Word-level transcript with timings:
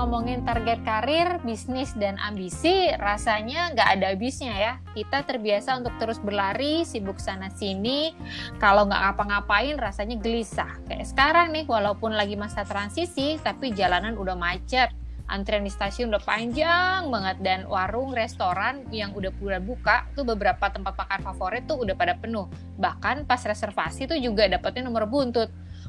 ngomongin 0.00 0.48
target 0.48 0.80
karir, 0.80 1.44
bisnis, 1.44 1.92
dan 1.92 2.16
ambisi, 2.24 2.88
rasanya 2.96 3.76
nggak 3.76 3.88
ada 4.00 4.06
habisnya 4.16 4.56
ya. 4.56 4.72
Kita 4.96 5.28
terbiasa 5.28 5.76
untuk 5.76 5.92
terus 6.00 6.16
berlari, 6.16 6.88
sibuk 6.88 7.20
sana-sini. 7.20 8.16
Kalau 8.56 8.88
nggak 8.88 8.96
ngapa-ngapain, 8.96 9.76
rasanya 9.76 10.16
gelisah. 10.16 10.72
Kayak 10.88 11.12
sekarang 11.12 11.52
nih, 11.52 11.68
walaupun 11.68 12.16
lagi 12.16 12.32
masa 12.32 12.64
transisi, 12.64 13.36
tapi 13.44 13.76
jalanan 13.76 14.16
udah 14.16 14.40
macet. 14.40 14.88
Antrian 15.30 15.62
di 15.62 15.70
stasiun 15.70 16.10
udah 16.10 16.24
panjang 16.26 17.06
banget 17.06 17.36
dan 17.44 17.60
warung, 17.70 18.10
restoran 18.10 18.82
yang 18.90 19.14
udah 19.14 19.30
bulan 19.38 19.62
buka 19.62 20.10
tuh 20.18 20.26
beberapa 20.26 20.66
tempat 20.72 20.96
makan 20.98 21.20
favorit 21.22 21.70
tuh 21.70 21.78
udah 21.86 21.94
pada 21.94 22.18
penuh. 22.18 22.50
Bahkan 22.80 23.30
pas 23.30 23.38
reservasi 23.38 24.10
tuh 24.10 24.18
juga 24.18 24.50
dapetnya 24.50 24.90
nomor 24.90 25.06
buntut. 25.06 25.46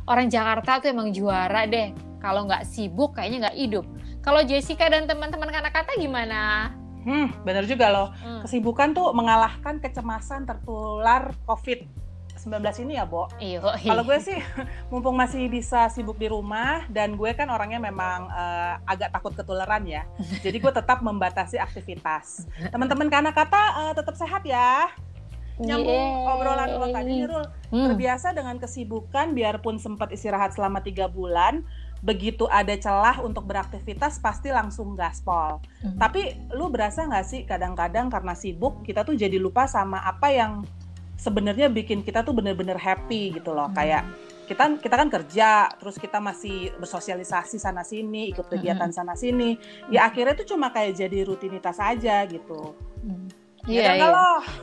Orang 0.09 0.27
Jakarta 0.33 0.81
tuh 0.81 0.89
emang 0.89 1.13
juara 1.13 1.69
deh 1.69 1.93
kalau 2.21 2.45
nggak 2.45 2.65
sibuk 2.65 3.17
kayaknya 3.17 3.49
nggak 3.49 3.57
hidup. 3.57 3.85
Kalau 4.21 4.45
Jessica 4.45 4.85
dan 4.85 5.09
teman-teman 5.09 5.49
kata 5.49 5.97
gimana? 5.97 6.69
Hmm, 7.01 7.33
bener 7.41 7.65
juga 7.65 7.89
loh. 7.89 8.07
Hmm. 8.21 8.45
Kesibukan 8.45 8.93
tuh 8.93 9.09
mengalahkan 9.17 9.81
kecemasan 9.81 10.45
tertular 10.45 11.33
COVID-19 11.49 12.61
ini 12.85 13.01
ya, 13.01 13.09
Bo. 13.09 13.25
Iya. 13.41 13.73
Kalau 13.81 14.05
gue 14.05 14.21
sih, 14.21 14.37
mumpung 14.93 15.17
masih 15.17 15.49
bisa 15.49 15.89
sibuk 15.89 16.21
di 16.21 16.29
rumah 16.29 16.85
dan 16.93 17.17
gue 17.17 17.33
kan 17.33 17.49
orangnya 17.49 17.81
memang 17.81 18.29
uh, 18.29 18.77
agak 18.85 19.09
takut 19.09 19.33
ketularan 19.33 19.81
ya. 19.89 20.05
Jadi 20.45 20.61
gue 20.61 20.69
tetap 20.69 21.01
membatasi 21.01 21.57
aktivitas. 21.57 22.45
Teman-teman 22.69 23.09
karena 23.09 23.33
kata 23.33 23.61
uh, 23.89 23.93
tetap 23.97 24.13
sehat 24.13 24.45
ya 24.45 24.93
nyambung 25.61 26.05
yeah. 26.25 26.31
obrolan 26.33 26.69
lo 26.75 26.87
tadi 26.89 27.15
Rul 27.23 27.45
hmm. 27.45 27.85
terbiasa 27.93 28.33
dengan 28.33 28.57
kesibukan 28.57 29.37
biarpun 29.37 29.77
sempat 29.77 30.09
istirahat 30.09 30.57
selama 30.57 30.81
tiga 30.81 31.05
bulan 31.05 31.61
begitu 32.01 32.49
ada 32.49 32.73
celah 32.73 33.21
untuk 33.21 33.45
beraktivitas 33.45 34.17
pasti 34.17 34.49
langsung 34.49 34.97
gaspol. 34.97 35.61
Hmm. 35.85 36.01
Tapi 36.01 36.49
lu 36.57 36.73
berasa 36.73 37.05
nggak 37.05 37.25
sih 37.29 37.41
kadang-kadang 37.45 38.09
karena 38.09 38.33
sibuk 38.33 38.81
kita 38.81 39.05
tuh 39.05 39.13
jadi 39.13 39.37
lupa 39.37 39.69
sama 39.69 40.01
apa 40.01 40.33
yang 40.33 40.65
sebenarnya 41.21 41.69
bikin 41.69 42.01
kita 42.01 42.25
tuh 42.25 42.33
bener-bener 42.33 42.75
happy 42.75 43.37
gitu 43.37 43.53
loh. 43.53 43.69
Hmm. 43.69 43.77
Kayak 43.77 44.03
kita 44.49 44.63
kita 44.81 44.95
kan 44.97 45.09
kerja, 45.13 45.49
terus 45.77 45.95
kita 46.01 46.17
masih 46.17 46.73
bersosialisasi 46.81 47.61
sana 47.61 47.85
sini, 47.85 48.33
ikut 48.33 48.49
kegiatan 48.49 48.89
hmm. 48.89 48.97
sana 48.97 49.13
sini. 49.13 49.55
Ya 49.93 50.09
akhirnya 50.09 50.33
tuh 50.33 50.57
cuma 50.57 50.73
kayak 50.73 50.97
jadi 50.97 51.23
rutinitas 51.23 51.77
aja 51.77 52.25
gitu. 52.25 52.73
Hmm. 53.05 53.29
Iya, 53.71 53.91
iya. 53.95 54.09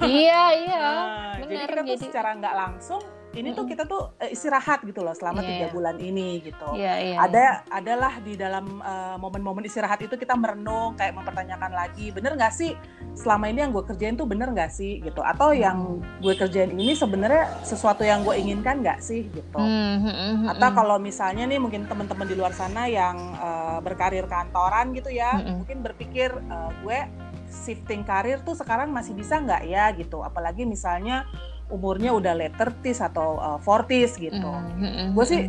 iya, 0.04 0.44
iya. 0.52 0.80
Nah, 0.84 1.34
jadi 1.40 1.54
kita 1.64 1.80
tuh 1.80 1.96
jadi... 1.96 2.04
secara 2.04 2.30
nggak 2.36 2.54
langsung 2.54 3.02
ini 3.36 3.52
tuh 3.52 3.64
kita 3.68 3.84
tuh 3.84 4.16
uh, 4.16 4.30
istirahat 4.30 4.82
gitu 4.82 5.04
loh 5.04 5.12
selama 5.12 5.44
iya, 5.44 5.48
tiga 5.48 5.66
yeah, 5.68 5.72
bulan 5.72 5.96
ini 6.00 6.28
gitu. 6.40 6.68
Yeah, 6.74 6.96
yeah, 6.96 7.18
ada 7.20 7.38
yeah. 7.38 7.54
adalah 7.70 8.12
di 8.24 8.34
dalam 8.34 8.80
uh, 8.80 9.16
momen-momen 9.20 9.68
istirahat 9.68 10.00
itu 10.00 10.16
kita 10.16 10.32
merenung 10.34 10.96
kayak 10.96 11.12
mempertanyakan 11.12 11.72
lagi 11.76 12.08
bener 12.10 12.34
nggak 12.34 12.54
sih 12.54 12.72
selama 13.12 13.50
ini 13.52 13.66
yang 13.66 13.72
gue 13.74 13.84
kerjain 13.84 14.16
tuh 14.16 14.24
bener 14.24 14.48
nggak 14.50 14.72
sih 14.72 15.02
gitu 15.04 15.20
atau 15.20 15.52
hmm. 15.52 15.60
yang 15.60 15.78
gue 16.24 16.34
kerjain 16.34 16.72
ini 16.72 16.96
sebenarnya 16.96 17.62
sesuatu 17.62 18.02
yang 18.02 18.24
gue 18.24 18.34
inginkan 18.34 18.80
nggak 18.80 19.00
sih 19.04 19.28
gitu. 19.28 19.58
Hmm, 19.58 20.02
hmm, 20.02 20.08
hmm, 20.08 20.34
hmm 20.42 20.46
atau 20.48 20.70
kalau 20.72 20.96
misalnya 20.96 21.44
nih 21.44 21.60
mungkin 21.60 21.84
teman-teman 21.84 22.26
di 22.26 22.34
luar 22.34 22.56
sana 22.56 22.88
yang 22.88 23.16
uh, 23.38 23.78
berkarir 23.84 24.24
kantoran 24.24 24.96
gitu 24.96 25.12
ya 25.12 25.36
hmm, 25.36 25.44
hmm. 25.44 25.54
mungkin 25.62 25.78
berpikir 25.84 26.30
uh, 26.48 26.72
gue 26.82 27.27
shifting 27.50 28.04
karir 28.04 28.40
tuh 28.44 28.54
sekarang 28.54 28.92
masih 28.92 29.16
bisa 29.16 29.40
nggak 29.40 29.62
ya 29.66 29.90
gitu 29.96 30.22
apalagi 30.22 30.68
misalnya 30.68 31.28
umurnya 31.68 32.16
udah 32.16 32.32
late 32.32 32.56
30s 32.56 33.04
atau 33.12 33.36
uh, 33.36 33.58
40s 33.60 34.16
gitu. 34.16 34.48
Mm 34.48 34.80
-hmm. 34.80 35.06
Gue 35.12 35.24
sih 35.28 35.40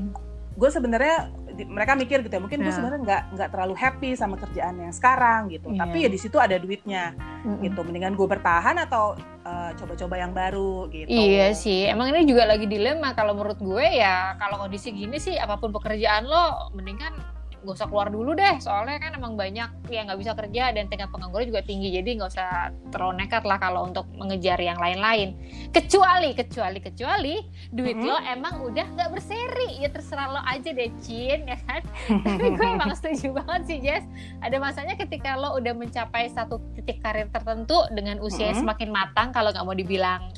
gue 0.60 0.70
sebenarnya 0.70 1.32
mereka 1.68 1.96
mikir 1.96 2.24
gitu 2.24 2.36
ya 2.36 2.42
mungkin 2.44 2.60
yeah. 2.60 2.66
gue 2.68 2.74
sebenarnya 2.76 3.02
nggak 3.04 3.24
nggak 3.36 3.50
terlalu 3.52 3.76
happy 3.76 4.10
sama 4.16 4.36
kerjaan 4.36 4.76
yang 4.80 4.94
sekarang 4.96 5.48
gitu 5.52 5.72
yeah. 5.72 5.80
tapi 5.84 5.98
ya 6.08 6.10
di 6.12 6.20
situ 6.20 6.36
ada 6.40 6.56
duitnya 6.60 7.16
mm-hmm. 7.16 7.64
gitu 7.68 7.80
mendingan 7.84 8.16
gue 8.16 8.28
bertahan 8.28 8.76
atau 8.80 9.16
uh, 9.44 9.72
coba-coba 9.76 10.16
yang 10.20 10.32
baru 10.36 10.88
gitu 10.92 11.12
iya 11.12 11.52
sih 11.56 11.88
emang 11.88 12.12
ini 12.12 12.28
juga 12.28 12.48
lagi 12.48 12.68
dilema 12.68 13.16
kalau 13.16 13.36
menurut 13.36 13.60
gue 13.60 13.88
ya 13.88 14.36
kalau 14.40 14.68
kondisi 14.68 14.92
gini 14.92 15.20
sih 15.20 15.36
apa 15.36 15.60
pun 15.60 15.72
pekerjaan 15.72 16.28
lo 16.28 16.72
mendingan 16.76 17.39
gak 17.60 17.76
usah 17.76 17.88
keluar 17.92 18.08
dulu 18.08 18.32
deh 18.36 18.56
soalnya 18.64 18.98
kan 19.00 19.12
emang 19.16 19.36
banyak 19.36 19.70
yang 19.92 20.08
nggak 20.08 20.20
bisa 20.20 20.32
kerja 20.36 20.72
dan 20.72 20.88
tingkat 20.88 21.12
pengangguran 21.12 21.52
juga 21.52 21.62
tinggi 21.64 21.92
jadi 21.92 22.10
nggak 22.20 22.30
usah 22.32 22.72
terlalu 22.92 23.26
nekat 23.26 23.44
lah 23.44 23.60
kalau 23.60 23.84
untuk 23.84 24.08
mengejar 24.16 24.56
yang 24.60 24.80
lain-lain 24.80 25.36
kecuali 25.76 26.32
kecuali 26.34 26.80
kecuali 26.80 27.36
duit 27.72 28.00
mm 28.00 28.04
-hmm. 28.04 28.10
lo 28.10 28.18
emang 28.24 28.56
udah 28.64 28.86
nggak 28.96 29.10
berseri 29.12 29.84
ya 29.84 29.90
terserah 29.92 30.28
lo 30.32 30.42
aja 30.48 30.70
deh 30.72 30.92
Cin 31.04 31.48
ya 31.48 31.58
kan 31.68 31.82
tapi 32.26 32.48
gue 32.56 32.68
emang 32.68 32.96
setuju 32.96 33.36
banget 33.36 33.62
sih 33.68 33.78
Jess 33.84 34.06
ada 34.40 34.56
masanya 34.58 34.96
ketika 34.96 35.36
lo 35.36 35.60
udah 35.60 35.76
mencapai 35.76 36.32
satu 36.32 36.64
titik 36.80 37.04
karir 37.04 37.28
tertentu 37.28 37.84
dengan 37.92 38.24
usia 38.24 38.50
mm 38.50 38.56
-hmm. 38.56 38.60
semakin 38.64 38.90
matang 38.90 39.30
kalau 39.36 39.52
nggak 39.52 39.66
mau 39.68 39.76
dibilang 39.76 40.32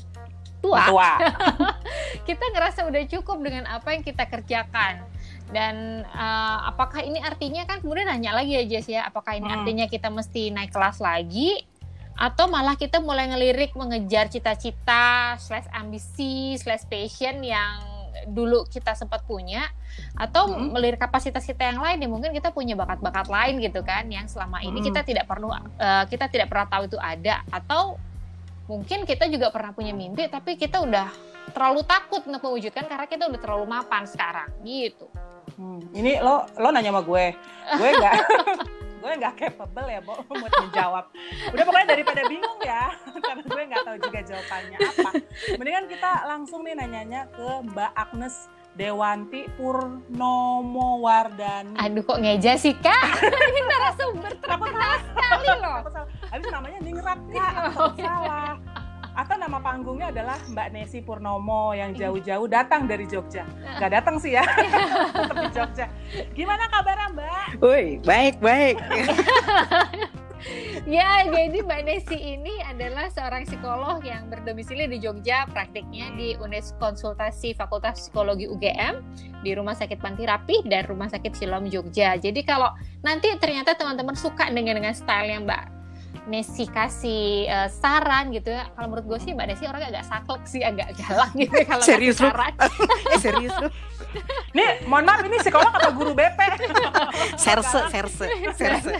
tua, 0.62 0.86
tua. 0.86 1.12
kita 2.28 2.44
ngerasa 2.54 2.86
udah 2.86 3.02
cukup 3.10 3.42
dengan 3.42 3.66
apa 3.66 3.98
yang 3.98 4.06
kita 4.06 4.24
kerjakan 4.30 5.02
dan 5.52 6.02
uh, 6.08 6.72
apakah 6.72 7.04
ini 7.04 7.20
artinya 7.20 7.68
kan 7.68 7.84
kemudian 7.84 8.08
nanya 8.08 8.32
lagi 8.32 8.56
ya 8.56 8.64
Jess 8.64 8.88
ya, 8.88 9.04
apakah 9.06 9.36
ini 9.36 9.46
hmm. 9.46 9.56
artinya 9.60 9.86
kita 9.86 10.08
mesti 10.08 10.48
naik 10.50 10.72
kelas 10.72 10.98
lagi 10.98 11.68
atau 12.12 12.48
malah 12.48 12.76
kita 12.76 13.00
mulai 13.00 13.28
ngelirik 13.28 13.72
mengejar 13.72 14.28
cita-cita 14.28 15.36
slash 15.40 15.68
ambisi 15.72 16.56
slash 16.60 16.84
passion 16.84 17.40
yang 17.40 17.80
dulu 18.28 18.68
kita 18.68 18.92
sempat 18.92 19.24
punya 19.24 19.66
atau 20.14 20.46
hmm. 20.52 20.76
melirik 20.76 21.00
kapasitas 21.00 21.42
kita 21.42 21.72
yang 21.72 21.80
lain 21.80 21.98
ya 21.98 22.08
mungkin 22.08 22.30
kita 22.30 22.52
punya 22.52 22.76
bakat-bakat 22.76 23.26
lain 23.26 23.58
gitu 23.58 23.80
kan 23.82 24.06
yang 24.12 24.28
selama 24.28 24.60
ini 24.60 24.78
hmm. 24.78 24.86
kita 24.92 25.00
tidak 25.02 25.24
perlu 25.26 25.50
uh, 25.50 26.04
kita 26.06 26.28
tidak 26.28 26.52
pernah 26.52 26.68
tahu 26.68 26.86
itu 26.86 26.98
ada 27.00 27.42
atau 27.48 27.96
mungkin 28.70 29.02
kita 29.08 29.26
juga 29.26 29.50
pernah 29.50 29.74
punya 29.74 29.90
mimpi 29.90 30.28
tapi 30.30 30.54
kita 30.54 30.80
udah 30.84 31.32
terlalu 31.50 31.82
takut 31.82 32.22
untuk 32.22 32.40
mewujudkan 32.40 32.86
karena 32.86 33.06
kita 33.10 33.26
udah 33.26 33.40
terlalu 33.42 33.66
mapan 33.66 34.06
sekarang 34.06 34.48
gitu. 34.62 35.10
Hmm, 35.58 35.80
ini 35.92 36.18
lo 36.22 36.48
lo 36.58 36.68
nanya 36.72 36.90
sama 36.94 37.02
gue, 37.04 37.24
gue 37.76 37.88
nggak 37.98 38.16
gue 39.02 39.12
nggak 39.18 39.34
capable 39.34 39.88
ya, 39.90 40.00
Bo, 40.00 40.14
buat 40.30 40.52
menjawab. 40.62 41.04
Udah 41.50 41.64
pokoknya 41.66 41.88
daripada 41.98 42.22
bingung 42.30 42.60
ya, 42.62 42.94
karena 43.26 43.42
gue 43.42 43.62
nggak 43.66 43.82
tahu 43.82 43.96
juga 43.98 44.20
jawabannya 44.22 44.78
apa. 44.78 45.10
Mendingan 45.58 45.86
kita 45.90 46.10
langsung 46.30 46.60
nih 46.62 46.74
nanyanya 46.78 47.26
ke 47.34 47.48
Mbak 47.74 47.92
Agnes 47.98 48.46
Dewanti 48.72 49.50
Purnomo 49.58 51.02
Wardani. 51.02 51.76
Aduh 51.76 52.06
kok 52.06 52.22
ngeja 52.22 52.56
sih 52.56 52.72
kak? 52.78 53.20
Ini 53.50 53.60
narasumber 53.66 54.32
terkenal 54.38 54.92
sekali 55.02 55.48
loh. 55.60 55.80
Habis 56.30 56.48
namanya 56.48 56.78
ningrat 56.80 57.20
kak, 57.34 57.52
oh, 57.76 57.92
iya. 57.98 58.06
salah 58.06 58.81
atau 59.12 59.36
nama 59.36 59.60
panggungnya 59.60 60.08
adalah 60.08 60.40
Mbak 60.48 60.68
Nesi 60.72 61.04
Purnomo 61.04 61.76
yang 61.76 61.92
jauh-jauh 61.92 62.48
datang 62.48 62.88
dari 62.88 63.04
Jogja. 63.04 63.44
Gak 63.76 63.92
datang 63.92 64.16
sih 64.16 64.32
ya, 64.36 64.44
tetap 65.16 65.36
di 65.36 65.48
Jogja. 65.52 65.86
Gimana 66.32 66.64
kabarnya 66.72 67.08
Mbak? 67.12 67.44
Woi, 67.60 68.00
baik 68.04 68.40
baik. 68.40 68.80
ya, 70.96 71.28
jadi 71.28 71.58
Mbak 71.60 71.82
Nesi 71.84 72.16
ini 72.16 72.54
adalah 72.64 73.12
seorang 73.12 73.44
psikolog 73.44 74.00
yang 74.00 74.32
berdomisili 74.32 74.88
di 74.88 74.98
Jogja, 74.98 75.44
praktiknya 75.52 76.08
di 76.16 76.32
Unes 76.40 76.72
Konsultasi 76.80 77.52
Fakultas 77.52 78.08
Psikologi 78.08 78.48
UGM 78.48 79.04
di 79.44 79.52
Rumah 79.52 79.76
Sakit 79.76 80.00
Panti 80.00 80.24
Rapih 80.24 80.64
dan 80.66 80.88
Rumah 80.88 81.12
Sakit 81.12 81.36
Silom 81.36 81.68
Jogja. 81.68 82.16
Jadi 82.16 82.40
kalau 82.48 82.72
nanti 83.04 83.28
ternyata 83.36 83.76
teman-teman 83.76 84.16
suka 84.16 84.48
dengan 84.48 84.80
dengan 84.80 84.94
style 84.96 85.28
yang 85.28 85.44
Mbak 85.44 85.81
Nesi 86.30 86.70
kasih 86.70 87.50
uh, 87.50 87.68
saran 87.68 88.30
gitu 88.30 88.54
ya. 88.54 88.70
Kalau 88.74 88.86
menurut 88.92 89.06
gue 89.14 89.18
sih 89.22 89.30
Mbak 89.34 89.46
Nesi 89.50 89.64
orangnya 89.66 89.98
agak 89.98 90.04
saklek 90.06 90.42
sih, 90.46 90.62
agak 90.62 90.94
galak 90.94 91.30
gitu 91.40 91.54
ya 91.54 91.66
kalau 91.66 91.84
serius 91.84 92.16
saran. 92.18 92.54
eh 93.12 93.18
serius 93.18 93.54
lu. 93.58 93.68
Nih, 94.52 94.84
mohon 94.84 95.08
maaf 95.08 95.24
ini 95.24 95.40
sekolah 95.40 95.72
atau 95.72 95.90
guru 95.96 96.12
BP? 96.12 96.36
serse, 97.44 97.80
serse, 97.88 98.26
serse. 98.52 98.92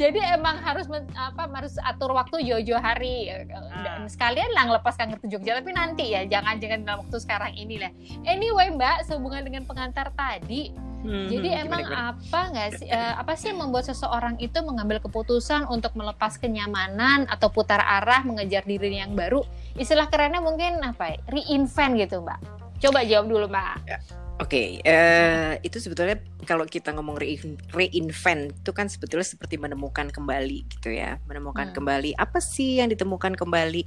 Jadi 0.00 0.20
emang 0.32 0.56
harus 0.64 0.88
men, 0.88 1.04
apa 1.12 1.44
harus 1.52 1.76
atur 1.84 2.16
waktu 2.16 2.40
jauh-jauh 2.48 2.80
hari 2.80 3.28
dan 3.28 3.60
ah. 3.68 4.08
sekalian 4.08 4.48
lah 4.56 4.72
ngelepas 4.72 4.96
kangen 4.96 5.20
ke 5.20 5.28
Jogja 5.28 5.60
tapi 5.60 5.76
nanti 5.76 6.16
ya 6.16 6.24
jangan 6.24 6.56
jangan 6.56 6.78
dalam 6.88 6.98
waktu 7.04 7.18
sekarang 7.20 7.52
ini 7.52 7.76
lah. 7.84 7.92
Anyway 8.24 8.72
Mbak, 8.72 9.06
sehubungan 9.06 9.44
dengan 9.44 9.68
pengantar 9.68 10.08
tadi 10.16 10.89
Hmm, 11.00 11.32
Jadi 11.32 11.48
hmm, 11.48 11.62
emang 11.64 11.82
gimana, 11.88 12.12
apa 12.12 12.40
nggak 12.52 12.68
sih 12.76 12.88
uh, 12.92 13.14
apa 13.16 13.32
sih 13.32 13.48
yang 13.48 13.64
membuat 13.64 13.88
seseorang 13.88 14.36
itu 14.36 14.58
mengambil 14.60 15.00
keputusan 15.00 15.64
untuk 15.72 15.96
melepas 15.96 16.36
kenyamanan 16.36 17.24
atau 17.24 17.48
putar 17.48 17.80
arah 17.80 18.20
mengejar 18.20 18.68
diri 18.68 19.00
yang 19.00 19.16
baru? 19.16 19.40
Istilah 19.80 20.12
kerennya 20.12 20.44
mungkin 20.44 20.76
apa 20.84 21.16
ya? 21.16 21.18
Reinvent 21.32 21.96
gitu, 21.96 22.20
Mbak. 22.20 22.38
Coba 22.84 23.00
jawab 23.08 23.26
dulu, 23.32 23.46
Mbak. 23.48 23.76
Ya. 23.88 23.98
Oke, 24.40 24.80
Oke, 24.80 24.88
eh, 24.88 25.60
itu 25.60 25.76
sebetulnya 25.76 26.16
kalau 26.48 26.64
kita 26.64 26.96
ngomong 26.96 27.20
rein- 27.20 27.60
reinvent 27.76 28.56
itu 28.56 28.72
kan 28.72 28.88
sebetulnya 28.88 29.28
seperti 29.28 29.60
menemukan 29.60 30.08
kembali 30.08 30.64
gitu 30.64 30.88
ya, 30.96 31.20
menemukan 31.28 31.68
Hmm. 31.68 31.76
kembali 31.76 32.16
apa 32.16 32.40
sih 32.40 32.80
yang 32.80 32.88
ditemukan 32.88 33.36
kembali? 33.36 33.84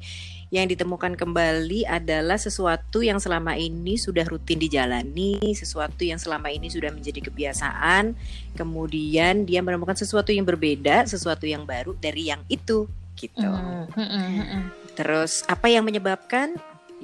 Yang 0.53 0.77
ditemukan 0.77 1.17
kembali 1.17 1.89
adalah 1.89 2.37
sesuatu 2.37 3.01
yang 3.01 3.17
selama 3.17 3.57
ini 3.57 3.97
sudah 3.97 4.21
rutin 4.29 4.61
dijalani, 4.61 5.41
sesuatu 5.57 6.05
yang 6.05 6.21
selama 6.21 6.53
ini 6.53 6.69
sudah 6.69 6.93
menjadi 6.93 7.25
kebiasaan, 7.25 8.13
kemudian 8.53 9.49
dia 9.49 9.65
menemukan 9.65 9.97
sesuatu 9.97 10.29
yang 10.29 10.45
berbeda, 10.45 11.09
sesuatu 11.09 11.49
yang 11.49 11.65
baru 11.65 11.97
dari 11.97 12.29
yang 12.29 12.45
itu 12.45 12.85
gitu. 13.17 13.49
Hmm, 13.49 13.89
hmm, 13.89 14.05
hmm, 14.05 14.45
hmm. 14.45 14.63
Terus 14.93 15.41
apa 15.49 15.65
yang 15.73 15.81
menyebabkan? 15.81 16.53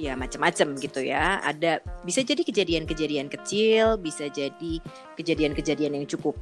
Ya 0.00 0.16
macam-macam 0.16 0.80
gitu 0.80 1.04
ya. 1.04 1.44
Ada 1.44 1.84
bisa 2.08 2.24
jadi 2.24 2.40
kejadian-kejadian 2.40 3.28
kecil, 3.28 4.00
bisa 4.00 4.32
jadi 4.32 4.80
kejadian-kejadian 5.20 6.00
yang 6.00 6.08
cukup 6.08 6.40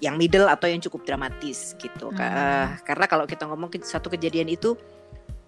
yang 0.00 0.14
middle 0.16 0.48
atau 0.48 0.70
yang 0.70 0.80
cukup 0.80 1.02
dramatis 1.04 1.74
gitu. 1.76 2.08
Hmm. 2.14 2.22
eh, 2.22 2.66
karena 2.86 3.04
kalau 3.10 3.26
kita 3.26 3.50
ngomong 3.50 3.68
ke- 3.68 3.84
satu 3.84 4.08
kejadian 4.08 4.48
itu 4.48 4.78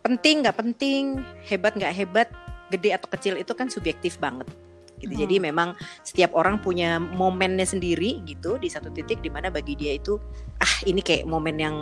penting 0.03 0.43
nggak 0.43 0.59
penting, 0.59 1.23
hebat 1.47 1.73
nggak 1.79 1.95
hebat, 1.95 2.29
gede 2.69 2.99
atau 2.99 3.09
kecil 3.15 3.39
itu 3.39 3.53
kan 3.55 3.71
subjektif 3.71 4.19
banget. 4.19 4.51
Gitu. 4.99 5.15
Hmm. 5.15 5.23
Jadi 5.25 5.37
memang 5.39 5.69
setiap 6.03 6.35
orang 6.35 6.59
punya 6.59 6.99
momennya 6.99 7.67
sendiri 7.67 8.23
gitu 8.27 8.59
di 8.59 8.67
satu 8.71 8.91
titik 8.91 9.23
di 9.23 9.31
mana 9.31 9.51
bagi 9.51 9.79
dia 9.79 9.99
itu 9.99 10.19
ah 10.59 10.75
ini 10.87 11.03
kayak 11.03 11.27
momen 11.27 11.59
yang 11.59 11.77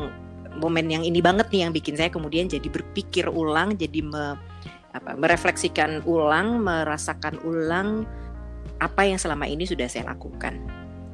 momen 0.56 0.88
yang 0.91 1.05
ini 1.06 1.21
banget 1.23 1.47
nih 1.53 1.69
yang 1.69 1.73
bikin 1.73 1.94
saya 1.94 2.11
kemudian 2.11 2.50
jadi 2.50 2.67
berpikir 2.69 3.29
ulang, 3.31 3.76
jadi 3.76 4.03
me- 4.03 4.38
apa 4.90 5.14
merefleksikan 5.14 6.02
ulang, 6.06 6.62
merasakan 6.62 7.38
ulang 7.46 8.04
apa 8.82 9.06
yang 9.06 9.20
selama 9.20 9.46
ini 9.46 9.69
sudah 9.69 9.87
saya 9.87 10.10
lakukan. 10.10 10.58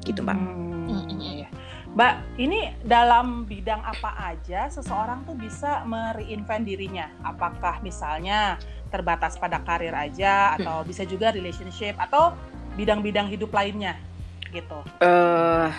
Gitu, 0.01 0.23
Mbak. 0.23 0.37
Hmm, 0.37 0.87
Mm-mm. 0.87 1.19
iya. 1.19 1.49
Mbak, 1.93 2.13
ini 2.37 2.77
dalam 2.85 3.49
bidang 3.49 3.81
apa 3.81 4.13
aja 4.33 4.69
seseorang 4.69 5.25
tuh 5.25 5.33
bisa 5.33 5.81
mereinvent 5.83 6.63
dirinya? 6.63 7.09
Apakah 7.25 7.81
misalnya 7.81 8.61
terbatas 8.93 9.35
pada 9.35 9.59
karir 9.65 9.91
aja 9.91 10.55
atau 10.55 10.85
bisa 10.87 11.03
juga 11.03 11.33
relationship 11.33 11.97
atau 11.99 12.37
bidang-bidang 12.79 13.27
hidup 13.27 13.51
lainnya 13.51 13.97
gitu? 14.53 14.79
eh 15.03 15.69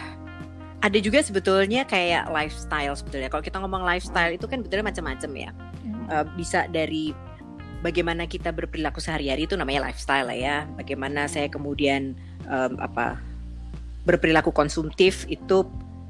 ada 0.78 0.98
juga 1.02 1.18
sebetulnya 1.24 1.82
kayak 1.88 2.30
lifestyle 2.30 2.94
sebetulnya. 2.94 3.30
Kalau 3.30 3.42
kita 3.42 3.58
ngomong 3.58 3.82
lifestyle 3.82 4.34
itu 4.34 4.46
kan 4.46 4.62
betulnya 4.62 4.86
macam-macam 4.86 5.30
ya. 5.34 5.50
Eh, 6.08 6.24
bisa 6.38 6.64
dari 6.70 7.12
bagaimana 7.82 8.26
kita 8.26 8.50
berperilaku 8.50 8.98
sehari-hari 8.98 9.46
itu 9.46 9.54
namanya 9.54 9.90
lifestyle 9.90 10.26
lah 10.28 10.38
ya. 10.38 10.56
Bagaimana 10.75 11.30
saya 11.30 11.46
kemudian 11.50 12.14
em, 12.46 12.72
apa 12.78 13.19
berperilaku 14.02 14.50
konsumtif 14.50 15.28
itu 15.28 15.69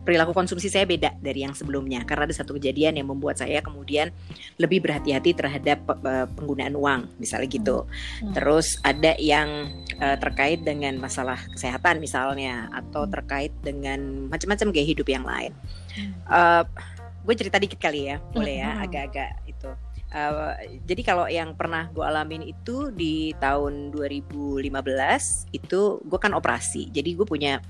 perilaku 0.09 0.33
konsumsi 0.33 0.73
saya 0.73 0.89
beda 0.89 1.21
dari 1.21 1.45
yang 1.45 1.53
sebelumnya 1.53 2.01
karena 2.09 2.25
ada 2.25 2.33
satu 2.33 2.57
kejadian 2.57 2.97
yang 2.97 3.13
membuat 3.13 3.45
saya 3.45 3.61
kemudian 3.61 4.09
lebih 4.57 4.81
berhati-hati 4.81 5.37
terhadap 5.37 5.85
eh, 5.85 6.25
penggunaan 6.33 6.73
uang 6.73 7.01
misalnya 7.21 7.45
gitu. 7.53 7.85
Hmm. 8.25 8.33
Terus 8.33 8.81
ada 8.81 9.13
yang 9.21 9.69
eh, 10.01 10.17
terkait 10.17 10.65
dengan 10.65 10.97
masalah 10.97 11.37
kesehatan 11.53 12.01
misalnya 12.01 12.73
atau 12.73 13.05
Hmm. 13.05 13.13
terkait 13.13 13.53
dengan 13.61 14.31
macam-macam 14.33 14.73
gaya 14.73 14.87
hidup 14.89 15.09
yang 15.13 15.29
lain. 15.29 15.53
Hmm. 15.93 16.65
gue 17.29 17.37
cerita 17.37 17.61
dikit 17.61 17.77
kali 17.77 18.09
ya, 18.09 18.17
boleh 18.33 18.65
ya, 18.65 18.81
agak-agak 18.81 19.48
Eh, 20.09 20.81
jadi 20.89 21.03
kalau 21.05 21.29
yang 21.29 21.53
pernah 21.53 21.93
gue 21.93 22.01
alamin 22.01 22.41
itu 22.41 22.89
di 22.89 23.37
tahun 23.37 23.93
2015 23.93 24.73
itu 25.53 25.81
gue 26.01 26.19
kan 26.19 26.33
operasi. 26.33 26.89
Jadi 26.89 27.13
gue 27.13 27.27
punya 27.29 27.61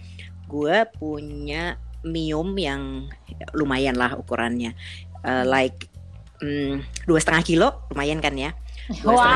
gue 0.47 0.87
punya 0.97 1.75
miom 2.07 2.55
yang 2.55 3.11
lumayan 3.59 3.99
lah 3.99 4.15
ukurannya, 4.15 4.73
Eh, 5.19 5.45
like 5.51 5.91
mm, 6.39 6.79
dua 7.11 7.19
setengah 7.19 7.43
kilo, 7.43 7.69
lumayan 7.91 8.23
kan 8.23 8.39
ya? 8.39 8.55
Dua 9.03 9.19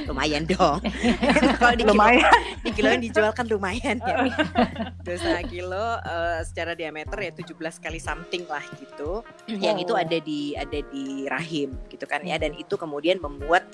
lumayan 0.10 0.42
dong. 0.50 0.82
kalau 1.60 1.74
di 1.78 1.84
kilo, 1.86 1.94
Lumayan. 1.94 2.32
Di 2.70 2.76
kilo 2.78 2.88
yang 2.88 3.02
dijual 3.02 3.32
kan 3.34 3.46
lumayan 3.46 3.98
ya. 4.00 4.16
Setengah 5.04 5.44
kilo 5.54 5.86
eh, 6.00 6.40
secara 6.46 6.72
diameter 6.72 7.18
ya 7.18 7.32
17 7.34 7.58
kali 7.82 7.98
something 7.98 8.44
lah 8.46 8.62
gitu. 8.78 9.26
Yang 9.46 9.86
itu 9.86 9.92
Oh. 9.92 9.98
ada 9.98 10.18
di 10.22 10.54
ada 10.54 10.78
di 10.86 11.26
rahim 11.26 11.74
gitu 11.90 12.06
kan 12.06 12.22
ya 12.22 12.38
dan 12.38 12.54
itu 12.54 12.78
kemudian 12.78 13.18
membuat 13.18 13.66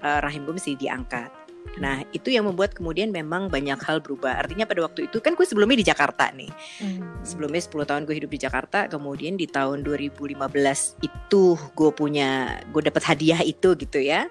eh, 0.00 0.18
rahim 0.22 0.46
gue 0.46 0.54
mesti 0.54 0.78
diangkat. 0.78 1.45
Nah, 1.76 2.02
itu 2.14 2.32
yang 2.32 2.48
membuat 2.48 2.72
kemudian 2.72 3.12
memang 3.12 3.52
banyak 3.52 3.76
hal 3.82 4.00
berubah. 4.00 4.40
Artinya 4.40 4.64
pada 4.64 4.84
waktu 4.86 5.10
itu 5.10 5.20
kan 5.20 5.36
gue 5.36 5.46
sebelumnya 5.46 5.78
di 5.80 5.86
Jakarta 5.86 6.32
nih. 6.32 6.50
Hmm. 6.80 7.20
Sebelumnya 7.26 7.60
10 7.60 7.88
tahun 7.88 8.02
gue 8.08 8.14
hidup 8.16 8.30
di 8.32 8.40
Jakarta, 8.40 8.88
kemudian 8.88 9.36
di 9.36 9.44
tahun 9.50 9.84
2015 9.84 10.36
itu 11.04 11.44
gue 11.56 11.90
punya 11.92 12.60
gue 12.72 12.82
dapat 12.86 13.02
hadiah 13.04 13.40
itu 13.44 13.76
gitu 13.76 13.98
ya. 14.00 14.30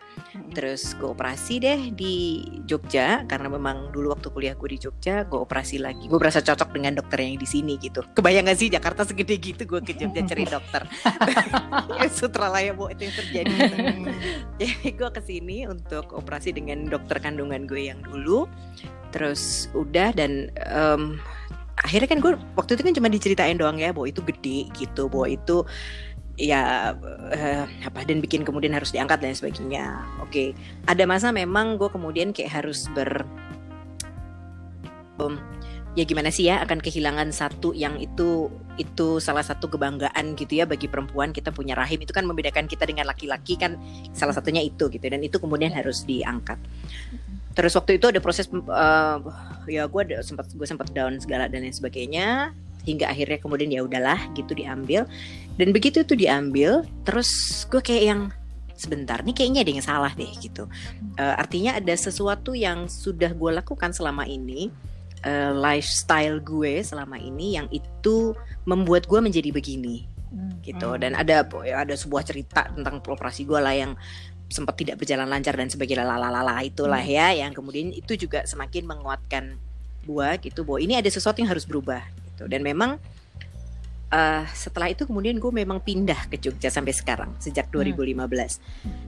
Terus 0.55 0.95
gue 0.97 1.07
operasi 1.07 1.59
deh 1.61 1.79
di 1.95 2.43
Jogja 2.67 3.23
karena 3.27 3.47
memang 3.51 3.91
dulu 3.91 4.15
waktu 4.15 4.27
kuliah 4.31 4.55
gue 4.55 4.75
di 4.75 4.79
Jogja 4.81 5.23
gue 5.27 5.39
operasi 5.39 5.79
lagi. 5.79 6.07
Gue 6.09 6.19
berasa 6.19 6.41
cocok 6.41 6.75
dengan 6.75 6.97
dokter 6.97 7.23
yang 7.23 7.39
di 7.39 7.47
sini 7.47 7.77
gitu. 7.79 8.03
Kebayang 8.15 8.47
gak 8.47 8.59
sih 8.59 8.67
Jakarta 8.67 9.07
segede 9.07 9.37
gitu 9.39 9.63
gue 9.67 9.79
ke 9.83 9.93
Jogja 9.95 10.21
cari 10.25 10.45
dokter. 10.55 10.83
ya 11.99 12.07
sutra 12.11 12.49
lah 12.49 12.61
ya 12.63 12.73
bu 12.73 12.91
itu 12.91 13.07
yang 13.07 13.15
terjadi. 13.15 13.53
Jadi 14.59 14.89
gue 14.95 15.09
ke 15.11 15.21
sini 15.23 15.57
untuk 15.67 16.15
operasi 16.15 16.55
dengan 16.55 16.87
dokter 16.87 17.19
kandungan 17.25 17.65
gue 17.65 17.89
yang 17.89 17.97
dulu. 18.05 18.45
Terus 19.09 19.73
udah 19.73 20.13
dan 20.13 20.53
em, 20.69 21.17
akhirnya 21.81 22.07
kan 22.07 22.19
gue 22.21 22.37
waktu 22.53 22.77
itu 22.77 22.83
kan 22.85 22.93
cuma 22.93 23.09
diceritain 23.09 23.57
doang 23.57 23.81
ya 23.81 23.89
bahwa 23.89 24.05
itu 24.05 24.21
gede 24.21 24.69
gitu, 24.77 25.09
bahwa 25.09 25.25
itu 25.25 25.65
ya 26.35 26.91
eh, 27.31 27.63
apa 27.87 28.03
dan 28.03 28.19
bikin 28.19 28.43
kemudian 28.43 28.75
harus 28.75 28.91
diangkat 28.93 29.23
dan 29.23 29.33
sebagainya. 29.33 30.03
Oke, 30.21 30.53
ada 30.85 31.03
masa 31.09 31.31
memang 31.33 31.81
gue 31.81 31.89
kemudian 31.89 32.35
kayak 32.35 32.61
harus 32.61 32.91
ber 32.93 33.25
em, 35.23 35.39
ya 35.95 36.03
gimana 36.03 36.27
sih 36.27 36.51
ya 36.51 36.59
akan 36.61 36.83
kehilangan 36.83 37.31
satu 37.31 37.71
yang 37.71 37.95
itu 38.03 38.51
itu 38.75 39.23
salah 39.23 39.41
satu 39.41 39.71
kebanggaan 39.71 40.35
gitu 40.35 40.59
ya 40.59 40.67
bagi 40.67 40.91
perempuan 40.91 41.31
kita 41.31 41.55
punya 41.55 41.73
rahim. 41.73 42.03
Itu 42.03 42.11
kan 42.11 42.27
membedakan 42.27 42.67
kita 42.67 42.83
dengan 42.83 43.07
laki-laki 43.07 43.55
kan 43.55 43.79
salah 44.11 44.35
satunya 44.35 44.59
itu 44.59 44.91
gitu 44.91 45.07
dan 45.07 45.23
itu 45.23 45.39
kemudian 45.39 45.71
harus 45.71 46.03
diangkat. 46.03 46.59
Terus 47.55 47.71
waktu 47.79 47.95
itu 47.95 48.11
ada 48.11 48.19
proses 48.19 48.51
eh, 48.51 49.17
ya 49.71 49.87
gue 49.87 50.01
sempat 50.19 50.51
gue 50.51 50.67
sempat 50.67 50.91
down 50.91 51.15
segala 51.23 51.47
dan 51.47 51.63
lain 51.63 51.71
sebagainya 51.71 52.51
hingga 52.83 53.09
akhirnya 53.09 53.39
kemudian 53.41 53.71
ya 53.71 53.81
udahlah 53.87 54.19
gitu 54.35 54.51
diambil. 54.51 55.07
Dan 55.55 55.71
begitu 55.71 56.03
itu 56.03 56.19
diambil 56.19 56.83
terus 57.07 57.63
gue 57.71 57.79
kayak 57.79 58.03
yang 58.03 58.21
sebentar 58.75 59.23
nih 59.23 59.31
kayaknya 59.31 59.63
ada 59.63 59.71
yang 59.71 59.85
salah 59.87 60.11
deh 60.11 60.27
gitu. 60.43 60.67
Eh, 61.15 61.35
artinya 61.39 61.79
ada 61.79 61.95
sesuatu 61.95 62.51
yang 62.51 62.91
sudah 62.91 63.31
gue 63.31 63.51
lakukan 63.55 63.95
selama 63.95 64.27
ini 64.27 64.67
eh, 65.25 65.51
lifestyle 65.51 66.39
gue 66.39 66.85
selama 66.85 67.17
ini 67.17 67.57
yang 67.57 67.67
itu 67.73 68.37
membuat 68.69 69.09
gue 69.09 69.19
menjadi 69.19 69.49
begini 69.49 70.05
Hmm. 70.35 70.59
gitu 70.59 70.89
Hmm. 70.91 70.99
dan 70.99 71.11
ada 71.15 71.47
ya 71.63 71.87
ada 71.87 71.95
sebuah 71.95 72.27
cerita 72.27 72.67
tentang 72.67 72.99
operasi 72.99 73.47
gue 73.47 73.55
lah 73.55 73.71
yang 73.71 73.95
sempat 74.51 74.75
tidak 74.77 75.01
berjalan 75.01 75.25
lancar 75.25 75.55
dan 75.55 75.71
sebagainya 75.71 76.03
lalala 76.03 76.59
itulah 76.61 76.99
Hmm. 76.99 77.15
ya 77.15 77.27
yang 77.45 77.51
kemudian 77.55 77.95
itu 77.95 78.19
juga 78.19 78.43
semakin 78.43 78.83
menguatkan 78.83 79.55
gue 80.05 80.29
gitu 80.43 80.61
bahwa 80.67 80.79
ini 80.83 80.99
ada 80.99 81.09
sesuatu 81.09 81.41
yang 81.41 81.49
harus 81.49 81.65
berubah 81.65 82.03
gitu 82.29 82.45
dan 82.45 82.61
memang 82.61 83.01
eh, 84.07 84.43
setelah 84.51 84.87
itu 84.87 85.03
kemudian 85.03 85.35
gue 85.35 85.49
memang 85.49 85.79
pindah 85.79 86.27
ke 86.27 86.37
Jogja 86.37 86.67
sampai 86.67 86.91
sekarang 86.91 87.33
sejak 87.37 87.67
Hmm. 87.67 87.83
2015 87.91 88.59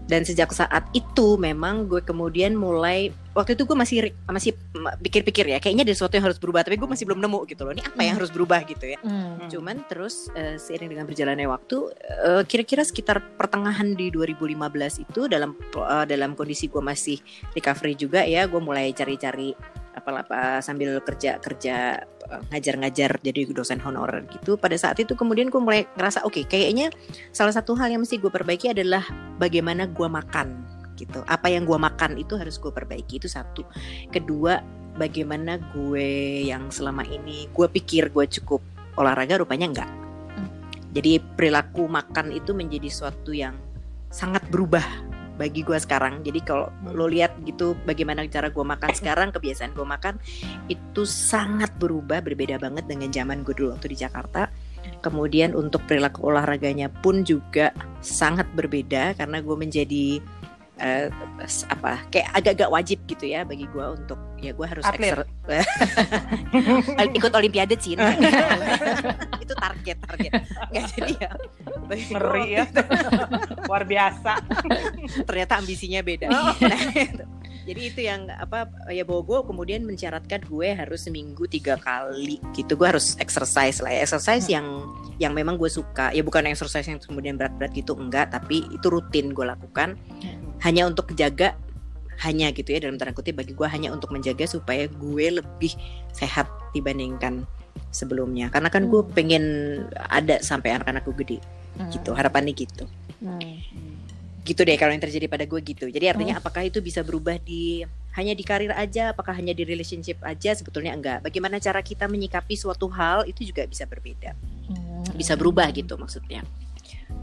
dan 0.06 0.22
sejak 0.22 0.50
saat 0.50 0.88
itu 0.92 1.36
memang 1.36 1.86
gue 1.86 2.00
kemudian 2.00 2.54
mulai 2.54 3.10
waktu 3.32 3.54
itu 3.54 3.64
gue 3.64 3.76
masih 3.76 3.98
masih 4.26 4.52
pikir-pikir 4.98 5.46
ya 5.48 5.60
kayaknya 5.60 5.84
ada 5.84 5.94
sesuatu 5.94 6.16
yang 6.16 6.26
harus 6.26 6.38
berubah 6.38 6.62
tapi 6.62 6.76
gue 6.76 6.88
masih 6.88 7.06
belum 7.06 7.20
nemu 7.20 7.40
gitu 7.46 7.62
loh 7.62 7.72
ini 7.72 7.82
apa 7.82 8.00
yang 8.00 8.16
Hmm. 8.16 8.20
harus 8.20 8.32
berubah 8.32 8.60
gitu 8.64 8.86
ya 8.88 8.98
Hmm. 9.00 9.46
Cuman 9.48 9.86
terus 9.86 10.28
eh, 10.34 10.58
seiring 10.58 10.90
dengan 10.90 11.06
berjalannya 11.06 11.48
waktu, 11.48 11.78
eh, 12.00 12.44
kira-kira 12.44 12.84
sekitar 12.84 13.22
pertengahan 13.38 13.94
di 13.94 14.10
2015 14.10 14.98
itu 14.98 15.26
dalam 15.26 15.54
eh, 15.56 16.06
dalam 16.06 16.34
kondisi 16.34 16.68
gue 16.68 16.82
masih 16.82 17.22
recovery 17.54 17.96
juga 17.96 18.22
ya, 18.22 18.44
gue 18.46 18.60
mulai 18.60 18.92
cari-cari 18.92 19.54
apa 19.98 20.22
apa 20.22 20.40
sambil 20.62 21.02
kerja 21.02 21.42
kerja 21.42 22.06
eh, 22.06 22.42
ngajar-ngajar 22.54 23.18
jadi 23.26 23.50
dosen 23.50 23.82
honorer 23.82 24.30
gitu. 24.30 24.56
Pada 24.62 24.78
saat 24.78 25.02
itu 25.02 25.18
kemudian 25.18 25.50
gue 25.50 25.58
mulai 25.58 25.90
ngerasa 25.98 26.22
oke, 26.24 26.46
kayaknya 26.46 26.94
salah 27.34 27.52
satu 27.52 27.74
hal 27.74 27.90
yang 27.90 28.06
mesti 28.06 28.22
gue 28.22 28.30
perbaiki 28.30 28.70
adalah 28.70 29.02
bagaimana 29.42 29.90
gue 29.90 30.06
makan 30.06 30.62
gitu. 31.02 31.26
Apa 31.26 31.50
yang 31.50 31.66
gue 31.66 31.78
makan 31.78 32.22
itu 32.22 32.38
harus 32.38 32.62
gue 32.62 32.70
perbaiki 32.70 33.18
itu 33.18 33.30
satu. 33.30 33.66
Kedua, 34.14 34.62
bagaimana 34.98 35.58
gue 35.74 36.46
yang 36.46 36.70
selama 36.70 37.02
ini 37.10 37.50
gue 37.50 37.68
pikir 37.70 38.14
gue 38.14 38.26
cukup 38.42 38.62
olahraga 38.98 39.42
rupanya 39.42 39.70
enggak. 39.70 39.90
Hmm. 40.38 40.50
Jadi 40.94 41.22
perilaku 41.22 41.90
makan 41.90 42.34
itu 42.34 42.54
menjadi 42.54 42.90
suatu 42.90 43.34
yang 43.34 43.58
sangat 44.10 44.46
berubah 44.50 45.07
bagi 45.38 45.62
gue 45.62 45.78
sekarang. 45.78 46.26
Jadi 46.26 46.42
kalau 46.44 46.74
lo 46.92 47.06
lihat 47.08 47.38
gitu 47.46 47.78
bagaimana 47.86 48.26
cara 48.28 48.50
gue 48.50 48.66
makan 48.66 48.92
sekarang, 48.92 49.30
kebiasaan 49.32 49.78
gue 49.78 49.88
makan 49.88 50.18
itu 50.68 51.06
sangat 51.06 51.72
berubah, 51.78 52.20
berbeda 52.26 52.58
banget 52.58 52.90
dengan 52.90 53.14
zaman 53.14 53.46
gue 53.46 53.54
dulu 53.54 53.78
waktu 53.78 53.94
di 53.94 53.98
Jakarta. 54.02 54.50
Kemudian 55.00 55.54
untuk 55.54 55.86
perilaku 55.86 56.32
olahraganya 56.32 56.90
pun 56.90 57.22
juga 57.22 57.72
sangat 58.02 58.50
berbeda 58.58 59.14
karena 59.16 59.44
gue 59.44 59.56
menjadi 59.56 60.06
uh, 60.82 61.08
apa 61.72 61.94
kayak 62.10 62.28
agak-agak 62.34 62.70
wajib 62.70 63.00
gitu 63.10 63.26
ya 63.30 63.44
bagi 63.44 63.66
gue 63.70 63.86
untuk 63.98 64.20
ya 64.38 64.54
gue 64.54 64.68
harus 64.70 64.86
ikut 67.18 67.34
olimpiade 67.34 67.76
sih 67.82 67.98
itu 69.44 69.54
target 69.58 69.98
target 70.06 70.32
nggak 70.70 70.84
jadi 70.94 71.14
ya 71.18 71.32
bagi 71.88 72.04
gua 72.12 72.20
Ngeri 72.20 72.46
waktu 72.52 72.52
ya. 72.52 72.64
Luar 73.66 73.84
biasa. 73.88 74.34
ternyata 75.24 75.54
ambisinya 75.60 76.02
beda. 76.04 76.28
Oh. 76.30 76.54
Nah. 76.68 77.26
Jadi 77.68 77.82
itu 77.84 78.00
yang 78.00 78.32
apa 78.32 78.72
ya 78.88 79.04
bahwa 79.04 79.28
gue 79.28 79.40
kemudian 79.44 79.84
mensyaratkan 79.84 80.40
gue 80.48 80.72
harus 80.72 81.04
seminggu 81.04 81.44
tiga 81.52 81.76
kali 81.76 82.40
gitu. 82.56 82.80
Gue 82.80 82.88
harus 82.96 83.20
exercise 83.20 83.84
lah, 83.84 83.92
ya. 83.92 84.08
exercise 84.08 84.48
yang 84.48 84.88
yang 85.20 85.36
memang 85.36 85.60
gue 85.60 85.68
suka. 85.68 86.16
Ya 86.16 86.24
bukan 86.24 86.48
exercise 86.48 86.88
yang 86.88 87.04
kemudian 87.04 87.36
berat-berat 87.36 87.76
gitu 87.76 88.00
enggak, 88.00 88.32
tapi 88.32 88.64
itu 88.72 88.88
rutin 88.88 89.36
gue 89.36 89.44
lakukan 89.44 90.00
hanya 90.64 90.88
untuk 90.88 91.12
jaga 91.14 91.60
hanya 92.18 92.50
gitu 92.50 92.74
ya 92.74 92.82
dalam 92.82 92.98
tanda 92.98 93.14
kutip 93.14 93.38
bagi 93.38 93.54
gue 93.54 93.68
hanya 93.70 93.94
untuk 93.94 94.10
menjaga 94.10 94.50
supaya 94.50 94.90
gue 94.90 95.38
lebih 95.38 95.70
sehat 96.18 96.50
dibandingkan 96.74 97.46
sebelumnya 97.94 98.50
karena 98.50 98.74
kan 98.74 98.90
gue 98.90 99.06
Hmm. 99.06 99.14
pengen 99.14 99.46
ada 100.10 100.42
sampai 100.42 100.74
anak-anak 100.74 101.06
gue 101.06 101.16
gede 101.22 101.38
Hmm. 101.78 101.94
gitu 101.94 102.18
harapannya 102.18 102.58
gitu 102.58 102.90
Hmm. 103.22 103.62
Gitu 104.48 104.64
deh 104.64 104.80
kalau 104.80 104.96
yang 104.96 105.04
terjadi 105.04 105.28
pada 105.28 105.44
gue 105.44 105.60
gitu. 105.60 105.92
Jadi 105.92 106.06
artinya 106.08 106.40
apakah 106.40 106.64
itu 106.64 106.80
bisa 106.80 107.04
berubah 107.04 107.36
di 107.44 107.84
hanya 108.16 108.34
di 108.34 108.42
karir 108.42 108.72
aja 108.74 109.12
apakah 109.12 109.36
hanya 109.36 109.52
di 109.52 109.68
relationship 109.68 110.18
aja? 110.24 110.56
Sebetulnya 110.56 110.96
enggak. 110.96 111.20
Bagaimana 111.28 111.60
cara 111.60 111.84
kita 111.84 112.08
menyikapi 112.08 112.56
suatu 112.56 112.88
hal 112.88 113.28
itu 113.28 113.44
juga 113.44 113.68
bisa 113.68 113.84
berbeda. 113.84 114.32
Hmm. 114.68 115.16
bisa 115.16 115.40
berubah 115.40 115.72
gitu 115.72 115.96
maksudnya. 115.96 116.44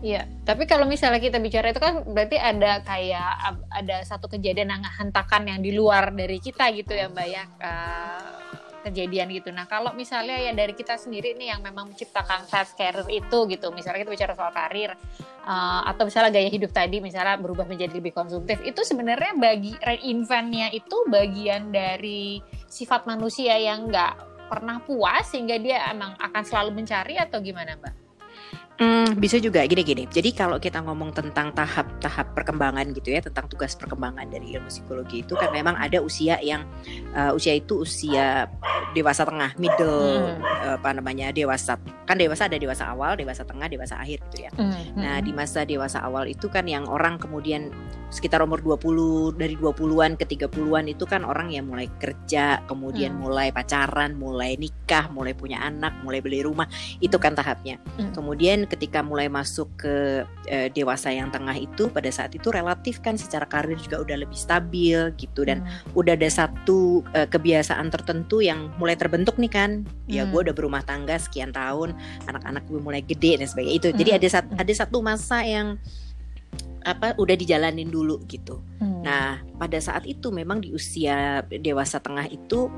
Iya, 0.01 0.29
tapi 0.45 0.65
kalau 0.65 0.89
misalnya 0.89 1.21
kita 1.21 1.41
bicara 1.41 1.73
itu 1.73 1.81
kan 1.81 2.05
berarti 2.05 2.37
ada 2.37 2.81
kayak 2.85 3.61
ada 3.69 3.97
satu 4.05 4.29
kejadian 4.29 4.73
yang 4.73 4.85
hentakan 4.85 5.49
yang 5.49 5.61
di 5.61 5.73
luar 5.77 6.13
dari 6.13 6.41
kita 6.41 6.73
gitu 6.73 6.93
ya 6.93 7.09
Mbak 7.09 7.29
ya. 7.29 7.45
Eh, 7.61 8.64
kejadian 8.85 9.33
gitu. 9.33 9.49
Nah 9.49 9.65
kalau 9.65 9.97
misalnya 9.97 10.37
ya 10.37 10.53
dari 10.53 10.77
kita 10.77 11.01
sendiri 11.01 11.33
nih 11.35 11.57
yang 11.57 11.61
memang 11.65 11.89
menciptakan 11.91 12.45
fast 12.45 12.77
career 12.77 13.09
itu 13.09 13.39
gitu, 13.49 13.73
misalnya 13.73 14.05
kita 14.05 14.13
bicara 14.13 14.33
soal 14.37 14.53
karir 14.53 14.93
eh, 15.49 15.81
atau 15.89 16.05
misalnya 16.05 16.31
gaya 16.37 16.51
hidup 16.53 16.71
tadi 16.71 17.01
misalnya 17.01 17.41
berubah 17.41 17.65
menjadi 17.65 17.97
lebih 17.97 18.13
konsumtif, 18.13 18.61
itu 18.61 18.85
sebenarnya 18.85 19.33
bagi 19.41 19.73
reinventnya 19.81 20.69
itu 20.77 20.97
bagian 21.09 21.73
dari 21.73 22.45
sifat 22.69 23.09
manusia 23.09 23.57
yang 23.57 23.89
nggak 23.89 24.13
pernah 24.53 24.77
puas 24.85 25.25
sehingga 25.33 25.57
dia 25.57 25.89
emang 25.89 26.13
akan 26.21 26.43
selalu 26.45 26.85
mencari 26.85 27.17
atau 27.17 27.41
gimana 27.41 27.81
Mbak? 27.81 28.04
Hmm, 28.75 29.15
bisa 29.23 29.39
juga 29.39 29.63
gini-gini. 29.63 30.11
Jadi 30.11 30.35
kalau 30.35 30.59
kita 30.59 30.83
ngomong 30.83 31.15
tentang 31.15 31.55
tahap-tahap 31.55 32.35
perkembangan 32.35 32.91
gitu 32.91 33.15
ya, 33.15 33.23
tentang 33.23 33.47
tugas 33.47 33.79
perkembangan 33.79 34.27
dari 34.27 34.51
ilmu 34.59 34.67
psikologi 34.67 35.23
itu 35.23 35.39
kan 35.39 35.55
memang 35.55 35.79
ada 35.79 36.03
usia 36.03 36.43
yang 36.43 36.67
uh, 37.15 37.31
usia 37.31 37.55
itu 37.55 37.87
usia 37.87 38.51
dewasa 38.91 39.23
tengah, 39.23 39.55
middle 39.63 40.27
Hmm. 40.27 40.43
uh, 40.43 40.75
apa 40.83 40.91
namanya 40.91 41.31
dewasa. 41.31 41.79
Kan 42.03 42.19
dewasa 42.19 42.51
ada 42.51 42.59
dewasa 42.59 42.91
awal, 42.91 43.15
dewasa 43.15 43.47
tengah, 43.47 43.71
dewasa 43.71 43.95
akhir 43.95 44.19
gitu 44.35 44.51
ya. 44.51 44.51
Nah, 44.99 45.23
di 45.23 45.31
masa 45.31 45.63
dewasa 45.63 46.03
awal 46.03 46.27
itu 46.27 46.51
kan 46.51 46.67
yang 46.67 46.91
orang 46.91 47.17
kemudian 47.23 47.71
sekitar 48.15 48.39
umur 48.41 48.63
20 48.63 49.35
dari 49.35 49.59
20-an 49.59 50.15
ke 50.15 50.23
30-an 50.23 50.87
itu 50.87 51.03
kan 51.03 51.27
orang 51.27 51.51
yang 51.51 51.67
mulai 51.67 51.91
kerja, 51.99 52.63
kemudian 52.65 53.19
Hmm. 53.19 53.27
mulai 53.27 53.51
pacaran, 53.51 54.15
mulai 54.15 54.55
nikah, 54.55 55.11
mulai 55.11 55.35
punya 55.35 55.59
anak, 55.59 55.99
mulai 56.01 56.23
beli 56.23 56.47
rumah. 56.47 56.71
Itu 57.03 57.19
kan 57.19 57.35
tahapnya. 57.35 57.83
Hmm. 57.99 58.15
Kemudian 58.15 58.71
ketika 58.71 59.03
mulai 59.03 59.27
masuk 59.27 59.67
ke 59.75 60.23
eh, 60.45 60.69
dewasa 60.71 61.09
yang 61.09 61.33
tengah 61.33 61.57
itu 61.57 61.89
pada 61.89 62.07
saat 62.09 62.31
itu 62.31 62.53
relatif 62.53 63.01
kan 63.01 63.17
secara 63.17 63.45
karir 63.45 63.75
juga 63.75 63.99
udah 63.99 64.17
lebih 64.23 64.37
stabil 64.37 65.11
gitu 65.17 65.43
dan 65.43 65.65
Hmm. 65.65 65.99
udah 65.99 66.15
ada 66.15 66.29
satu 66.29 67.03
eh, 67.11 67.27
kebiasaan 67.27 67.91
tertentu 67.91 68.39
yang 68.39 68.71
mulai 68.77 68.95
terbentuk 68.95 69.35
nih 69.37 69.49
kan 69.49 69.71
ya 70.07 70.23
Hmm. 70.23 70.31
gue 70.31 70.41
udah 70.45 70.55
berumah 70.55 70.85
tangga 70.85 71.17
sekian 71.17 71.51
tahun 71.51 71.97
anak-anak 72.25 72.63
gue 72.69 72.79
mulai 72.79 73.01
gede 73.01 73.41
dan 73.41 73.49
sebagainya 73.49 73.75
itu 73.75 73.89
jadi 73.91 74.11
Hmm. 74.15 74.19
ada 74.21 74.29
sat- 74.31 74.53
ada 74.55 74.73
satu 74.73 75.01
masa 75.01 75.41
yang 75.43 75.81
apa 76.85 77.17
udah 77.17 77.35
dijalanin 77.35 77.89
dulu 77.89 78.21
gitu 78.29 78.61
Hmm. 78.81 79.01
nah 79.01 79.41
pada 79.57 79.81
saat 79.81 80.05
itu 80.05 80.29
memang 80.29 80.61
di 80.61 80.69
usia 80.73 81.41
dewasa 81.49 82.01
tengah 82.01 82.29
itu 82.29 82.69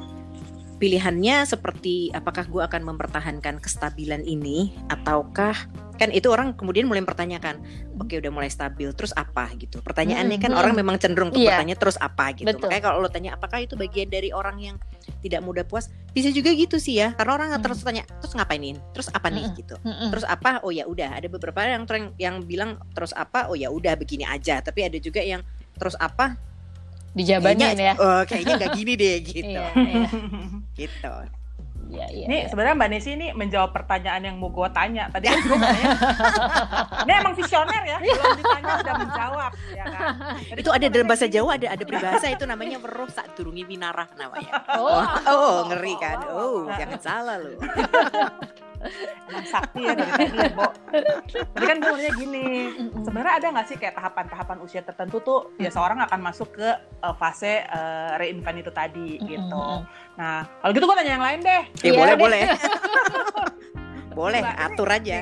pilihannya 0.77 1.49
seperti 1.49 2.13
apakah 2.13 2.45
gue 2.45 2.61
akan 2.61 2.85
mempertahankan 2.85 3.59
kestabilan 3.65 4.21
ini 4.23 4.77
ataukah 4.93 5.57
kan 5.97 6.13
itu 6.13 6.29
orang 6.29 6.53
kemudian 6.53 6.85
mulai 6.85 7.01
mempertanyakan 7.01 7.57
oke 7.97 8.13
udah 8.13 8.29
mulai 8.29 8.53
stabil 8.53 8.93
terus 8.93 9.17
apa? 9.17 9.49
gitu. 9.57 9.81
Pertanyaannya 9.81 10.37
kan 10.37 10.53
Mm-mm. 10.53 10.61
orang 10.61 10.77
memang 10.77 11.01
cenderung 11.01 11.33
untuk 11.33 11.41
Iya. 11.41 11.57
bertanya 11.57 11.77
terus 11.81 11.97
apa? 11.97 12.37
gitu. 12.37 12.45
Betul. 12.45 12.69
makanya 12.69 12.85
kalau 12.85 12.99
lo 13.01 13.09
tanya 13.09 13.31
apakah 13.33 13.65
itu 13.65 13.75
bagian 13.81 14.13
dari 14.13 14.29
orang 14.29 14.61
yang 14.61 14.77
tidak 15.25 15.41
mudah 15.41 15.65
puas? 15.65 15.89
Bisa 16.13 16.29
juga 16.29 16.53
gitu 16.53 16.77
sih 16.77 17.01
ya 17.01 17.17
karena 17.17 17.33
orang 17.41 17.47
nggak 17.57 17.63
Mm. 17.65 17.69
terus 17.73 17.81
tanya 17.81 18.05
terus 18.21 18.33
ngapainin? 18.37 18.77
Terus 18.93 19.09
apa 19.09 19.29
nih? 19.33 19.45
Mm-mm. 19.49 19.59
gitu. 19.65 19.75
Terus 20.13 20.25
apa? 20.29 20.61
Oh 20.61 20.69
ya 20.69 20.85
udah. 20.85 21.17
Ada 21.17 21.29
beberapa 21.33 21.65
yang 21.65 21.89
yang 21.89 22.07
yang 22.21 22.35
bilang 22.45 22.71
terus 22.93 23.17
apa? 23.17 23.49
Oh 23.49 23.57
ya 23.57 23.73
udah 23.73 23.97
begini 23.97 24.29
aja. 24.29 24.61
Tapi 24.61 24.85
ada 24.85 25.01
juga 25.01 25.25
yang 25.25 25.41
terus 25.81 25.97
apa 25.97 26.37
dijabanin 27.17 27.77
ya. 27.81 27.95
oh, 27.97 28.23
kayaknya 28.29 28.55
nggak 28.61 28.73
gini 28.77 28.93
deh 28.95 29.17
gitu 29.33 29.49
Iya, 29.57 29.73
iya. 29.81 30.09
gitu 30.77 31.15
Iya, 31.87 32.07
iya. 32.11 32.25
Ini 32.27 32.37
iya. 32.43 32.47
sebenarnya 32.51 32.75
Mbak 32.83 32.89
Nesi 32.91 33.11
ini 33.15 33.31
menjawab 33.31 33.71
pertanyaan 33.71 34.19
yang 34.19 34.37
mau 34.43 34.51
gue 34.51 34.67
tanya. 34.75 35.07
Tadi 35.07 35.23
kan 35.31 35.39
gue 35.39 35.55
nanya, 35.55 35.89
ini 37.07 37.13
emang 37.15 37.35
visioner 37.39 37.83
ya, 37.87 37.99
belum 38.03 38.33
ditanya 38.43 38.73
udah 38.83 38.95
menjawab. 39.07 39.51
Ya 39.71 39.85
kan? 39.87 40.07
Itu 40.59 40.67
gua 40.67 40.83
ada 40.83 40.87
dalam 40.93 41.07
bahasa 41.07 41.27
Jawa 41.31 41.51
ada 41.57 41.67
ada 41.73 41.85
peribahasa 41.89 42.27
itu 42.29 42.45
namanya 42.45 42.77
weruh 42.83 43.09
saat 43.09 43.33
turungi 43.33 43.65
winarah 43.65 44.11
namanya 44.19 44.53
Oh, 44.77 45.01
oh, 45.31 45.55
ngeri 45.73 45.95
kan 45.97 46.19
oh 46.29 46.69
jangan 46.77 47.01
salah 47.01 47.37
loh 47.41 47.57
Emang 49.27 49.47
sakti 49.47 49.81
ya 49.83 49.93
dari 49.95 50.13
tadi 50.13 50.37
ya, 50.39 50.51
Bo. 50.55 50.69
Tadi 51.35 51.65
kan 51.67 51.77
gue 51.83 51.93
nanya 51.97 52.13
gini, 52.15 52.47
sebenarnya 53.03 53.35
ada 53.39 53.47
nggak 53.57 53.67
sih 53.67 53.77
kayak 53.77 53.95
tahapan-tahapan 53.99 54.59
usia 54.63 54.83
tertentu 54.83 55.19
tuh 55.23 55.39
ya 55.59 55.71
seorang 55.71 55.99
akan 56.05 56.21
masuk 56.23 56.55
ke 56.57 56.69
uh, 57.03 57.15
fase 57.19 57.67
uh, 57.69 58.19
reinvent 58.21 58.63
itu 58.63 58.73
tadi 58.75 59.19
gitu. 59.23 59.65
Nah, 60.17 60.47
kalau 60.63 60.73
gitu 60.73 60.85
gue 60.87 60.97
tanya 60.97 61.13
yang 61.19 61.25
lain 61.25 61.41
deh. 61.43 61.63
ya 61.83 61.91
Iya 61.91 61.93
boleh 61.95 62.15
deh. 62.15 62.21
boleh 62.21 62.43
boleh 64.17 64.41
Mbak, 64.41 64.57
atur 64.73 64.89
aja 64.89 65.19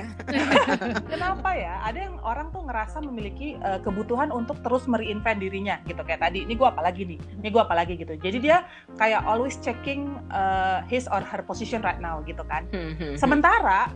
Kenapa 1.13 1.51
ya? 1.59 1.83
Ada 1.83 1.99
yang 2.07 2.17
orang 2.23 2.55
tuh 2.55 2.63
ngerasa 2.63 3.03
memiliki 3.03 3.59
uh, 3.59 3.83
kebutuhan 3.83 4.31
untuk 4.31 4.63
terus 4.63 4.87
mereinvent 4.87 5.43
dirinya 5.43 5.83
gitu 5.85 5.99
kayak 6.07 6.23
tadi. 6.23 6.47
Ini 6.47 6.55
gue 6.55 6.69
apa 6.69 6.79
lagi 6.79 7.03
nih? 7.03 7.19
Ini 7.43 7.49
gue 7.51 7.63
apa 7.63 7.75
lagi 7.75 7.99
gitu. 7.99 8.15
Jadi 8.15 8.39
dia 8.39 8.63
kayak 8.95 9.27
always 9.27 9.59
checking 9.59 10.15
uh, 10.31 10.87
his 10.87 11.11
or 11.11 11.21
her 11.21 11.43
position 11.43 11.83
right 11.83 11.99
now 11.99 12.23
gitu 12.23 12.47
kan. 12.47 12.71
Hmm, 12.71 13.19
Sementara 13.19 13.91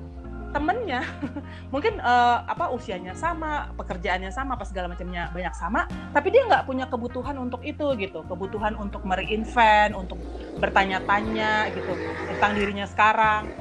temennya 0.48 1.04
mungkin 1.74 2.00
uh, 2.00 2.40
apa 2.48 2.72
usianya 2.72 3.12
sama, 3.12 3.68
pekerjaannya 3.76 4.32
sama, 4.32 4.56
apa 4.56 4.64
segala 4.64 4.88
macamnya 4.88 5.28
banyak 5.30 5.54
sama, 5.54 5.84
tapi 6.16 6.32
dia 6.32 6.48
nggak 6.48 6.64
punya 6.64 6.88
kebutuhan 6.88 7.36
untuk 7.36 7.60
itu 7.64 7.84
gitu, 8.00 8.24
kebutuhan 8.24 8.72
untuk 8.80 9.04
mereinvent, 9.04 9.92
untuk 9.92 10.16
bertanya-tanya 10.56 11.68
gitu 11.76 11.92
tentang 12.34 12.52
dirinya 12.56 12.86
sekarang 12.88 13.52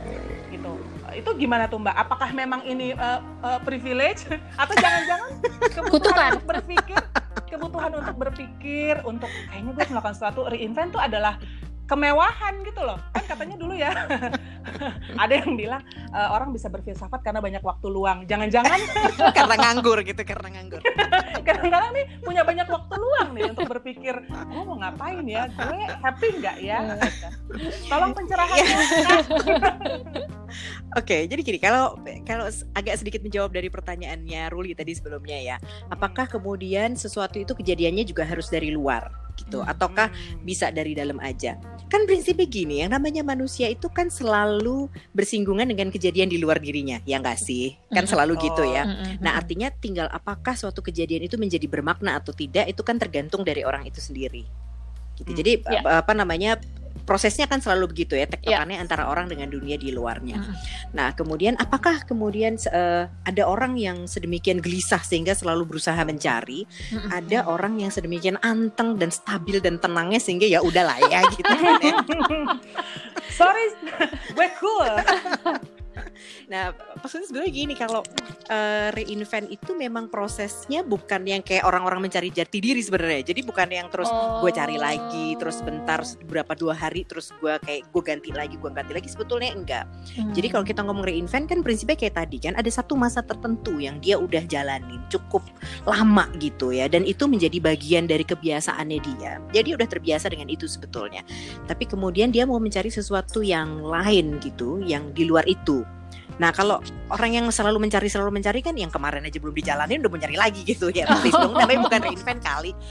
gitu. 0.47 0.96
Itu 1.15 1.29
gimana 1.39 1.69
tuh 1.71 1.79
Mbak? 1.79 1.95
Apakah 1.95 2.29
memang 2.35 2.61
ini 2.67 2.91
uh, 2.97 3.23
uh, 3.43 3.59
privilege? 3.63 4.27
Atau 4.61 4.73
jangan-jangan 4.75 5.29
kebutuhan 5.75 5.91
Kutukan. 5.91 6.29
untuk 6.35 6.47
berpikir, 6.47 6.97
kebutuhan 7.47 7.91
untuk 7.95 8.15
berpikir, 8.17 8.93
untuk 9.07 9.29
kayaknya 9.51 9.71
gue 9.71 9.83
melakukan 9.91 10.15
sesuatu. 10.15 10.49
Reinvent 10.51 10.91
tuh 10.91 11.01
adalah 11.01 11.39
kemewahan 11.87 12.67
gitu 12.67 12.83
loh. 12.83 12.99
Kan 13.15 13.23
katanya 13.23 13.55
dulu 13.55 13.71
ya 13.71 13.95
ada 15.23 15.33
yang 15.39 15.55
bilang 15.55 15.79
e, 16.11 16.19
orang 16.19 16.51
bisa 16.51 16.67
berfilsafat 16.67 17.23
karena 17.23 17.39
banyak 17.39 17.63
waktu 17.63 17.87
luang. 17.87 18.27
Jangan-jangan 18.27 18.75
karena 19.31 19.55
nganggur 19.55 20.03
gitu 20.03 20.21
karena 20.27 20.51
nganggur. 20.51 20.83
Kadang-kadang 21.47 21.95
nih 21.95 22.05
punya 22.19 22.43
banyak 22.43 22.67
waktu 22.67 22.95
luang 22.99 23.29
nih 23.39 23.43
untuk 23.55 23.71
berpikir 23.71 24.19
gue 24.27 24.63
mau 24.67 24.75
ngapain 24.83 25.23
ya? 25.23 25.47
Gue 25.47 25.79
happy 26.03 26.27
nggak 26.43 26.57
ya? 26.59 26.79
Tolong 27.87 28.11
pencerahannya 28.11 28.75
Oke, 30.97 31.29
jadi 31.29 31.41
gini, 31.45 31.61
kalau 31.61 31.93
kalau 32.25 32.49
agak 32.73 32.97
sedikit 32.97 33.21
menjawab 33.21 33.53
dari 33.53 33.69
pertanyaannya 33.69 34.49
Ruli 34.49 34.73
tadi 34.73 34.97
sebelumnya 34.97 35.37
ya, 35.37 35.55
apakah 35.93 36.25
kemudian 36.25 36.97
sesuatu 36.97 37.37
itu 37.37 37.53
kejadiannya 37.53 38.01
juga 38.01 38.25
harus 38.25 38.49
dari 38.49 38.73
luar? 38.73 39.27
gitu? 39.37 39.61
Ataukah 39.61 40.09
bisa 40.41 40.73
dari 40.73 40.97
dalam 40.97 41.21
aja? 41.21 41.55
Kan 41.87 42.09
prinsipnya 42.09 42.49
gini 42.49 42.81
yang 42.81 42.91
namanya 42.91 43.21
manusia 43.21 43.69
itu 43.69 43.87
kan 43.87 44.09
selalu 44.09 44.89
bersinggungan 45.13 45.69
dengan 45.69 45.93
kejadian 45.93 46.27
di 46.27 46.41
luar 46.41 46.57
dirinya 46.57 46.97
ya 47.05 47.21
nggak 47.21 47.37
sih? 47.37 47.77
Kan 47.93 48.09
selalu 48.09 48.41
gitu 48.41 48.65
ya. 48.65 48.83
Nah 49.21 49.37
artinya 49.37 49.69
tinggal 49.69 50.09
apakah 50.09 50.57
suatu 50.57 50.81
kejadian 50.81 51.29
itu 51.29 51.37
menjadi 51.37 51.69
bermakna 51.69 52.17
atau 52.17 52.33
tidak 52.33 52.65
itu 52.67 52.81
kan 52.81 52.97
tergantung 52.97 53.45
dari 53.45 53.61
orang 53.61 53.85
itu 53.85 54.01
sendiri. 54.01 54.43
Gitu. 55.17 55.31
Jadi 55.33 55.51
Ya. 55.65 56.01
apa 56.01 56.13
namanya 56.13 56.61
prosesnya 57.07 57.47
kan 57.47 57.63
selalu 57.63 57.95
begitu 57.95 58.19
ya 58.19 58.27
tektokannya 58.27 58.75
Ya. 58.77 58.83
antara 58.83 59.07
orang 59.07 59.31
dengan 59.31 59.47
dunia 59.47 59.79
di 59.79 59.95
luarnya 59.95 60.43
Nah, 60.91 61.15
kemudian 61.15 61.55
apakah 61.55 62.03
kemudian 62.03 62.59
eh, 62.67 63.07
ada 63.07 63.43
orang 63.47 63.79
yang 63.79 64.03
sedemikian 64.11 64.59
gelisah 64.59 64.99
sehingga 64.99 65.31
selalu 65.31 65.63
berusaha 65.75 65.97
mencari, 66.03 66.67
ada 67.11 67.47
orang 67.47 67.79
yang 67.79 67.91
sedemikian 67.93 68.35
anteng 68.43 68.99
dan 68.99 69.07
stabil 69.13 69.63
dan 69.63 69.79
tenangnya 69.79 70.19
sehingga 70.19 70.43
ya 70.49 70.59
udahlah 70.59 70.99
ya 71.07 71.23
gitu. 71.31 71.47
kan 71.47 71.79
ya. 71.79 71.95
Sorry, 73.39 73.71
gue 74.35 74.47
cool. 74.59 74.91
Nah, 76.51 76.71
maksudnya 77.03 77.27
sebenarnya 77.27 77.51
gini 77.51 77.73
kalau 77.75 78.01
eh, 78.47 78.89
reinvent 78.95 79.51
itu 79.51 79.75
memang 79.75 80.07
prosesnya 80.07 80.81
bukan 80.81 81.27
yang 81.27 81.43
kayak 81.43 81.67
orang-orang 81.67 82.07
mencari 82.07 82.31
jati 82.31 82.63
diri 82.63 82.79
sebenarnya. 82.79 83.33
Jadi 83.33 83.41
bukan 83.43 83.67
yang 83.67 83.87
terus 83.91 84.07
Oh. 84.07 84.39
gue 84.39 84.51
cari 84.55 84.79
lagi, 84.79 85.35
terus 85.35 85.59
bentar 85.59 85.99
beberapa 86.23 86.55
dua 86.55 86.73
hari 86.73 87.03
terus 87.03 87.35
gue 87.43 87.59
kayak 87.59 87.91
gue 87.91 88.01
ganti 88.03 88.29
lagi, 88.31 88.55
gue 88.55 88.71
ganti 88.71 88.93
lagi 88.95 89.09
sebetulnya 89.11 89.51
enggak. 89.51 89.85
Jadi 90.31 90.47
kalau 90.47 90.63
kita 90.63 90.81
ngomong 90.87 91.03
reinvent 91.03 91.45
kan 91.51 91.59
prinsipnya 91.61 91.99
kayak 91.99 92.15
tadi 92.15 92.37
kan 92.39 92.55
ada 92.55 92.69
satu 92.71 92.95
masa 92.95 93.19
tertentu 93.21 93.77
yang 93.83 93.99
dia 93.99 94.15
udah 94.15 94.43
jalanin 94.47 95.03
cukup 95.11 95.43
lama 95.83 96.27
gitu 96.39 96.71
ya 96.71 96.87
dan 96.87 97.03
itu 97.03 97.27
menjadi 97.27 97.59
bagian 97.59 98.07
dari 98.07 98.23
kebiasaannya 98.23 98.99
dia. 99.03 99.39
Jadi 99.51 99.75
udah 99.75 99.87
terbiasa 99.87 100.31
dengan 100.31 100.47
itu 100.47 100.67
sebetulnya. 100.67 101.23
Tapi 101.67 101.87
kemudian 101.87 102.31
dia 102.31 102.43
mau 102.43 102.59
mencari 102.59 102.91
sesuatu 102.91 103.39
yang 103.43 103.83
lain 103.83 104.39
gitu, 104.43 104.83
yang 104.83 105.11
di 105.15 105.23
luar 105.27 105.47
itu. 105.47 105.86
Nah 106.37 106.53
kalau 106.53 106.77
orang 107.09 107.31
yang 107.33 107.45
selalu 107.49 107.81
mencari 107.81 108.07
selalu 108.09 108.37
mencari 108.37 108.61
kan 108.61 108.77
yang 108.77 108.93
kemarin 108.93 109.25
aja 109.25 109.37
belum 109.41 109.55
dijalanin 109.57 110.01
udah 110.05 110.13
mencari 110.13 110.35
lagi 110.37 110.61
gitu 110.61 110.93
ya. 110.93 111.09
Please 111.21 111.37
dong 111.37 111.57
namanya 111.57 111.79
bukan 111.89 111.99
reinvent 112.01 112.41
kali. 112.45 112.71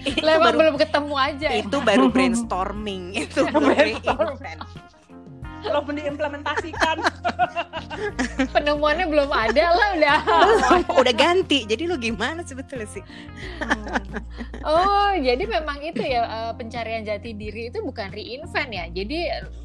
Itu 0.00 0.24
emang 0.24 0.56
baru 0.56 0.58
belum 0.64 0.76
ketemu 0.80 1.14
aja 1.18 1.48
ya? 1.52 1.60
itu 1.60 1.76
baru 1.82 2.04
brainstorming 2.14 3.02
itu 3.20 3.40
reinvent 3.52 4.60
Lo 5.72 5.84
diimplementasikan. 5.84 6.96
penemuannya 8.54 9.06
belum 9.10 9.28
ada 9.28 9.64
lah 9.76 9.88
udah. 9.98 10.18
Belum. 10.24 10.80
Udah 11.04 11.14
ganti 11.14 11.68
jadi 11.68 11.84
lu 11.84 12.00
gimana 12.00 12.40
sebetulnya 12.46 12.88
sih? 12.88 13.04
Oh 14.60 15.16
jadi 15.16 15.40
memang 15.48 15.80
itu 15.80 16.04
ya 16.04 16.20
eh, 16.28 16.52
pencarian 16.52 17.00
jati 17.00 17.32
diri 17.32 17.72
itu 17.72 17.80
bukan 17.80 18.12
reinvent 18.12 18.70
ya. 18.70 18.84
Jadi 18.92 19.18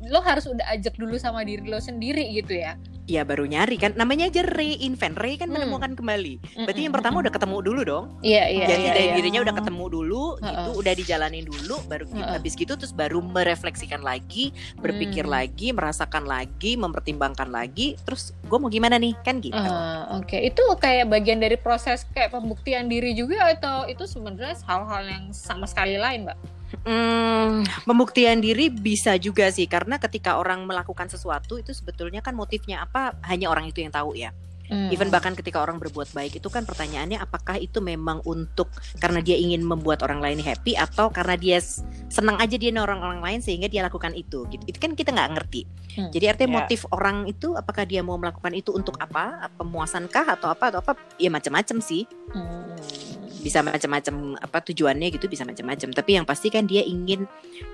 lo 0.07 0.23
harus 0.23 0.47
udah 0.47 0.63
ajak 0.71 0.95
dulu 0.95 1.19
sama 1.19 1.43
diri 1.43 1.67
lo 1.67 1.83
sendiri 1.83 2.23
gitu 2.31 2.55
ya 2.55 2.79
ya 3.05 3.21
baru 3.21 3.45
nyari 3.45 3.77
kan 3.77 3.93
namanya 3.93 4.25
aja 4.25 4.41
reinvent 4.41 5.13
re 5.15 5.37
kan 5.37 5.45
Hmm. 5.45 5.61
menemukan 5.61 5.93
kembali 5.93 6.41
berarti 6.57 6.81
yang 6.81 6.91
pertama 6.91 7.21
udah 7.21 7.29
ketemu 7.29 7.57
dulu 7.61 7.81
dong 7.81 8.05
iya 8.19 8.49
iya 8.49 8.65
jadi 8.65 8.81
iya, 8.81 8.91
dari 8.91 9.05
iya. 9.05 9.15
dirinya 9.15 9.39
udah 9.45 9.55
ketemu 9.55 9.85
dulu 9.87 10.23
gitu 10.35 10.49
Heeh. 10.67 10.79
udah 10.81 10.93
dijalanin 10.95 11.45
dulu 11.45 11.75
baru 11.85 12.03
gitu. 12.05 12.17
Heeh. 12.17 12.33
habis 12.33 12.53
gitu 12.53 12.73
terus 12.73 12.91
baru 12.91 13.21
merefleksikan 13.21 14.01
lagi 14.01 14.49
berpikir 14.75 15.23
Hmm. 15.23 15.37
lagi 15.37 15.69
merasakan 15.69 16.25
lagi 16.25 16.75
mempertimbangkan 16.75 17.47
lagi 17.47 17.93
terus 18.01 18.33
gue 18.41 18.57
mau 18.57 18.67
gimana 18.67 18.97
nih 18.97 19.13
kan 19.21 19.37
gitu 19.37 19.53
Ah, 19.55 20.09
Oke, 20.15 20.37
itu 20.39 20.61
kayak 20.75 21.05
bagian 21.07 21.37
dari 21.37 21.55
proses 21.55 22.05
kayak 22.09 22.31
pembuktian 22.31 22.85
diri 22.85 23.13
juga 23.13 23.47
atau 23.47 23.85
itu 23.85 24.05
sebenarnya 24.05 24.57
hal-hal 24.63 25.03
yang 25.03 25.25
sama 25.29 25.65
sekali 25.65 25.95
lain, 25.95 26.25
Mbak? 26.25 26.37
Hmm, 26.83 27.61
pembuktian 27.85 28.41
diri 28.41 28.73
bisa 28.73 29.15
juga 29.21 29.47
sih 29.53 29.69
karena 29.69 30.01
ketika 30.01 30.41
orang 30.41 30.65
melakukan 30.65 31.07
sesuatu 31.07 31.61
itu 31.61 31.71
sebetulnya 31.71 32.19
kan 32.19 32.33
motifnya 32.33 32.83
apa 32.83 33.15
hanya 33.25 33.47
orang 33.53 33.69
itu 33.69 33.85
yang 33.85 33.93
tahu 33.93 34.17
ya. 34.17 34.33
Hmm. 34.65 34.89
Even 34.89 35.13
bahkan 35.13 35.37
ketika 35.37 35.61
orang 35.61 35.77
berbuat 35.77 36.09
baik 36.09 36.41
itu 36.41 36.49
kan 36.49 36.65
pertanyaannya 36.65 37.21
apakah 37.21 37.61
itu 37.61 37.85
memang 37.85 38.25
untuk 38.25 38.73
karena 38.97 39.21
dia 39.21 39.37
ingin 39.37 39.61
membuat 39.61 40.01
orang 40.01 40.17
lain 40.17 40.41
happy 40.41 40.73
atau 40.73 41.13
karena 41.13 41.37
dia 41.37 41.61
senang 42.09 42.41
aja 42.41 42.57
dia 42.57 42.73
orang 42.73 42.97
orang 42.97 43.21
lain 43.21 43.39
sehingga 43.45 43.69
dia 43.69 43.85
lakukan 43.85 44.17
itu 44.17 44.49
gitu. 44.49 44.63
Itu 44.65 44.77
kan 44.81 44.97
kita 44.97 45.13
nggak 45.13 45.31
ngerti. 45.37 45.61
Hmm. 45.95 46.09
Jadi 46.09 46.25
artinya 46.25 46.49
Ya. 46.49 46.55
motif 46.65 46.81
orang 46.89 47.29
itu 47.29 47.53
apakah 47.53 47.85
dia 47.85 48.01
mau 48.01 48.17
melakukan 48.17 48.51
itu 48.57 48.73
untuk 48.73 48.97
apa? 48.97 49.53
Pemuasankah 49.53 50.25
atau 50.33 50.49
apa 50.49 50.73
atau 50.73 50.79
apa? 50.81 50.97
Ya 51.21 51.29
macam-macam 51.29 51.77
sih. 51.79 52.09
Hmm. 52.33 53.14
Bisa 53.45 53.61
macam-macam 53.61 54.41
apa 54.41 54.57
tujuannya 54.65 55.13
gitu 55.13 55.29
bisa 55.29 55.45
macam-macam. 55.45 55.93
Tapi 55.93 56.11
yang 56.11 56.25
pasti 56.25 56.49
kan 56.49 56.65
dia 56.65 56.81
ingin 56.81 57.29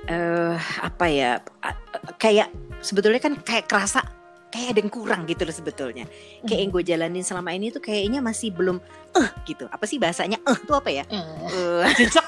eh 0.05 0.55
apa 0.83 1.05
ya? 1.07 1.39
a- 1.63 1.79
Kayak 2.19 2.51
sebetulnya 2.83 3.23
kan 3.23 3.39
kayak 3.39 3.71
kerasa 3.71 4.03
kayak 4.51 4.75
ada 4.75 4.79
yang 4.83 4.91
kurang 4.91 5.23
gitu 5.23 5.47
loh 5.47 5.55
sebetulnya. 5.55 6.03
Kayak 6.43 6.59
yang 6.59 6.71
gue 6.75 6.83
jalanin 6.83 7.23
selama 7.23 7.55
ini 7.55 7.71
tuh 7.71 7.79
kayaknya 7.79 8.19
masih 8.19 8.51
belum 8.51 8.83
eh 9.15 9.29
gitu. 9.47 9.63
Apa 9.71 9.87
sih 9.87 9.95
bahasanya? 9.95 10.43
Eh 10.43 10.57
tuh 10.61 10.75
apa 10.75 10.91
ya? 10.91 11.07
Hmm. 11.07 11.47
Eh, 11.47 11.87
Jejak. 12.03 12.27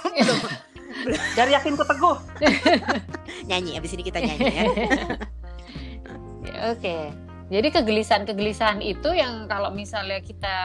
Dari 1.36 1.52
yakin 1.52 1.76
ku 1.76 1.84
teguh. 1.84 2.16
nyanyi 3.44 3.76
abis 3.76 3.92
ini 3.92 4.08
kita 4.08 4.24
nyanyi 4.24 4.48
ya. 4.48 4.64
Ya, 6.48 6.60
Oke. 6.72 7.12
Jadi 7.54 7.70
kegelisahan-kegelisahan 7.70 8.82
itu 8.82 9.14
yang 9.14 9.46
kalau 9.46 9.70
misalnya 9.70 10.18
kita 10.26 10.58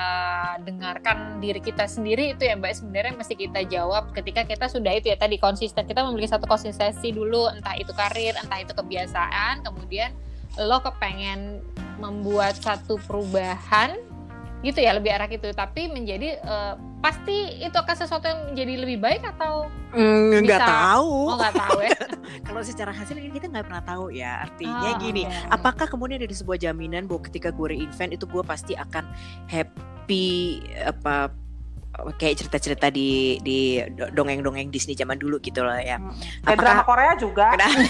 dengarkan 0.64 1.36
diri 1.36 1.60
kita 1.60 1.84
sendiri 1.84 2.32
itu 2.32 2.48
ya 2.48 2.56
Mbak 2.56 2.80
sebenarnya 2.80 3.12
mesti 3.12 3.36
kita 3.36 3.60
jawab 3.68 4.16
ketika 4.16 4.48
kita 4.48 4.72
sudah 4.72 4.96
itu 4.96 5.12
ya 5.12 5.20
tadi 5.20 5.36
konsisten. 5.36 5.84
Kita 5.84 6.00
memiliki 6.08 6.32
satu 6.32 6.48
konsistensi 6.48 7.12
dulu 7.12 7.44
entah 7.52 7.76
itu 7.76 7.92
karir 7.92 8.32
entah 8.40 8.64
itu 8.64 8.72
kebiasaan 8.72 9.68
kemudian 9.68 10.16
lo 10.56 10.80
kepengen 10.80 11.60
membuat 12.00 12.56
satu 12.56 12.96
perubahan 13.04 14.00
gitu 14.60 14.78
ya 14.78 14.90
lebih 14.90 15.10
arah 15.10 15.26
gitu 15.26 15.46
tapi 15.50 15.86
menjadi 15.86 16.34
eh, 16.36 16.74
pasti 16.98 17.32
itu 17.58 17.72
akan 17.72 17.94
sesuatu 17.94 18.24
yang 18.24 18.40
menjadi 18.48 18.74
lebih 18.76 18.98
baik 18.98 19.22
atau 19.28 19.70
Mm, 19.88 20.44
nggak 20.44 20.60
tahu. 20.60 21.32
oh 21.32 21.36
nggak 21.36 21.56
tahu 21.56 21.78
ya 21.80 21.96
Kalau 22.46 22.60
secara 22.60 22.90
hasil 22.90 23.16
kan 23.16 23.30
kita 23.30 23.46
nggak 23.46 23.64
pernah 23.64 23.80
tahu 23.82 24.04
ya. 24.10 24.42
Artinya 24.42 24.90
Ah, 24.90 24.98
gini, 24.98 25.24
oke. 25.24 25.48
apakah 25.48 25.86
kemudian 25.86 26.18
ada 26.18 26.28
sebuah 26.30 26.58
jaminan 26.58 27.04
bahwa 27.04 27.24
ketika 27.24 27.48
gue 27.48 27.72
reinvent 27.72 28.12
itu 28.12 28.24
gue 28.24 28.42
pasti 28.42 28.72
akan 28.74 29.04
happy 29.48 30.26
apa 30.78 31.32
kayak 32.14 32.36
cerita-cerita 32.38 32.88
di 32.88 33.40
di 33.40 33.58
do- 33.90 34.12
dongeng-dongeng 34.12 34.68
Disney 34.68 34.92
zaman 34.92 35.16
dulu 35.16 35.40
gitu 35.40 35.60
lah 35.60 35.78
ya. 35.78 35.96
Kayak 36.42 36.58
drama 36.58 36.82
Korea 36.84 37.12
juga. 37.16 37.46
Kenapa? 37.54 37.80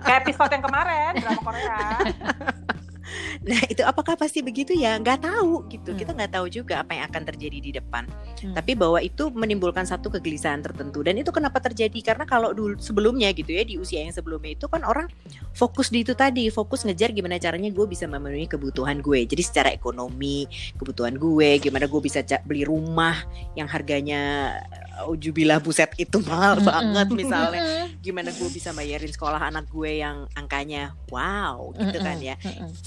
Kayak 0.00 0.18
episode 0.22 0.50
yang 0.52 0.64
kemarin, 0.64 1.12
drama 1.16 1.40
Korea. 1.42 1.78
Nah 3.48 3.62
itu 3.70 3.82
apakah 3.86 4.18
pasti 4.18 4.42
begitu 4.42 4.74
ya? 4.74 4.98
Nggak 4.98 5.26
tahu 5.26 5.66
gitu. 5.70 5.94
Hmm. 5.94 5.98
Kita 5.98 6.10
nggak 6.16 6.32
tahu 6.34 6.46
juga 6.50 6.82
apa 6.82 6.98
yang 6.98 7.04
akan 7.08 7.22
terjadi 7.34 7.58
di 7.62 7.70
depan. 7.74 8.04
Hmm. 8.42 8.54
Tapi 8.54 8.72
bahwa 8.74 8.98
itu 8.98 9.30
menimbulkan 9.30 9.86
satu 9.86 10.10
kegelisahan 10.10 10.62
tertentu 10.64 11.02
dan 11.06 11.14
itu 11.18 11.30
kenapa 11.30 11.62
terjadi? 11.62 11.98
Karena 12.02 12.24
kalau 12.26 12.50
dulu 12.50 12.78
sebelumnya 12.80 13.30
gitu 13.32 13.54
ya 13.54 13.62
di 13.62 13.78
usia 13.78 14.02
yang 14.02 14.14
sebelumnya 14.14 14.56
itu 14.58 14.66
kan 14.66 14.82
orang 14.82 15.06
fokus 15.54 15.90
di 15.92 16.02
itu 16.02 16.12
tadi, 16.12 16.50
fokus 16.52 16.84
ngejar 16.86 17.10
gimana 17.10 17.38
caranya 17.40 17.70
gue 17.70 17.86
bisa 17.86 18.06
memenuhi 18.06 18.46
kebutuhan 18.46 19.00
gue. 19.02 19.26
Jadi 19.26 19.42
secara 19.42 19.68
ekonomi 19.72 20.46
kebutuhan 20.76 21.16
gue, 21.18 21.58
gimana 21.62 21.86
gue 21.86 22.00
bisa 22.02 22.22
beli 22.46 22.66
rumah 22.66 23.22
yang 23.58 23.66
harganya 23.66 24.54
ujubilah 25.04 25.60
buset 25.60 25.92
itu 26.00 26.16
mahal 26.24 26.56
Mm-mm. 26.56 26.66
banget 26.66 27.08
misalnya. 27.12 27.92
Gimana 28.00 28.32
gue 28.32 28.48
bisa 28.48 28.72
bayarin 28.72 29.12
sekolah 29.12 29.52
anak 29.52 29.68
gue 29.68 30.00
yang 30.00 30.24
angkanya? 30.32 30.96
Wow 31.12 31.76
gitu 31.76 31.98
kan 32.00 32.16
ya. 32.18 32.40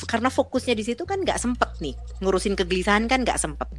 Karena 0.09 0.33
fokusnya 0.33 0.73
di 0.73 0.81
situ 0.81 1.05
kan 1.05 1.21
nggak 1.21 1.37
sempet 1.37 1.69
nih. 1.77 1.93
Ngurusin 2.25 2.57
kegelisahan 2.57 3.05
kan 3.05 3.21
nggak 3.21 3.37
sempet. 3.37 3.69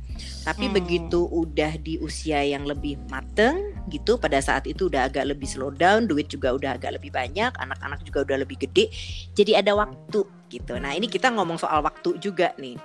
Tapi 0.47 0.71
Hmm. 0.71 0.77
begitu 0.77 1.27
udah 1.27 1.75
di 1.81 1.99
usia 1.99 2.45
yang 2.45 2.69
lebih 2.69 3.01
mateng 3.11 3.75
gitu 3.91 4.21
pada 4.21 4.39
saat 4.39 4.69
itu 4.71 4.87
udah 4.87 5.11
agak 5.11 5.27
lebih 5.27 5.49
slow 5.49 5.73
down 5.73 6.07
duit 6.07 6.31
juga 6.31 6.55
udah 6.55 6.77
agak 6.79 7.01
lebih 7.01 7.11
banyak 7.11 7.51
anak-anak 7.57 8.05
juga 8.07 8.23
udah 8.23 8.37
lebih 8.45 8.61
gede 8.61 8.93
jadi 9.35 9.65
ada 9.65 9.75
waktu 9.75 10.23
gitu. 10.51 10.77
Nah 10.79 10.93
ini 10.95 11.09
kita 11.09 11.33
ngomong 11.33 11.57
soal 11.57 11.81
waktu 11.81 12.21
juga 12.21 12.53
nih 12.61 12.77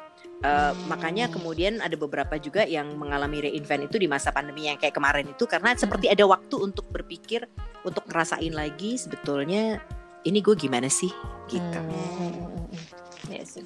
Eh, 0.45 0.71
Hmm. 0.75 0.85
makanya 0.85 1.25
kemudian 1.33 1.81
ada 1.81 1.97
beberapa 1.97 2.37
juga 2.37 2.69
yang 2.69 2.93
mengalami 2.93 3.49
reinvent 3.49 3.89
itu 3.89 3.97
di 3.97 4.05
masa 4.05 4.29
pandemi 4.29 4.69
yang 4.69 4.77
kayak 4.77 4.93
kemarin 4.93 5.25
itu 5.25 5.49
karena 5.49 5.73
seperti 5.73 6.05
ada 6.05 6.21
waktu 6.29 6.55
untuk 6.61 6.85
berpikir 6.93 7.49
untuk 7.81 8.05
ngerasain 8.05 8.53
lagi 8.53 8.93
sebetulnya 8.93 9.81
ini 10.21 10.45
gue 10.45 10.53
gimana 10.53 10.85
sih 10.85 11.09
gitu 11.49 11.79
Hmm. 11.81 12.69
Iya 13.25 13.41
sih. 13.41 13.65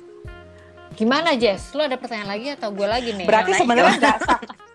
Gimana 0.96 1.36
Jess? 1.36 1.76
Lo 1.76 1.84
ada 1.84 2.00
pertanyaan 2.00 2.32
lagi 2.40 2.48
atau 2.56 2.72
gue 2.72 2.88
lagi 2.88 3.12
nih? 3.12 3.28
Berarti 3.28 3.52
sebenarnya 3.60 4.16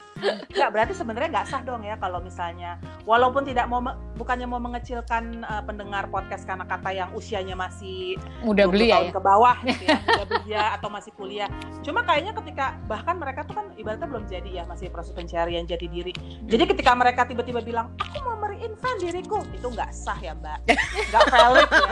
Nggak 0.50 0.70
berarti 0.72 0.92
sebenarnya 0.96 1.28
nggak 1.30 1.46
sah 1.48 1.62
dong 1.62 1.82
ya 1.84 1.96
kalau 2.00 2.18
misalnya 2.20 2.80
walaupun 3.04 3.44
tidak 3.44 3.68
mau 3.68 3.80
bukannya 4.14 4.46
mau 4.48 4.62
mengecilkan 4.62 5.42
uh, 5.44 5.62
pendengar 5.66 6.08
podcast 6.08 6.46
karena 6.46 6.64
kata 6.64 6.90
yang 6.94 7.10
usianya 7.12 7.58
masih 7.58 8.16
Mudah 8.46 8.70
20 8.70 8.72
beli 8.72 8.86
ya, 8.88 8.98
tahun 8.98 9.08
ya. 9.10 9.12
ke 9.12 9.22
bawah 9.22 9.56
gitu 9.66 9.82
ya, 9.84 9.98
udah 9.98 10.26
bekerja 10.26 10.60
atau 10.78 10.88
masih 10.88 11.10
kuliah. 11.18 11.48
Cuma 11.82 12.00
kayaknya 12.06 12.32
ketika 12.38 12.78
bahkan 12.86 13.18
mereka 13.18 13.42
tuh 13.44 13.54
kan 13.58 13.66
ibaratnya 13.74 14.08
belum 14.08 14.24
jadi 14.30 14.50
ya, 14.50 14.64
masih 14.70 14.88
proses 14.88 15.12
pencarian 15.12 15.66
jati 15.66 15.86
diri. 15.90 16.12
Jadi 16.46 16.64
ketika 16.70 16.94
mereka 16.94 17.26
tiba-tiba 17.26 17.60
bilang, 17.60 17.90
aku 17.98 18.18
mau 18.22 18.36
mereinvent 18.38 18.98
diriku, 19.02 19.42
itu 19.50 19.66
nggak 19.66 19.90
sah 19.90 20.18
ya 20.22 20.32
mbak, 20.38 20.62
nggak 21.10 21.24
valid 21.28 21.68
ya. 21.68 21.90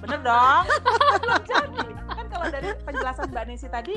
Bener 0.00 0.20
dong, 0.22 0.64
belum 1.20 1.42
jadi. 1.42 1.86
Kan 2.06 2.26
kalau 2.32 2.46
dari 2.48 2.68
penjelasan 2.86 3.26
mbak 3.34 3.44
Nisi 3.50 3.68
tadi 3.68 3.94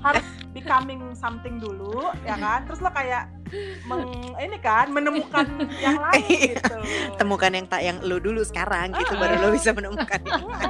harus 0.00 0.24
becoming 0.54 1.12
something 1.12 1.58
dulu, 1.58 2.14
ya 2.22 2.38
kan? 2.38 2.64
Terus 2.70 2.77
lo 2.80 2.90
kayak 2.94 3.38
meng, 3.88 4.04
ini 4.36 4.58
kan 4.60 4.92
menemukan 4.92 5.46
yang 5.80 5.98
lain 6.10 6.52
gitu. 6.52 6.76
temukan 7.16 7.50
yang 7.52 7.66
tak 7.66 7.80
yang 7.80 7.96
lo 8.04 8.20
dulu 8.20 8.44
sekarang 8.44 8.92
gitu 8.92 9.16
baru 9.16 9.40
lo 9.40 9.48
bisa 9.52 9.72
menemukan 9.72 10.20
yang 10.20 10.44
lain. 10.44 10.68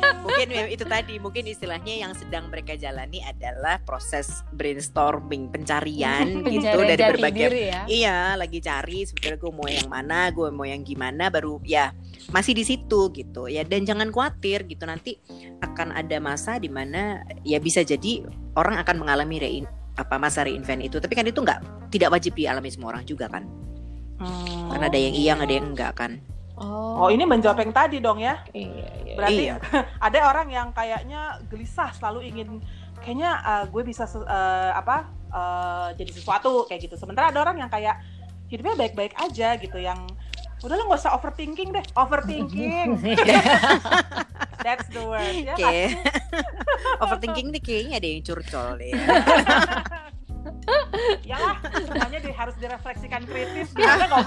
Mm-mm. 0.00 0.16
mungkin 0.20 0.46
memang 0.52 0.70
itu 0.72 0.84
tadi 0.86 1.14
mungkin 1.18 1.44
istilahnya 1.48 1.94
yang 2.06 2.12
sedang 2.14 2.48
mereka 2.48 2.76
jalani 2.76 3.20
adalah 3.24 3.80
proses 3.82 4.44
brainstorming 4.54 5.50
pencarian 5.50 6.40
gitu 6.52 6.64
Pencarian 6.64 6.88
dari 6.88 7.00
jati 7.00 7.12
berbagai 7.16 7.48
diri 7.50 7.62
ya. 7.68 7.82
Iya, 7.88 8.18
lagi 8.36 8.58
cari 8.62 8.98
sebetulnya 9.04 9.38
gue 9.40 9.52
mau 9.52 9.68
yang 9.68 9.88
mana, 9.90 10.18
gue 10.30 10.48
mau 10.52 10.66
yang 10.68 10.82
gimana, 10.84 11.28
baru 11.28 11.58
ya 11.64 11.92
masih 12.30 12.52
di 12.56 12.64
situ 12.64 13.10
gitu 13.12 13.48
ya. 13.48 13.64
Dan 13.64 13.84
jangan 13.84 14.12
khawatir 14.12 14.68
gitu 14.68 14.84
nanti 14.84 15.18
akan 15.60 15.96
ada 15.96 16.16
masa 16.22 16.56
di 16.60 16.68
mana 16.68 17.24
ya 17.44 17.60
bisa 17.60 17.84
jadi 17.84 18.24
orang 18.56 18.80
akan 18.80 18.96
mengalami 19.00 19.36
rein 19.40 19.66
apa 20.00 20.16
masa 20.16 20.48
reinvent 20.48 20.80
itu. 20.80 20.96
Tapi 20.96 21.12
kan 21.12 21.28
itu 21.28 21.40
nggak 21.40 21.90
tidak 21.92 22.10
wajib 22.16 22.32
dialami 22.32 22.72
semua 22.72 22.96
orang 22.96 23.04
juga 23.04 23.28
kan. 23.28 23.44
Hmm. 24.20 24.68
Karena 24.72 24.86
ada 24.88 24.98
yang 25.00 25.14
iya, 25.16 25.32
ada 25.36 25.52
yang 25.52 25.76
enggak 25.76 25.92
kan. 25.96 26.20
Oh 26.60 27.08
ini 27.08 27.24
menjawab 27.24 27.56
yang 27.64 27.72
tadi 27.72 28.04
dong 28.04 28.20
ya. 28.20 28.44
Iya, 28.52 28.88
iya. 29.08 29.14
Berarti 29.16 29.42
Iya. 29.48 29.56
ada 30.06 30.18
orang 30.28 30.48
yang 30.52 30.68
kayaknya 30.76 31.40
gelisah 31.48 31.88
selalu 31.96 32.28
ingin 32.28 32.60
kayaknya 33.00 33.40
uh, 33.40 33.64
gue 33.64 33.80
bisa 33.80 34.04
uh, 34.04 34.76
apa 34.76 35.08
uh, 35.32 35.88
jadi 35.96 36.12
sesuatu 36.12 36.68
kayak 36.68 36.84
gitu. 36.84 37.00
Sementara 37.00 37.32
ada 37.32 37.40
orang 37.40 37.64
yang 37.64 37.72
kayak 37.72 37.96
hidupnya 38.52 38.76
baik-baik 38.76 39.16
aja 39.16 39.56
gitu 39.56 39.80
yang 39.80 40.04
udahlah 40.60 40.84
nggak 40.84 41.00
usah 41.00 41.12
overthinking 41.16 41.72
deh 41.72 41.84
overthinking 41.96 42.88
that's 44.64 44.86
the 44.92 45.00
word 45.00 45.34
ya 45.40 45.56
Oke. 45.56 45.64
kan? 45.64 45.88
Overthinking 47.04 47.48
nih 47.48 47.62
kayaknya 47.64 47.94
ada 47.96 48.08
yang 48.08 48.22
curcol 48.24 48.76
deh. 48.76 48.92
ya. 48.92 49.04
ya 51.24 51.36
lah 51.40 51.56
semuanya 51.64 52.18
di, 52.20 52.30
harus 52.32 52.56
direfleksikan 52.60 53.24
kritis 53.24 53.72
gimana 53.72 54.04
nggak 54.08 54.24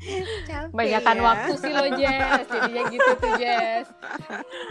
overthinking 0.00 0.72
Banyakan 0.72 1.16
ya. 1.16 1.22
waktu 1.22 1.52
sih 1.54 1.70
lo 1.70 1.84
Jess, 1.92 2.46
jadinya 2.46 2.82
gitu 2.88 3.10
tuh 3.14 3.32
Jess. 3.36 3.86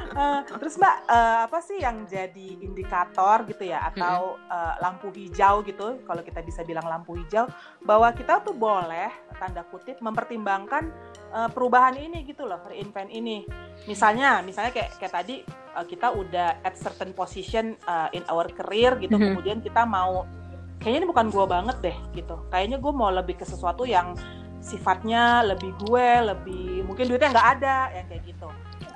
Eh, 0.09 0.39
terus 0.51 0.73
mbak 0.75 0.95
eh, 1.05 1.39
apa 1.45 1.59
sih 1.59 1.77
yang 1.77 2.03
jadi 2.03 2.47
indikator 2.59 3.45
gitu 3.45 3.63
ya 3.63 3.85
atau 3.85 4.17
eh, 4.41 4.73
lampu 4.79 5.07
hijau 5.09 5.61
gitu 5.61 6.01
kalau 6.03 6.21
kita 6.21 6.41
bisa 6.41 6.61
bilang 6.61 6.83
lampu 6.83 7.13
hijau 7.15 7.45
bahwa 7.79 8.09
kita 8.11 8.41
tuh 8.41 8.53
boleh 8.53 9.09
tanda 9.37 9.61
kutip 9.63 9.99
mempertimbangkan 9.99 10.89
eh, 11.29 11.49
perubahan 11.49 11.93
ini 11.93 12.25
gitu 12.25 12.43
loh 12.43 12.59
reinvent 12.65 13.09
ini 13.09 13.45
misalnya 13.85 14.41
misalnya 14.41 14.71
kayak 14.71 14.97
kayak 14.97 15.13
tadi 15.13 15.35
eh, 15.45 15.85
kita 15.85 16.09
udah 16.09 16.59
at 16.59 16.73
certain 16.73 17.13
position 17.13 17.77
eh, 17.77 18.09
in 18.11 18.23
our 18.27 18.49
career 18.49 18.97
gitu 18.97 19.13
Mhm. 19.13 19.25
kemudian 19.31 19.59
kita 19.59 19.83
mau 19.83 20.25
kayaknya 20.77 21.03
ini 21.03 21.07
bukan 21.07 21.27
gua 21.27 21.45
banget 21.45 21.77
deh 21.81 21.97
gitu 22.13 22.39
kayaknya 22.47 22.77
gue 22.77 22.87
mau 22.89 23.11
lebih 23.11 23.35
ke 23.35 23.43
sesuatu 23.43 23.83
yang 23.83 24.15
sifatnya 24.59 25.41
lebih 25.43 25.71
gue 25.81 26.07
lebih 26.25 26.83
mungkin 26.83 27.07
duitnya 27.07 27.31
nggak 27.31 27.49
ada 27.57 27.77
yang 27.95 28.05
kayak 28.07 28.23
gitu 28.27 28.47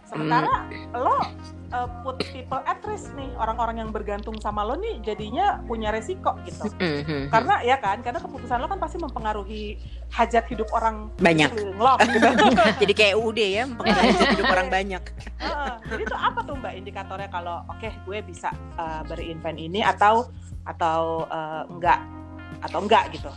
sementara 0.03 0.67
lo 0.93 1.17
uh, 1.73 1.89
put 2.05 2.21
people 2.29 2.61
at 2.63 2.77
risk 2.85 3.09
nih 3.15 3.33
orang-orang 3.33 3.81
yang 3.81 3.89
bergantung 3.89 4.37
sama 4.37 4.61
lo 4.61 4.77
nih 4.77 5.01
jadinya 5.01 5.57
punya 5.65 5.89
resiko 5.89 6.37
gitu 6.45 6.69
Mhm. 6.77 7.33
karena 7.33 7.63
ya 7.65 7.81
kan 7.81 7.97
karena 7.99 8.21
keputusan 8.21 8.61
lo 8.61 8.67
kan 8.67 8.77
pasti 8.77 9.01
mempengaruhi 9.01 9.79
hajat 10.13 10.45
hidup 10.45 10.69
orang 10.69 11.09
Banyak. 11.17 11.49
lo 11.73 11.97
gitu. 11.97 12.27
Jadi 12.85 12.93
kayak 12.93 13.15
UUD 13.17 13.39
ya, 13.41 13.63
mempengaruhi 13.65 14.37
hidup 14.37 14.47
orang 14.47 14.67
banyak. 14.69 15.03
Heeh. 15.41 15.73
jadi 15.89 16.01
itu 16.05 16.15
apa 16.15 16.39
tuh 16.45 16.55
mbak 16.55 16.73
indikatornya 16.77 17.29
kalau 17.29 17.65
oke 17.67 17.89
gue 17.89 18.17
bisa 18.21 18.53
uh, 18.77 19.01
berinvent 19.03 19.57
ini 19.57 19.81
atau 19.81 20.29
atau 20.63 21.25
uh, 21.27 21.65
enggak 21.67 21.99
atau 22.61 22.79
enggak 22.79 23.09
gitu 23.09 23.31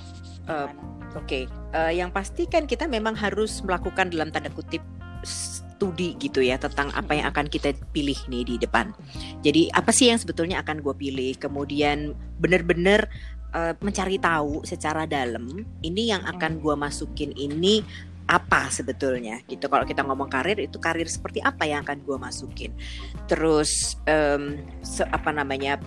Uh, 0.46 0.70
Oke, 1.16 1.48
eh, 1.48 1.92
yang 1.96 2.12
pasti 2.12 2.44
kan 2.44 2.68
kita 2.68 2.84
memang 2.84 3.16
harus 3.16 3.64
melakukan 3.64 4.12
dalam 4.12 4.28
tanda 4.28 4.52
kutip 4.52 4.84
studi 5.24 6.12
gitu 6.20 6.44
ya 6.44 6.60
tentang 6.60 6.92
apa 6.92 7.16
yang 7.16 7.26
akan 7.32 7.48
kita 7.48 7.72
pilih 7.90 8.16
nih 8.28 8.44
di 8.44 8.54
depan. 8.60 8.92
Jadi 9.40 9.72
apa 9.72 9.90
sih 9.96 10.12
yang 10.12 10.20
sebetulnya 10.20 10.60
akan 10.60 10.84
gue 10.84 10.92
pilih? 10.92 11.32
Kemudian 11.40 12.12
benar-benar 12.36 13.08
eh, 13.56 13.72
mencari 13.80 14.20
tahu 14.20 14.60
secara 14.68 15.08
dalam 15.08 15.64
ini 15.80 16.12
yang 16.12 16.20
akan 16.28 16.60
gue 16.60 16.76
masukin 16.76 17.32
ini 17.32 17.80
apa 18.28 18.68
sebetulnya 18.68 19.40
gitu. 19.48 19.70
Kalau 19.70 19.86
kita 19.88 20.04
ngomong 20.04 20.28
karir 20.28 20.58
itu 20.58 20.76
karir 20.76 21.08
seperti 21.08 21.40
apa 21.40 21.64
yang 21.64 21.86
akan 21.86 22.02
gue 22.04 22.16
masukin. 22.18 22.74
Terus 23.30 23.94
se- 24.82 25.10
apa 25.14 25.30
namanya 25.30 25.78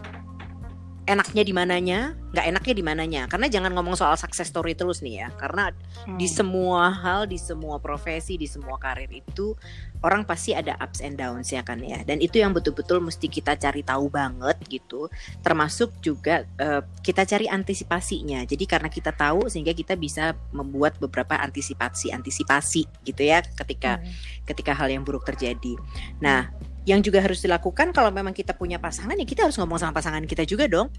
enaknya 1.09 1.41
di 1.41 1.53
mananya, 1.57 1.99
nggak 2.29 2.45
enaknya 2.53 2.73
di 2.77 2.83
mananya. 2.85 3.21
Karena 3.25 3.49
jangan 3.49 3.73
ngomong 3.73 3.97
soal 3.97 4.13
success 4.13 4.53
story 4.53 4.77
terus 4.77 5.01
nih 5.01 5.25
ya. 5.25 5.27
Karena 5.33 5.73
di 6.05 6.29
Hmm. 6.29 6.37
semua 6.37 6.93
hal, 6.93 7.25
di 7.25 7.41
semua 7.41 7.81
profesi, 7.81 8.37
di 8.37 8.45
semua 8.45 8.77
karir 8.77 9.09
itu 9.09 9.57
orang 10.05 10.21
pasti 10.23 10.53
ada 10.53 10.77
ups 10.77 11.01
and 11.01 11.17
downs 11.17 11.49
ya 11.49 11.65
kan 11.65 11.81
ya. 11.81 12.05
Dan 12.05 12.21
itu 12.21 12.37
yang 12.37 12.53
betul-betul 12.53 13.01
mesti 13.01 13.25
kita 13.25 13.57
cari 13.57 13.81
tahu 13.81 14.07
banget 14.13 14.61
gitu. 14.69 15.09
Termasuk 15.41 15.97
juga 16.05 16.45
eh, 16.61 16.81
kita 17.01 17.25
cari 17.25 17.49
antisipasinya. 17.49 18.45
Jadi 18.45 18.69
karena 18.69 18.93
kita 18.93 19.09
tahu 19.09 19.49
sehingga 19.49 19.73
kita 19.73 19.97
bisa 19.97 20.37
membuat 20.53 21.01
beberapa 21.01 21.33
antisipasi 21.41 22.13
antisipasi 22.13 22.85
gitu 23.01 23.25
ya 23.25 23.41
ketika 23.41 23.97
Hmm. 23.97 24.13
ketika 24.45 24.77
hal 24.77 24.93
yang 24.93 25.01
buruk 25.01 25.25
terjadi. 25.25 25.73
Nah, 26.21 26.53
yang 26.89 27.05
juga 27.05 27.21
harus 27.21 27.37
dilakukan 27.45 27.93
kalau 27.93 28.09
memang 28.09 28.33
kita 28.33 28.57
punya 28.57 28.81
pasangan 28.81 29.13
ya 29.13 29.21
kita 29.21 29.45
harus 29.45 29.61
ngomong 29.61 29.77
sama 29.77 29.93
pasangan 29.93 30.25
kita 30.25 30.41
juga 30.49 30.65
dong. 30.65 30.89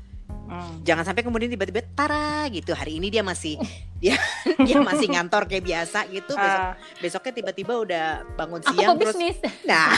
Hmm. 0.51 0.83
Jangan 0.87 1.03
sampai 1.07 1.23
kemudian 1.27 1.51
tiba-tiba 1.51 1.83
tara 1.95 2.47
gitu. 2.51 2.71
Hari 2.75 3.03
ini 3.03 3.11
dia 3.11 3.27
masih 3.27 3.59
dia 4.03 4.15
dia 4.63 4.79
masih 4.79 5.11
ngantor 5.11 5.51
kayak 5.51 5.67
biasa 5.67 6.07
gitu. 6.11 6.35
Besok 6.39 6.59
Ah, 6.63 6.75
besoknya 7.03 7.33
tiba-tiba 7.35 7.73
udah 7.75 8.07
bangun 8.39 8.63
Aku 8.63 8.71
siang 8.79 8.95
mau 8.95 8.99
terus 9.03 9.15
bisnis. 9.19 9.37
nah 9.67 9.91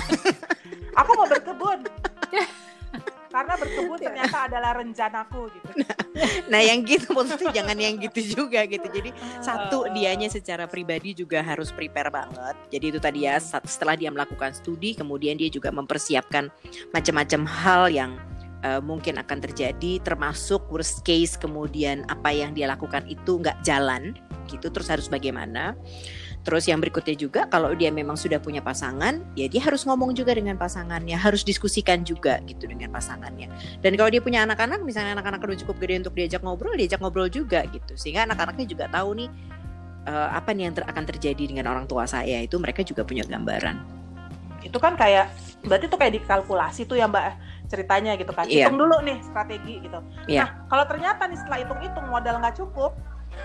aku 1.00 1.11
mau 1.16 1.28
berkebun 1.28 1.78
karena 3.33 3.55
berkebun 3.57 3.99
ternyata 3.99 4.38
adalah 4.47 4.77
rencanaku 4.77 5.49
gitu 5.49 5.71
nah 6.53 6.61
yang 6.61 6.85
gitu 6.85 7.09
maksudnya 7.16 7.49
jangan 7.51 7.77
yang 7.81 7.97
gitu 7.97 8.21
juga 8.37 8.68
gitu. 8.68 8.85
Jadi 8.85 9.11
satu 9.40 9.88
Ah. 9.88 9.97
dianya 9.97 10.29
secara 10.29 10.68
pribadi 10.68 11.16
juga 11.16 11.40
harus 11.40 11.73
prepare 11.73 12.12
banget. 12.12 12.53
Jadi 12.68 12.85
itu 12.92 12.99
tadi 13.01 13.25
ya 13.25 13.40
sat- 13.40 13.64
setelah 13.64 13.97
dia 13.97 14.12
melakukan 14.12 14.53
studi 14.53 14.92
kemudian 14.92 15.40
dia 15.40 15.49
juga 15.49 15.73
mempersiapkan 15.73 16.53
macam-macam 16.92 17.40
hal 17.49 17.83
yang 17.88 18.12
eh, 18.62 18.79
mungkin 18.79 19.18
akan 19.18 19.38
terjadi 19.42 20.05
termasuk 20.05 20.68
worst 20.71 21.03
case 21.03 21.35
kemudian 21.35 22.05
apa 22.07 22.31
yang 22.31 22.53
dia 22.53 22.68
lakukan 22.68 23.03
itu 23.09 23.40
nggak 23.40 23.59
jalan 23.64 24.12
gitu 24.53 24.68
terus 24.68 24.92
harus 24.92 25.09
bagaimana. 25.09 25.73
Terus 26.42 26.66
yang 26.66 26.78
berikutnya 26.78 27.14
juga 27.14 27.46
kalau 27.46 27.70
dia 27.70 27.88
memang 27.88 28.18
sudah 28.18 28.37
punya 28.37 28.59
pasangan, 28.59 29.22
ya 29.33 29.46
dia 29.46 29.62
harus 29.62 29.87
ngomong 29.87 30.11
juga 30.11 30.35
dengan 30.35 30.59
pasangannya, 30.59 31.14
harus 31.14 31.42
diskusikan 31.42 32.02
juga 32.02 32.42
gitu 32.42 32.66
dengan 32.66 32.90
pasangannya. 32.90 33.46
Dan 33.78 33.94
kalau 33.94 34.11
dia 34.11 34.18
punya 34.18 34.42
anak-anak, 34.42 34.83
misalnya 34.83 35.14
anak-anak 35.14 35.38
udah 35.38 35.59
cukup 35.62 35.78
gede 35.78 36.02
untuk 36.02 36.14
diajak 36.14 36.42
ngobrol, 36.42 36.74
diajak 36.74 36.98
ngobrol 36.98 37.31
juga 37.31 37.62
gitu. 37.70 37.94
Sehingga 37.94 38.26
anak-anaknya 38.26 38.66
juga 38.66 38.90
tahu 38.90 39.22
nih 39.22 39.31
eh, 40.02 40.28
apa 40.35 40.50
nih 40.50 40.62
yang 40.66 40.74
ter- 40.74 40.88
akan 40.90 41.05
terjadi 41.07 41.42
dengan 41.46 41.70
orang 41.70 41.87
tua 41.87 42.05
saya 42.05 42.42
itu 42.42 42.59
mereka 42.59 42.83
juga 42.83 43.07
punya 43.07 43.22
gambaran. 43.22 44.02
itu 44.62 44.78
kan 44.78 44.94
kayak 44.94 45.26
berarti 45.66 45.90
tuh 45.90 45.98
kayak 45.98 46.22
dikalkulasi 46.22 46.87
tuh 46.87 46.94
ya 46.94 47.11
mbak 47.11 47.35
ceritanya 47.66 48.14
gitu 48.14 48.31
kan 48.31 48.46
Iya. 48.46 48.70
hitung 48.70 48.78
dulu 48.78 48.94
nih 49.02 49.18
strategi 49.18 49.83
gitu 49.83 49.98
Iya. 50.31 50.38
nah 50.38 50.48
kalau 50.70 50.87
ternyata 50.87 51.26
nih 51.26 51.35
setelah 51.35 51.59
hitung-hitung 51.66 52.07
modal 52.07 52.38
nggak 52.38 52.55
cukup 52.62 52.94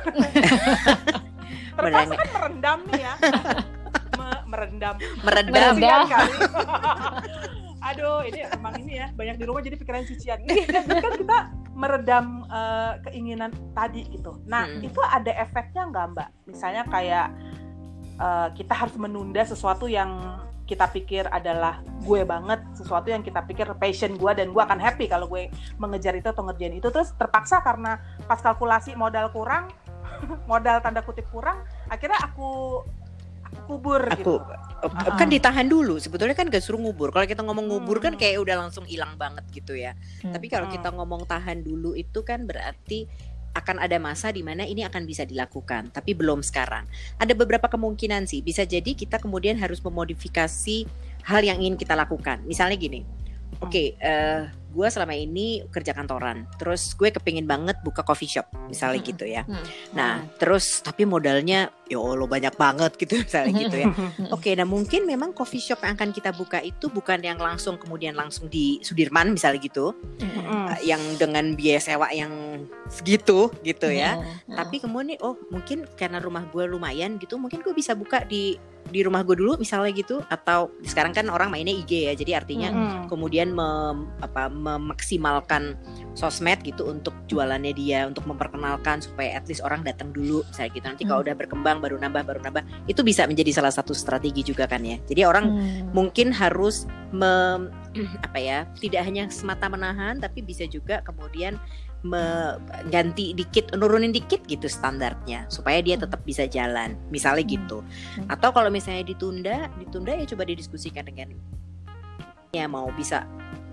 terpaksa 1.73 2.13
kan 2.15 2.29
merendam 2.31 2.79
nih 2.87 3.01
ya. 3.01 3.13
Me- 4.19 4.43
merendam. 4.45 4.95
Meredam. 5.21 5.73
Cucian 5.75 6.01
kali. 6.07 6.35
aduh 7.87 8.19
ini 8.25 8.43
emang 8.43 8.73
ini 8.77 8.99
ya 8.99 9.07
banyak 9.13 9.35
di 9.37 9.45
rumah 9.45 9.61
jadi 9.61 9.77
pikiran 9.77 10.03
cucian. 10.03 10.39
Ini 10.43 10.65
kan 10.67 10.83
kita 11.15 11.39
meredam 11.71 12.25
eh, 12.43 12.93
keinginan 13.05 13.53
tadi 13.71 14.03
gitu. 14.09 14.41
Nah 14.43 14.65
Hmm. 14.65 14.81
itu 14.81 14.99
ada 14.99 15.31
efeknya 15.31 15.87
nggak 15.87 16.05
mbak? 16.11 16.29
Misalnya 16.45 16.83
kayak 16.83 17.27
eh, 18.17 18.47
kita 18.53 18.73
harus 18.73 18.97
menunda 18.97 19.39
sesuatu 19.41 19.85
yang 19.85 20.41
kita 20.67 20.83
pikir 20.91 21.23
adalah 21.31 21.79
gue 22.03 22.27
banget 22.27 22.59
sesuatu 22.75 23.07
yang 23.07 23.23
kita 23.23 23.39
pikir 23.39 23.71
passion 23.79 24.19
gue 24.19 24.31
dan 24.35 24.51
gue 24.51 24.59
akan 24.59 24.75
happy 24.75 25.07
kalau 25.07 25.23
gue 25.23 25.47
mengejar 25.79 26.11
itu 26.11 26.27
atau 26.27 26.43
ngerjain 26.43 26.75
itu. 26.75 26.91
Terus 26.91 27.15
terpaksa 27.15 27.63
karena 27.63 28.03
pas 28.27 28.43
kalkulasi 28.43 28.91
modal 28.93 29.31
kurang 29.31 29.71
modal 30.51 30.81
tanda 30.81 31.01
kutip 31.03 31.27
kurang 31.29 31.63
akhirnya 31.91 32.19
aku 32.23 32.81
aku 33.47 33.59
kubur 33.63 34.03
Aku 34.11 34.19
gitu 34.19 34.33
eh, 34.83 35.15
kan 35.15 35.27
ditahan 35.31 35.65
dulu. 35.71 35.97
Sebetulnya 35.97 36.35
kan 36.35 36.51
gak 36.51 36.61
suruh 36.61 36.77
ngubur. 36.77 37.15
Kalau 37.15 37.25
kita 37.25 37.41
ngomong 37.41 37.65
ngubur 37.71 37.97
kan 38.03 38.13
Hmm. 38.13 38.19
kayak 38.19 38.43
udah 38.43 38.55
langsung 38.67 38.83
hilang 38.83 39.15
banget 39.15 39.47
gitu 39.55 39.73
ya. 39.73 39.95
Hmm. 40.21 40.35
Tapi 40.35 40.51
kalau 40.51 40.67
Hmm. 40.67 40.75
kita 40.75 40.89
ngomong 40.93 41.23
tahan 41.25 41.63
dulu 41.63 41.95
itu 41.95 42.21
kan 42.27 42.43
berarti 42.43 43.07
akan 43.57 43.81
ada 43.81 43.97
masa 43.97 44.29
di 44.29 44.45
mana 44.45 44.69
ini 44.69 44.85
akan 44.85 45.09
bisa 45.09 45.25
dilakukan, 45.25 45.89
tapi 45.89 46.13
belum 46.13 46.45
sekarang. 46.45 46.85
Ada 47.17 47.33
beberapa 47.33 47.65
kemungkinan 47.65 48.29
sih. 48.29 48.45
Bisa 48.45 48.69
jadi 48.69 48.93
kita 48.93 49.17
kemudian 49.17 49.57
harus 49.57 49.81
memodifikasi 49.81 50.85
hal 51.25 51.41
yang 51.41 51.57
ingin 51.57 51.73
kita 51.73 51.97
lakukan. 51.97 52.45
Misalnya 52.45 52.77
gini, 52.77 53.01
oke, 53.57 53.97
eh 53.97 54.41
gue 54.77 54.87
selama 54.87 55.11
ini 55.11 55.65
kerja 55.67 55.89
kantoran, 55.89 56.45
terus 56.55 56.93
gue 56.93 57.09
kepingin 57.09 57.43
banget 57.43 57.81
buka 57.81 58.05
coffee 58.05 58.29
shop, 58.29 58.45
misalnya 58.69 59.01
Hmm. 59.01 59.09
gitu 59.09 59.25
ya. 59.25 59.41
Hmm. 59.41 59.65
Nah, 59.91 60.13
terus 60.37 60.79
tapi 60.79 61.03
modalnya, 61.03 61.73
ya 61.83 61.97
Allah 61.97 62.29
banyak 62.29 62.53
banget 62.53 62.91
gitu, 62.95 63.17
misalnya 63.25 63.53
gitu 63.57 63.75
ya. 63.75 63.89
Oke, 64.29 64.53
nah 64.53 64.63
mungkin 64.63 65.03
memang 65.03 65.33
coffee 65.33 65.57
shop 65.59 65.81
yang 65.81 65.97
akan 65.97 66.13
kita 66.13 66.29
buka 66.31 66.61
itu 66.61 66.87
bukan 66.87 67.17
yang 67.19 67.41
langsung 67.41 67.75
kemudian 67.75 68.13
langsung 68.13 68.45
di 68.45 68.77
Sudirman 68.79 69.33
misalnya 69.33 69.57
gitu, 69.59 69.97
Mm. 70.21 70.77
eh, 70.77 70.81
yang 70.85 71.01
dengan 71.17 71.57
biaya 71.57 71.81
sewa 71.81 72.13
yang 72.13 72.61
segitu 72.87 73.49
gitu 73.61 73.89
ya. 73.89 74.15
Hmm. 74.15 74.55
Tapi 74.55 74.77
kemudian 74.77 75.17
oh 75.19 75.33
mungkin 75.49 75.89
karena 75.93 76.19
rumah 76.19 76.45
gue 76.45 76.63
lumayan 76.63 77.17
gitu, 77.17 77.35
mungkin 77.35 77.59
gue 77.59 77.73
bisa 77.73 77.91
buka 77.91 78.21
di 78.21 78.55
di 78.87 79.03
rumah 79.03 79.19
gue 79.19 79.35
dulu 79.35 79.59
misalnya 79.59 79.91
gitu, 79.91 80.23
atau 80.25 80.71
sekarang 80.79 81.11
kan 81.11 81.27
orang 81.27 81.51
mainnya 81.51 81.75
IG 81.75 82.07
ya, 82.07 82.13
jadi 82.15 82.39
artinya 82.39 82.69
Mm. 82.71 83.01
kemudian 83.07 83.51
mem- 83.51 84.07
apa, 84.19 84.47
memaksimalkan 84.67 85.79
sosmed 86.11 86.59
gitu 86.67 86.91
untuk 86.91 87.15
jualannya 87.31 87.71
dia 87.71 88.03
untuk 88.03 88.27
memperkenalkan 88.27 88.99
supaya 88.99 89.39
at 89.39 89.47
least 89.47 89.63
orang 89.63 89.85
datang 89.87 90.11
dulu 90.11 90.43
misalnya 90.51 90.71
gitu 90.75 90.85
nanti 90.91 91.03
kalau 91.07 91.21
Hmm. 91.23 91.27
udah 91.31 91.35
berkembang 91.39 91.77
baru 91.79 91.95
nambah 91.97 92.23
baru 92.27 92.39
nambah 92.43 92.63
itu 92.91 92.99
bisa 93.01 93.23
menjadi 93.23 93.55
salah 93.55 93.71
satu 93.71 93.95
strategi 93.95 94.43
juga 94.43 94.67
kan 94.67 94.83
ya 94.83 94.99
jadi 95.07 95.23
orang 95.23 95.45
Hmm. 95.47 95.95
mungkin 95.95 96.35
harus 96.35 96.83
mem- 97.15 97.71
apa 98.27 98.37
ya 98.37 98.57
tidak 98.83 99.07
hanya 99.07 99.31
semata 99.31 99.71
menahan 99.71 100.19
tapi 100.19 100.43
bisa 100.43 100.67
juga 100.67 100.99
kemudian 101.07 101.55
mengganti 102.05 103.33
dikit 103.33 103.73
nurunin 103.73 104.13
dikit 104.13 104.45
gitu 104.45 104.69
standarnya 104.69 105.49
supaya 105.49 105.81
dia 105.81 105.97
tetap 105.97 106.21
bisa 106.21 106.45
jalan 106.45 106.93
misalnya 107.09 107.41
Hmm. 107.47 107.53
gitu 107.57 107.77
Hmm. 107.81 108.27
atau 108.29 108.49
kalau 108.51 108.69
misalnya 108.69 109.01
ditunda 109.07 109.71
ditunda 109.79 110.13
ya 110.13 110.25
coba 110.27 110.43
didiskusikan 110.45 111.03
dengan 111.07 111.33
ya 112.55 112.65
mau 112.65 112.87
bisa 112.95 113.27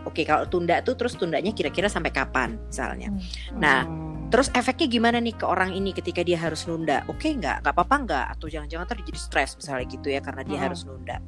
oke 0.04 0.22
kalau 0.24 0.44
tunda 0.46 0.80
tuh 0.84 0.94
terus 0.94 1.16
tundanya 1.16 1.50
kira-kira 1.50 1.88
sampai 1.88 2.12
kapan 2.12 2.56
misalnya 2.68 3.10
Nah, 3.56 3.84
Mm. 3.84 4.14
Terus 4.32 4.50
efeknya 4.50 4.90
gimana 4.90 5.22
nih 5.22 5.38
ke 5.38 5.46
orang 5.46 5.70
ini 5.78 5.94
ketika 5.94 6.18
dia 6.26 6.34
harus 6.34 6.66
nunda? 6.66 7.06
Oke 7.06 7.30
nggak? 7.30 7.62
Nggak 7.62 7.70
apa-apa 7.70 7.96
nggak? 8.02 8.26
Atau 8.34 8.50
jangan-jangan 8.50 8.90
dia 8.98 9.06
jadi 9.06 9.20
stres 9.20 9.54
misalnya 9.54 9.86
gitu 9.86 10.10
ya 10.10 10.18
karena 10.18 10.42
dia 10.42 10.58
Mm. 10.58 10.64
harus 10.66 10.80
nunda. 10.82 11.22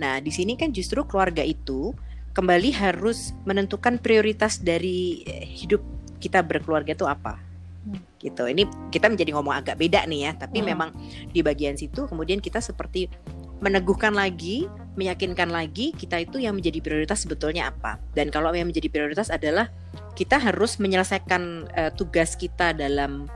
Nah 0.00 0.16
di 0.16 0.32
sini 0.32 0.56
kan 0.56 0.72
justru 0.72 1.04
keluarga 1.04 1.44
itu 1.44 1.92
kembali 2.32 2.72
harus 2.72 3.36
menentukan 3.44 4.00
prioritas 4.00 4.64
dari 4.64 5.26
eh, 5.28 5.44
hidup 5.44 5.84
kita 6.24 6.40
berkeluarga 6.40 6.96
itu 6.96 7.04
apa. 7.04 7.36
Hmm. 7.84 8.00
Gitu. 8.16 8.40
Ini 8.48 8.64
kita 8.88 9.12
menjadi 9.12 9.30
ngomong 9.36 9.52
agak 9.52 9.76
beda 9.76 10.08
nih 10.08 10.20
ya. 10.30 10.32
Tapi 10.40 10.64
Hmm. 10.64 10.72
memang 10.72 10.88
di 11.28 11.44
bagian 11.44 11.76
situ 11.76 12.08
kemudian 12.08 12.40
kita 12.40 12.64
seperti 12.64 13.12
meneguhkan 13.58 14.14
lagi, 14.14 14.70
meyakinkan 14.94 15.50
lagi 15.50 15.90
kita 15.94 16.18
itu 16.18 16.38
yang 16.38 16.54
menjadi 16.54 16.78
prioritas 16.78 17.22
sebetulnya 17.22 17.70
apa. 17.70 17.98
Dan 18.14 18.30
kalau 18.30 18.54
yang 18.54 18.70
menjadi 18.70 18.86
prioritas 18.90 19.30
adalah 19.30 19.70
kita 20.14 20.38
harus 20.38 20.78
menyelesaikan 20.78 21.42
eh, 21.70 21.90
tugas 21.94 22.34
kita 22.34 22.74
dalam 22.74 23.26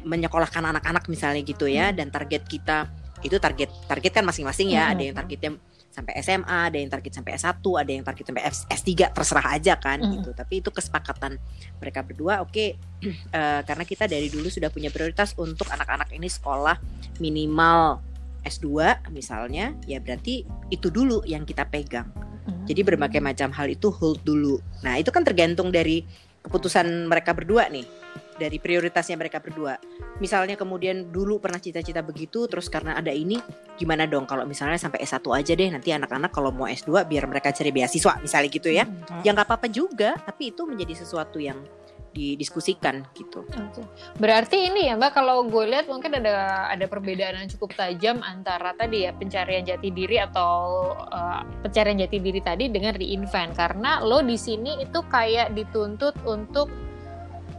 menyekolahkan 0.00 0.64
anak-anak 0.64 1.04
misalnya 1.12 1.44
gitu 1.44 1.68
ya 1.68 1.92
dan 1.92 2.08
target 2.08 2.48
kita 2.48 2.88
itu 3.20 3.36
target 3.36 3.68
target 3.84 4.12
kan 4.16 4.24
masing-masing 4.24 4.72
ya 4.72 4.88
Hmm. 4.88 4.92
ada 4.96 5.02
yang 5.04 5.12
targetnya 5.12 5.50
sampai 5.92 6.12
SMA 6.24 6.60
ada 6.72 6.78
yang 6.80 6.88
target 6.88 7.12
sampai 7.20 7.36
S1 7.36 7.60
ada 7.60 7.90
yang 7.92 8.00
target 8.00 8.24
sampai 8.32 8.42
S- 8.48 8.64
S3 8.64 9.12
terserah 9.12 9.46
aja 9.52 9.76
kan 9.76 10.00
Hmm. 10.00 10.16
gitu 10.16 10.32
tapi 10.32 10.64
itu 10.64 10.72
kesepakatan 10.72 11.36
mereka 11.76 12.00
berdua 12.00 12.40
oke 12.40 12.80
eh, 13.36 13.60
karena 13.60 13.84
kita 13.84 14.08
dari 14.08 14.32
dulu 14.32 14.48
sudah 14.48 14.72
punya 14.72 14.88
prioritas 14.88 15.36
untuk 15.36 15.68
anak-anak 15.68 16.08
ini 16.16 16.32
sekolah 16.32 16.80
minimal 17.20 18.00
S2 18.44 19.08
misalnya 19.12 19.76
ya 19.84 20.00
berarti 20.00 20.44
itu 20.72 20.88
dulu 20.88 21.22
yang 21.24 21.44
kita 21.44 21.66
pegang 21.68 22.08
Hmm. 22.40 22.64
jadi 22.64 22.80
berbagai 22.82 23.20
macam 23.20 23.52
hal 23.52 23.68
itu 23.68 23.92
hold 23.92 24.24
dulu. 24.24 24.58
Nah 24.80 24.96
itu 24.96 25.12
kan 25.12 25.20
tergantung 25.20 25.68
dari 25.68 26.02
keputusan 26.40 27.04
mereka 27.04 27.36
berdua 27.36 27.68
nih, 27.68 27.84
dari 28.40 28.56
prioritasnya 28.56 29.20
mereka 29.20 29.44
berdua. 29.44 29.76
Misalnya 30.24 30.56
kemudian 30.56 31.12
dulu 31.12 31.36
pernah 31.36 31.60
cita-cita 31.60 32.00
begitu, 32.00 32.48
terus 32.48 32.72
karena 32.72 32.96
ada 32.96 33.12
ini, 33.12 33.36
gimana 33.76 34.08
dong 34.08 34.24
kalau 34.24 34.48
misalnya 34.48 34.80
sampai 34.80 35.04
S1 35.04 35.20
aja 35.36 35.52
deh, 35.52 35.68
nanti 35.68 35.92
anak-anak 35.92 36.32
kalau 36.32 36.48
mau 36.48 36.64
S2 36.64 37.04
biar 37.04 37.28
mereka 37.28 37.52
cari 37.52 37.68
beasiswa, 37.76 38.16
misalnya 38.24 38.48
gitu 38.48 38.72
ya. 38.72 38.88
Mm. 38.88 39.20
Ya 39.20 39.30
nggak 39.36 39.48
apa-apa 39.52 39.68
juga, 39.68 40.16
tapi 40.16 40.48
itu 40.48 40.64
menjadi 40.64 40.96
sesuatu 40.96 41.36
yang 41.36 41.60
didiskusikan 42.10 43.06
gitu. 43.14 43.46
Berarti 44.18 44.66
ini 44.66 44.90
ya 44.90 44.98
Mbak 44.98 45.12
kalau 45.14 45.46
gue 45.46 45.64
lihat 45.70 45.86
mungkin 45.86 46.18
ada 46.18 46.66
ada 46.66 46.84
perbedaan 46.90 47.38
yang 47.38 47.50
cukup 47.54 47.70
tajam 47.78 48.18
antara 48.26 48.74
tadi 48.74 49.06
ya 49.06 49.14
pencarian 49.14 49.62
jati 49.62 49.94
diri 49.94 50.18
atau 50.18 50.90
uh, 50.98 51.42
pencarian 51.62 52.02
jati 52.02 52.18
diri 52.18 52.42
tadi 52.42 52.66
dengan 52.66 52.98
reinvent. 52.98 53.54
Karena 53.54 54.02
lo 54.02 54.26
di 54.26 54.34
sini 54.34 54.82
itu 54.82 54.98
kayak 55.06 55.54
dituntut 55.54 56.18
untuk 56.26 56.66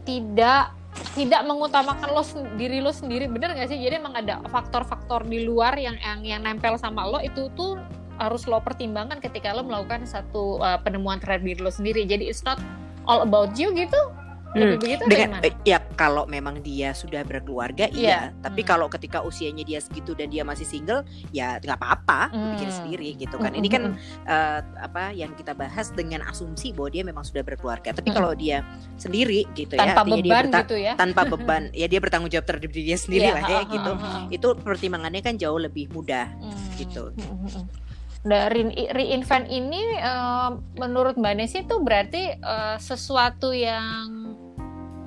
tidak 0.04 0.76
tidak 1.16 1.40
mengutamakan 1.48 2.12
lo 2.12 2.20
sen- 2.20 2.52
diri 2.60 2.84
lo 2.84 2.92
sendiri. 2.92 3.32
Bener 3.32 3.56
nggak 3.56 3.72
sih? 3.72 3.80
Jadi 3.80 3.96
emang 3.96 4.12
ada 4.12 4.44
faktor-faktor 4.52 5.24
di 5.24 5.48
luar 5.48 5.80
yang 5.80 5.96
yang 5.96 6.20
yang 6.20 6.40
nempel 6.44 6.76
sama 6.76 7.08
lo 7.08 7.24
itu 7.24 7.48
tuh 7.56 7.80
harus 8.20 8.44
lo 8.44 8.60
pertimbangkan 8.60 9.16
ketika 9.16 9.56
lo 9.56 9.64
melakukan 9.64 10.04
satu 10.04 10.60
uh, 10.60 10.76
penemuan 10.84 11.16
terhadap 11.16 11.48
diri 11.48 11.60
lo 11.64 11.72
sendiri. 11.72 12.04
Jadi 12.04 12.28
it's 12.28 12.44
not 12.44 12.60
all 13.08 13.24
about 13.24 13.56
you 13.56 13.72
gitu 13.72 13.98
lebih 14.54 14.76
begitu 14.76 15.04
dengan 15.06 15.28
gimana? 15.32 15.44
eh, 15.44 15.54
ya 15.64 15.78
kalau 15.92 16.24
memang 16.24 16.60
dia 16.60 16.92
sudah 16.92 17.22
berkeluarga 17.22 17.86
Iya. 17.86 17.96
iya 17.96 18.18
tapi 18.38 18.60
Hmm. 18.60 18.68
kalau 18.68 18.86
ketika 18.86 19.20
usianya 19.20 19.62
dia 19.62 19.78
segitu 19.78 20.12
dan 20.12 20.28
dia 20.28 20.42
masih 20.42 20.62
single 20.62 21.02
ya 21.30 21.56
nggak 21.56 21.74
apa-apa 21.74 22.28
bikin 22.52 22.68
Hmm. 22.68 22.76
sendiri 22.76 23.08
gitu 23.16 23.36
kan 23.36 23.50
Mm, 23.50 23.58
ini 23.58 23.68
kan 23.68 23.82
eh, 24.24 24.60
apa 24.78 25.10
yang 25.10 25.32
kita 25.32 25.52
bahas 25.52 25.88
dengan 25.90 26.20
asumsi 26.24 26.70
bahwa 26.70 26.88
dia 26.88 27.02
memang 27.02 27.22
sudah 27.22 27.40
berkeluarga 27.40 27.90
tapi 27.90 28.08
Mm. 28.08 28.14
kalau 28.14 28.32
dia 28.32 28.60
sendiri 28.94 29.48
gitu 29.52 29.72
tanpa 29.72 29.88
ya 29.88 30.00
artinya 30.02 30.16
dia 30.16 30.24
beban 30.26 30.44
berta- 30.44 30.62
gitu 30.62 30.76
ya 30.78 30.92
tanpa 30.94 31.22
beban 31.32 31.62
ya 31.72 31.86
dia 31.86 31.98
bertanggung 31.98 32.28
jawab 32.28 32.44
terhadap 32.44 32.68
diri 32.68 32.84
dia 32.86 32.98
sendiri 32.98 33.24
Iya, 33.24 33.34
lah 33.34 33.44
ya 33.46 33.60
gitu 33.66 33.92
itu 34.30 34.48
pertimbangannya 34.58 35.20
kan 35.20 35.34
jauh 35.34 35.56
lebih 35.56 35.88
mudah 35.88 36.28
Hmm. 36.34 36.76
gitu. 36.76 37.08
Hmm, 37.10 37.24
hmm, 37.38 37.50
hmm. 37.50 37.66
Dari 38.22 38.62
reinvent 38.88 39.48
ini 39.48 39.82
eh, 39.94 40.50
menurut 40.76 41.14
Mbak 41.14 41.34
Nesi 41.34 41.58
itu 41.60 41.76
berarti 41.76 42.30
eh, 42.30 42.76
sesuatu 42.78 43.50
yang 43.50 44.38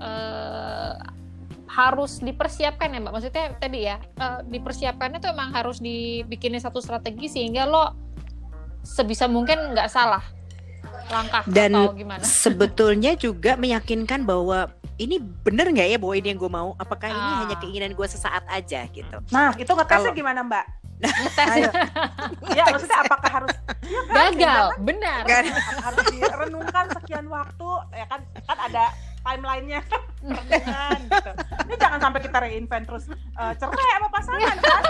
eh, 0.05 0.93
harus 1.67 2.17
dipersiapkan 2.19 2.87
ya 2.87 2.99
Mbak. 2.99 3.11
Maksudnya 3.11 3.45
tadi 3.55 3.79
ya 3.83 3.97
eh, 3.97 4.39
dipersiapkannya 4.45 5.19
tuh 5.19 5.29
emang 5.29 5.51
harus 5.51 5.77
dibikinin 5.79 6.57
satu 6.57 6.79
strategi 6.79 7.27
sehingga 7.27 7.65
lo 7.65 7.91
sebisa 8.81 9.25
mungkin 9.25 9.73
nggak 9.73 9.89
salah 9.89 10.21
langkah 11.07 11.43
Dan 11.45 11.73
atau 11.75 11.91
gimana? 11.91 12.21
sebetulnya 12.43 13.13
juga 13.15 13.53
meyakinkan 13.55 14.23
bahwa 14.23 14.69
ini 14.95 15.17
bener 15.19 15.67
nggak 15.67 15.87
ya 15.87 15.97
bahwa 15.97 16.15
ini 16.15 16.27
yang 16.27 16.39
gue 16.39 16.47
mau 16.49 16.71
apakah 16.75 17.09
ini 17.09 17.19
Ah. 17.19 17.37
hanya 17.43 17.55
keinginan 17.57 17.91
gue 17.91 18.07
sesaat 18.07 18.45
aja 18.47 18.87
gitu 18.87 19.17
Nah, 19.27 19.51
itu 19.53 19.67
ngetesnya 19.67 20.07
Kalau- 20.07 20.15
gimana, 20.15 20.39
Mbak? 20.41 20.65
Ngetes 20.95 21.49
Ayo. 21.51 21.71
ya, 22.55 22.63
maksudnya 22.65 22.99
apakah 23.03 23.31
harus 23.33 23.51
ya 23.83 24.01
kan, 24.07 24.31
gagal, 24.31 24.67
benar. 24.79 25.21
Kan? 25.27 25.43
harus 25.83 26.03
direnungkan 26.07 26.85
sekian 26.95 27.25
waktu 27.27 27.69
ya 27.91 28.05
kan 28.07 28.19
kan 28.41 28.57
ada 28.63 28.83
timelinenya 29.25 29.81
gitu. 29.81 31.31
Ini 31.65 31.75
jangan 31.81 31.99
sampai 31.99 32.19
kita 32.21 32.37
reinvent 32.37 32.85
terus 32.85 33.05
eh, 33.09 33.53
cerai 33.57 33.87
sama 33.97 34.07
pasangan 34.13 34.55
kan? 34.61 34.83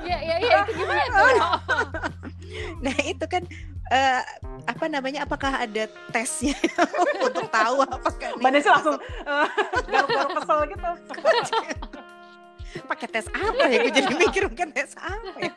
Iya, 0.00 0.18
iya, 0.24 0.36
iya 0.40 0.56
itu 0.66 0.72
gimana 0.74 1.04
tuh? 1.12 1.38
Nah 2.82 2.96
itu 3.06 3.24
kan 3.30 3.46
eh, 3.94 4.22
apa 4.66 4.84
namanya? 4.90 5.22
Apakah 5.22 5.62
ada 5.62 5.86
tesnya 6.10 6.56
untuk 7.26 7.46
tahu 7.46 7.86
apakah 7.86 8.34
Mbak 8.42 8.50
Desi 8.58 8.68
langsung 8.68 8.96
eh, 8.98 9.46
garuk-garuk 9.86 10.30
kesel 10.42 10.60
gitu. 10.74 10.90
pakai 12.86 13.06
tes 13.10 13.26
apa 13.30 13.64
ya? 13.70 13.78
Gue 13.86 13.92
jadi 13.94 14.14
mikir 14.14 14.42
bukan 14.50 14.68
tes 14.74 14.94
apa 14.98 15.36
ya? 15.38 15.52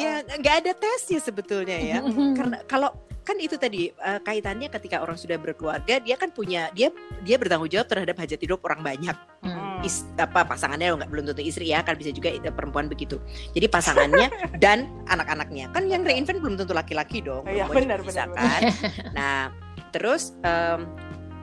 ya 0.02 0.12
nggak 0.40 0.54
ada 0.64 0.72
tesnya 0.72 1.20
sebetulnya 1.20 1.76
ya. 1.76 1.98
Karena 2.32 2.64
kalau 2.64 2.96
kan 3.22 3.38
itu 3.38 3.54
tadi 3.54 3.90
eh, 3.90 4.20
kaitannya 4.22 4.66
ketika 4.66 4.98
orang 4.98 5.14
sudah 5.14 5.38
berkeluarga 5.38 6.02
dia 6.02 6.18
kan 6.18 6.34
punya 6.34 6.68
dia 6.74 6.90
dia 7.22 7.38
bertanggung 7.38 7.70
jawab 7.70 7.86
terhadap 7.86 8.18
hajat 8.18 8.38
hidup 8.42 8.62
orang 8.66 8.82
banyak. 8.82 9.16
Hmm. 9.42 9.82
is, 9.82 10.06
apa 10.14 10.46
pasangannya 10.46 10.94
nggak 10.94 11.10
belum 11.10 11.26
tentu 11.26 11.42
istri 11.42 11.74
ya 11.74 11.82
kan 11.82 11.98
bisa 11.98 12.14
juga 12.14 12.30
itu 12.30 12.46
perempuan 12.54 12.86
begitu. 12.86 13.18
Jadi 13.50 13.66
pasangannya 13.66 14.30
dan 14.62 14.86
anak-anaknya. 15.10 15.74
Kan 15.74 15.90
yang 15.90 16.06
reinvent 16.06 16.38
belum 16.38 16.54
tentu 16.54 16.70
laki-laki 16.70 17.18
dong 17.18 17.42
perempuan 17.42 17.90
benar, 17.90 17.98
bisa 18.06 18.30
benar, 18.30 18.38
kan? 18.38 18.60
nah 19.18 19.38
terus 19.90 20.38
em, 20.46 20.86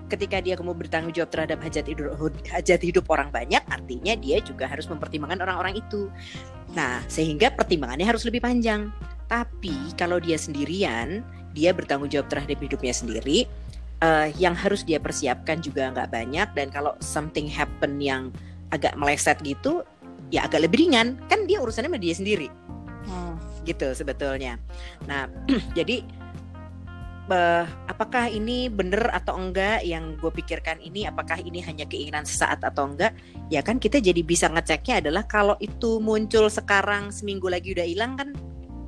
ketika 0.08 0.40
dia 0.40 0.56
kemudian 0.56 0.88
bertanggung 0.88 1.12
jawab 1.12 1.32
terhadap 1.36 1.60
hajat 1.60 1.86
hidup 1.92 2.16
hajat 2.48 2.82
hidup 2.82 3.06
orang 3.12 3.30
banyak 3.30 3.62
artinya 3.68 4.16
dia 4.16 4.40
juga 4.40 4.72
harus 4.72 4.88
mempertimbangkan 4.88 5.44
orang-orang 5.44 5.76
itu. 5.80 6.08
Nah 6.72 7.04
sehingga 7.12 7.52
pertimbangannya 7.52 8.08
harus 8.08 8.24
lebih 8.24 8.40
panjang. 8.40 8.88
Tapi 9.30 9.94
kalau 9.94 10.18
dia 10.18 10.42
sendirian 10.42 11.22
dia 11.60 11.76
bertanggung 11.76 12.08
jawab 12.08 12.32
terhadap 12.32 12.56
hidupnya 12.64 12.96
sendiri 12.96 13.44
eh, 14.00 14.28
yang 14.40 14.56
harus 14.56 14.88
dia 14.88 15.04
persiapkan 15.04 15.60
juga 15.60 15.92
nggak 15.92 16.08
banyak 16.08 16.48
dan 16.56 16.72
kalau 16.72 16.96
something 17.04 17.52
happen 17.52 18.00
yang 18.00 18.32
agak 18.72 18.96
meleset 18.96 19.36
gitu 19.44 19.84
ya 20.32 20.48
agak 20.48 20.64
lebih 20.64 20.88
ringan 20.88 21.20
kan 21.28 21.44
dia 21.44 21.60
urusannya 21.60 21.92
sama 21.92 22.00
dia 22.00 22.16
sendiri 22.16 22.48
Hmm. 23.10 23.42
gitu 23.66 23.90
sebetulnya. 23.98 24.62
Nah, 25.10 25.26
jadi 25.78 26.06
eh, 27.30 27.66
apakah 27.90 28.30
ini 28.30 28.70
benar 28.70 29.14
atau 29.14 29.38
enggak 29.38 29.82
yang 29.86 30.18
gue 30.18 30.30
pikirkan 30.30 30.78
ini 30.82 31.10
apakah 31.10 31.42
ini 31.42 31.62
hanya 31.66 31.90
keinginan 31.90 32.26
sesaat 32.26 32.62
atau 32.62 32.90
enggak? 32.90 33.14
Ya 33.50 33.66
kan 33.66 33.82
kita 33.82 33.98
jadi 33.98 34.22
bisa 34.22 34.50
ngeceknya 34.50 35.02
adalah 35.02 35.26
kalau 35.26 35.58
itu 35.58 35.98
muncul 35.98 36.50
sekarang 36.50 37.10
seminggu 37.10 37.50
lagi 37.50 37.74
udah 37.74 37.88
hilang 37.88 38.14
kan 38.18 38.30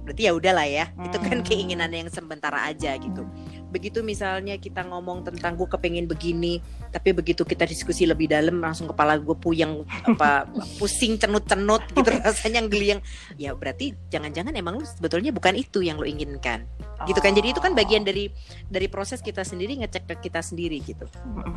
berarti 0.04 0.28
ya 0.28 0.32
udahlah 0.34 0.68
ya. 0.68 0.86
Itu 0.98 1.18
kan 1.22 1.42
Hmm. 1.42 1.48
keinginan 1.48 1.92
yang 1.94 2.10
sementara 2.12 2.68
aja 2.68 2.98
gitu. 2.98 3.24
Begitu 3.72 4.04
misalnya 4.04 4.60
kita 4.60 4.84
ngomong 4.84 5.24
tentang 5.24 5.56
gue 5.56 5.66
kepengen 5.66 6.06
begini, 6.06 6.60
tapi 6.92 7.16
begitu 7.16 7.48
kita 7.48 7.64
diskusi 7.64 8.04
lebih 8.04 8.28
dalam 8.28 8.60
langsung 8.60 8.92
kepala 8.92 9.16
gue 9.16 9.34
puyeng 9.34 9.88
apa 10.04 10.44
pusing 10.80 11.16
cenut-cenut 11.16 11.82
gitu 11.96 12.12
rasanya 12.20 12.68
geli 12.68 12.98
yang 12.98 13.02
ya 13.40 13.56
berarti 13.56 13.96
jangan-jangan 14.12 14.52
emang 14.60 14.76
lu 14.76 14.84
sebetulnya 14.84 15.32
bukan 15.32 15.56
itu 15.56 15.80
yang 15.80 15.96
lo 15.96 16.04
inginkan 16.04 16.68
gitu 17.08 17.18
kan 17.24 17.32
jadi 17.32 17.56
itu 17.56 17.64
kan 17.64 17.72
bagian 17.74 18.04
dari 18.04 18.30
dari 18.68 18.86
proses 18.92 19.24
kita 19.24 19.42
sendiri 19.42 19.80
ngecek 19.82 20.04
ke 20.06 20.30
kita 20.30 20.44
sendiri 20.44 20.84
gitu 20.84 21.08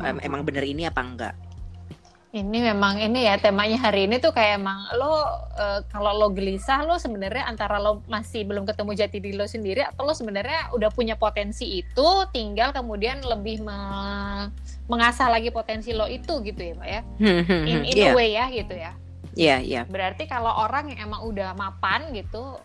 Em, 0.01 0.17
emang 0.23 0.41
bener 0.47 0.63
ini 0.63 0.87
apa 0.87 1.03
enggak 1.03 1.33
Ini 2.35 2.59
memang 2.67 2.99
ini 2.99 3.23
ya 3.23 3.39
temanya 3.39 3.79
hari 3.79 4.11
ini 4.11 4.19
tuh 4.19 4.35
kayak 4.35 4.59
emang 4.59 4.75
lo 4.99 5.23
eh, 5.55 5.79
kalau 5.87 6.11
lo 6.11 6.27
gelisah 6.29 6.83
lo 6.83 6.99
sebenarnya 6.99 7.47
antara 7.47 7.79
lo 7.79 8.03
masih 8.05 8.43
belum 8.43 8.67
ketemu 8.67 8.91
jati 8.91 9.17
diri 9.23 9.39
lo 9.39 9.47
sendiri 9.47 9.79
atau 9.79 10.03
lo 10.03 10.11
sebenarnya 10.11 10.75
udah 10.75 10.91
punya 10.91 11.15
potensi 11.15 11.79
itu 11.79 12.07
tinggal 12.35 12.75
kemudian 12.75 13.23
lebih 13.23 13.63
me- 13.63 14.51
mengasah 14.91 15.31
lagi 15.31 15.47
potensi 15.47 15.95
lo 15.95 16.11
itu 16.11 16.43
gitu 16.43 16.59
ya 16.59 16.73
Pak 16.75 16.87
ya. 16.91 17.01
In, 17.63 17.87
in 17.87 17.95
Iya, 17.95 18.11
a 18.11 18.15
way 18.19 18.29
ya 18.35 18.45
gitu 18.51 18.75
ya. 18.75 18.91
iya 19.35 19.55
iya 19.63 19.81
Berarti 19.87 20.27
kalau 20.27 20.51
orang 20.59 20.91
yang 20.91 21.07
emang 21.07 21.23
udah 21.23 21.55
mapan 21.55 22.11
gitu 22.11 22.59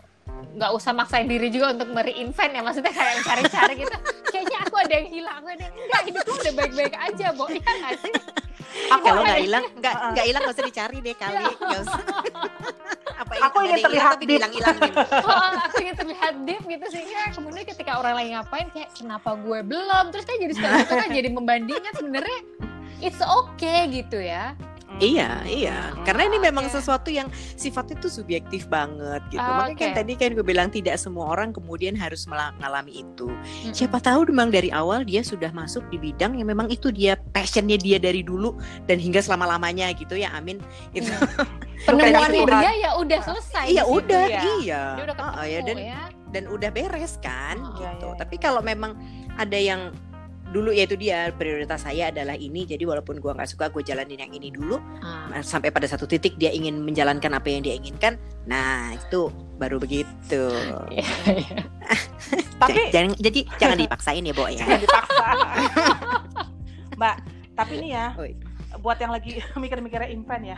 nggak 0.51 0.71
usah 0.75 0.91
maksain 0.91 1.31
diri 1.31 1.47
juga 1.47 1.71
untuk 1.71 1.95
mereinvent 1.95 2.51
ya 2.51 2.61
maksudnya 2.61 2.91
kayak 2.91 3.23
cari-cari 3.23 3.73
gitu. 3.81 3.97
Kayaknya 4.27 4.57
aku 4.67 4.75
ada 4.77 4.93
yang 4.93 5.07
hilang 5.07 5.35
aku 5.39 5.47
ada 5.47 5.63
yang 5.63 5.75
enggak 5.75 6.01
hidup 6.07 6.23
lu 6.27 6.33
udah 6.35 6.53
baik-baik 6.59 6.95
aja 6.99 7.25
Bo. 7.31 7.45
Ya 7.47 7.61
nggak 7.63 7.93
sih? 8.03 8.13
Aku 8.91 9.03
kalau 9.03 9.21
ada- 9.23 9.27
nggak 9.31 9.41
hilang? 9.47 9.65
Nggak 9.79 9.93
nggak 10.11 10.25
hilang 10.27 10.41
nggak 10.43 10.55
usah 10.55 10.65
dicari 10.67 10.97
deh 10.99 11.15
kali. 11.15 11.35
Nggak 11.39 11.81
usah. 11.87 12.01
Apa 13.21 13.31
Aku 13.47 13.57
ingin 13.61 13.69
hilang 13.69 13.85
terlihat 13.85 14.11
tapi 14.11 14.23
deep. 14.25 14.29
dihilang-hilangin 14.33 14.93
oh, 14.97 15.51
aku 15.61 15.75
ingin 15.77 15.95
terlihat 15.95 16.33
deep 16.41 16.63
gitu 16.65 16.85
sehingga 16.89 17.21
kemudian 17.31 17.65
ketika 17.69 17.91
orang 18.01 18.13
lain 18.17 18.29
ngapain 18.33 18.67
kayak 18.73 18.89
kenapa 18.91 19.29
gue 19.37 19.59
belum? 19.61 20.03
Terus 20.09 20.25
kan 20.25 20.35
jadi 20.35 20.53
sekarang 20.57 20.79
itu 20.83 20.93
kan 20.97 21.09
jadi 21.13 21.29
membandingkan 21.29 21.93
sebenarnya 21.95 22.39
it's 22.99 23.21
okay 23.21 23.87
gitu 23.87 24.17
ya 24.19 24.57
Iya, 25.01 25.41
iya. 25.49 25.77
Hmm. 25.91 26.05
Karena 26.05 26.29
ini 26.29 26.37
memang 26.37 26.69
Oke. 26.69 26.77
sesuatu 26.77 27.09
yang 27.09 27.25
sifatnya 27.57 27.97
tuh 27.97 28.13
subjektif 28.13 28.69
banget 28.69 29.19
gitu. 29.33 29.41
Oke. 29.41 29.73
Makanya 29.73 29.77
kan 29.81 29.91
tadi 29.97 30.13
kan 30.13 30.29
gue 30.37 30.45
bilang 30.45 30.69
tidak 30.69 31.01
semua 31.01 31.33
orang 31.33 31.49
kemudian 31.49 31.97
harus 31.97 32.29
mengalami 32.29 33.01
itu. 33.01 33.25
Mm-mm. 33.27 33.73
Siapa 33.73 33.97
tahu 33.97 34.29
memang 34.29 34.53
dari 34.53 34.69
awal 34.69 35.01
dia 35.01 35.25
sudah 35.25 35.49
masuk 35.51 35.81
di 35.89 35.97
bidang 35.97 36.37
yang 36.37 36.45
memang 36.45 36.69
itu 36.69 36.93
dia 36.93 37.17
passionnya 37.33 37.81
dia 37.81 37.97
dari 37.97 38.21
dulu 38.21 38.53
dan 38.85 39.01
hingga 39.01 39.25
selama 39.25 39.57
lamanya 39.57 39.89
gitu 39.97 40.13
ya. 40.13 40.29
Amin. 40.37 40.61
Itu. 40.93 41.09
penemuannya 41.81 42.45
Tuhan. 42.45 42.61
dia 42.61 42.71
ya 42.77 42.89
udah 42.93 43.19
selesai 43.25 43.65
iya 43.73 43.83
udah, 43.89 44.23
ya. 44.29 44.41
iya. 44.61 44.83
dia 45.01 45.03
udah 45.09 45.15
ketemu 45.17 45.33
Ah, 45.33 45.45
ya, 45.49 45.59
dan 45.65 45.77
ya 45.81 46.01
dan 46.31 46.43
udah 46.47 46.69
beres 46.71 47.17
kan 47.19 47.57
Oh, 47.59 47.75
iya, 47.81 47.91
gitu. 47.97 48.07
iya, 48.13 48.17
Tapi 48.21 48.35
iya. 48.37 48.43
kalau 48.45 48.61
memang 48.61 48.91
ada 49.35 49.57
yang 49.57 49.89
dulu 50.51 50.75
yaitu 50.75 50.99
dia 50.99 51.31
prioritas 51.33 51.87
saya 51.87 52.11
adalah 52.11 52.35
ini 52.35 52.67
jadi 52.67 52.83
walaupun 52.83 53.23
gua 53.23 53.33
nggak 53.33 53.49
suka 53.49 53.71
gue 53.71 53.83
jalanin 53.87 54.19
yang 54.19 54.31
ini 54.35 54.51
dulu. 54.51 54.77
Nah, 55.01 55.39
sampai 55.41 55.71
pada 55.71 55.87
satu 55.87 56.03
titik 56.05 56.35
dia 56.35 56.51
ingin 56.51 56.83
menjalankan 56.83 57.31
apa 57.31 57.47
yang 57.47 57.63
dia 57.63 57.75
inginkan 57.79 58.19
nah 58.41 58.89
itu 58.93 59.29
baru 59.61 59.77
begitu 59.77 60.49
Iya, 60.93 61.05
iya. 61.29 61.57
Tapi 62.61 62.93
jangan 62.93 63.13
jadi 63.17 63.39
jangan 63.57 63.77
dipaksain 63.77 64.21
ya 64.25 64.33
Bo 64.33 64.45
ya 64.49 64.61
Jangan 64.61 64.79
dipaksa. 64.81 65.25
Mbak, 67.01 67.15
tapi 67.57 67.73
ini 67.81 67.97
ya, 67.97 68.13
Oi. 68.13 68.37
buat 68.85 69.01
yang 69.01 69.09
lagi 69.09 69.41
mikir-mikirnya 69.57 70.13
invent 70.13 70.43
ya, 70.53 70.57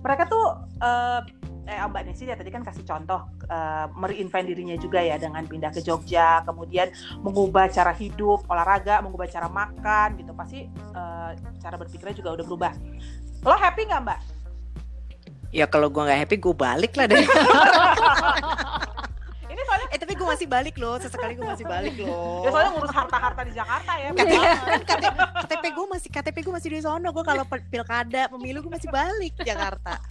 mereka 0.00 0.24
tuh 0.24 0.56
eh 0.80 1.20
eh 1.64 1.80
Mbak 1.80 2.02
Nesi 2.04 2.28
ya 2.28 2.36
tadi 2.36 2.52
kan 2.52 2.60
kasih 2.60 2.84
contoh 2.84 3.24
eh, 3.48 3.86
mereinvent 3.96 4.46
dirinya 4.46 4.76
juga 4.76 5.00
ya 5.00 5.16
dengan 5.16 5.44
pindah 5.48 5.72
ke 5.72 5.80
Jogja, 5.80 6.44
kemudian 6.44 6.92
mengubah 7.24 7.72
cara 7.72 7.92
hidup, 7.96 8.44
olahraga, 8.48 9.00
mengubah 9.00 9.26
cara 9.28 9.48
makan 9.48 10.20
gitu, 10.20 10.32
pasti 10.36 10.68
eh, 10.70 11.30
cara 11.60 11.76
berpikirnya 11.80 12.14
juga 12.16 12.36
udah 12.36 12.44
berubah. 12.44 12.72
Lo 13.44 13.56
happy 13.56 13.88
nggak 13.88 14.02
Mbak? 14.04 14.20
ya 15.54 15.70
kalau 15.70 15.86
gua 15.86 16.10
nggak 16.10 16.26
happy 16.26 16.36
gue 16.42 16.50
balik 16.50 16.92
lah 16.98 17.06
deh 17.06 17.22
Ini 19.54 19.62
soalnya 19.70 19.86
eh 19.94 19.98
tapi 20.02 20.18
gue 20.18 20.26
masih 20.26 20.50
balik 20.50 20.74
loh 20.82 20.98
sesekali 20.98 21.38
gue 21.38 21.46
masih 21.46 21.62
balik 21.62 21.94
loh 22.02 22.42
ya 22.42 22.50
soalnya 22.50 22.74
ngurus 22.74 22.90
harta-harta 22.90 23.46
di 23.46 23.54
Jakarta 23.54 23.92
ya. 24.02 24.10
KTP, 24.10 24.34
kan 24.34 24.82
KTP, 24.82 25.18
KTP 25.46 25.64
gue 25.70 25.86
masih 25.86 26.08
KTP 26.10 26.36
gue 26.42 26.54
masih 26.58 26.68
di 26.74 26.82
sono 26.82 27.08
gue 27.14 27.22
kalau 27.22 27.46
pilkada 27.70 28.26
pemilu 28.26 28.66
gue 28.66 28.72
masih 28.74 28.90
balik 28.90 29.30
Jakarta 29.46 30.02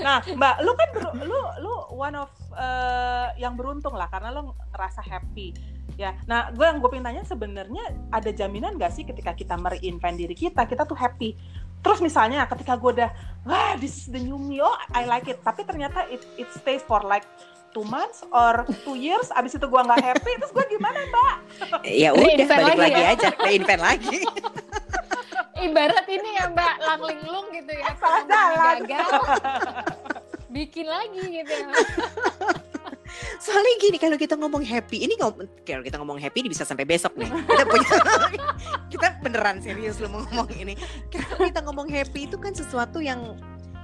Nah, 0.00 0.18
Mbak, 0.22 0.54
lu 0.62 0.72
kan 0.74 0.88
beru- 0.90 1.16
lu 1.22 1.40
lu 1.60 1.74
one 1.92 2.16
of 2.16 2.30
eh, 2.54 3.28
yang 3.38 3.54
beruntung 3.54 3.94
lah 3.94 4.06
karena 4.06 4.30
lu 4.30 4.50
ngerasa 4.70 5.00
happy. 5.00 5.52
Ya. 5.98 6.16
Nah, 6.24 6.48
gue 6.48 6.64
yang 6.64 6.80
gue 6.80 6.88
pengen 6.88 7.06
tanya 7.06 7.22
sebenarnya 7.22 7.84
ada 8.08 8.30
jaminan 8.32 8.80
gak 8.80 8.94
sih 8.94 9.04
ketika 9.04 9.36
kita 9.36 9.54
mereinvent 9.54 10.16
diri 10.16 10.32
kita, 10.32 10.64
kita 10.64 10.88
tuh 10.88 10.96
happy. 10.96 11.36
Terus 11.80 12.00
misalnya 12.00 12.44
ketika 12.44 12.76
gue 12.76 12.90
udah 13.00 13.10
wah 13.44 13.72
this 13.76 14.04
is 14.04 14.06
the 14.08 14.20
new 14.20 14.36
me, 14.36 14.60
oh 14.60 14.72
I 14.92 15.04
like 15.04 15.28
it, 15.28 15.40
tapi 15.40 15.64
ternyata 15.64 16.08
it 16.08 16.20
it 16.36 16.48
stays 16.52 16.80
for 16.80 17.00
like 17.00 17.24
two 17.70 17.84
months 17.86 18.20
or 18.28 18.66
two 18.82 18.96
years, 18.96 19.30
abis 19.30 19.56
itu 19.56 19.64
gue 19.64 19.80
nggak 19.80 20.02
happy, 20.02 20.32
terus 20.40 20.52
gue 20.52 20.64
gimana 20.68 20.98
Mbak? 21.06 21.34
ya 21.86 22.10
udah 22.12 22.26
Reinvent 22.26 22.50
balik 22.50 22.76
lagi 22.76 22.80
lagi, 22.82 23.00
ya? 23.00 23.08
aja 23.14 23.28
reinvent 23.38 23.82
lagi 23.82 24.18
ibarat 25.62 26.06
ini 26.06 26.28
ya 26.34 26.44
mbak 26.48 26.74
lang 26.78 27.00
linglung 27.02 27.46
gitu 27.50 27.72
ya 27.72 27.92
Salah 27.96 28.22
jalan. 28.24 28.76
gagal 28.84 29.08
bikin 30.50 30.86
lagi 30.86 31.22
gitu 31.22 31.52
ya 31.52 31.68
Soalnya 33.40 33.74
gini 33.80 33.98
kalau 33.98 34.14
kita 34.14 34.38
ngomong 34.38 34.62
happy, 34.62 35.02
ini 35.02 35.18
kalau 35.66 35.82
kita 35.82 35.98
ngomong 35.98 36.20
happy 36.20 36.46
ini 36.46 36.48
bisa 36.48 36.62
sampai 36.62 36.86
besok 36.86 37.10
nih. 37.18 37.26
Kita 37.26 37.64
punya 37.66 37.90
kita 38.92 39.06
beneran 39.18 39.58
serius 39.58 39.98
lu 39.98 40.06
mau 40.06 40.22
ngomong 40.22 40.46
ini. 40.54 40.78
Kalau 41.10 41.42
kita 41.42 41.60
ngomong 41.64 41.88
happy 41.90 42.30
itu 42.30 42.36
kan 42.38 42.54
sesuatu 42.54 43.02
yang 43.02 43.34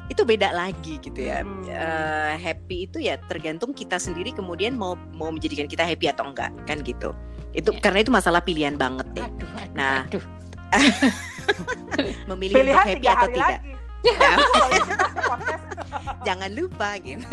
itu 0.06 0.22
beda 0.22 0.54
lagi 0.54 1.02
gitu 1.02 1.26
ya. 1.26 1.42
Hmm. 1.42 1.66
Eh, 1.66 2.34
happy 2.38 2.86
itu 2.86 3.02
ya 3.02 3.18
tergantung 3.26 3.74
kita 3.74 3.98
sendiri 3.98 4.30
kemudian 4.30 4.78
mau 4.78 4.94
mau 5.10 5.34
menjadikan 5.34 5.66
kita 5.66 5.82
happy 5.82 6.06
atau 6.06 6.30
enggak 6.30 6.54
kan 6.62 6.78
gitu. 6.86 7.10
Itu 7.50 7.74
Iya. 7.74 7.80
karena 7.82 7.98
itu 8.06 8.12
masalah 8.14 8.40
pilihan 8.40 8.78
banget 8.78 9.10
deh. 9.10 9.26
aduh, 9.26 9.48
aduh, 9.58 9.74
Nah, 9.74 10.06
aduh. 10.06 10.24
Memilih 12.30 12.54
Pilihan 12.60 12.76
untuk 12.76 12.90
happy 12.96 13.06
atau 13.08 13.28
tidak. 13.30 13.48
lagi. 13.50 13.72
Nah, 14.06 14.36
kita 14.86 15.06
podcast. 15.26 15.64
jangan 16.26 16.50
lupa 16.54 16.88
gitu. 17.02 17.26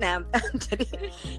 nah, 0.00 0.20
jadi 0.68 0.86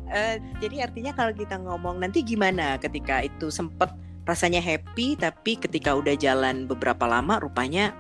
eh, 0.10 0.36
jadi 0.62 0.76
artinya 0.90 1.12
kalau 1.14 1.34
kita 1.34 1.56
ngomong 1.62 2.02
nanti 2.02 2.22
gimana 2.26 2.78
ketika 2.82 3.22
itu 3.26 3.50
sempet 3.50 3.90
rasanya 4.24 4.62
happy 4.64 5.20
tapi 5.20 5.60
ketika 5.60 5.94
udah 5.94 6.16
jalan 6.16 6.66
beberapa 6.70 7.04
lama 7.06 7.38
rupanya 7.44 7.92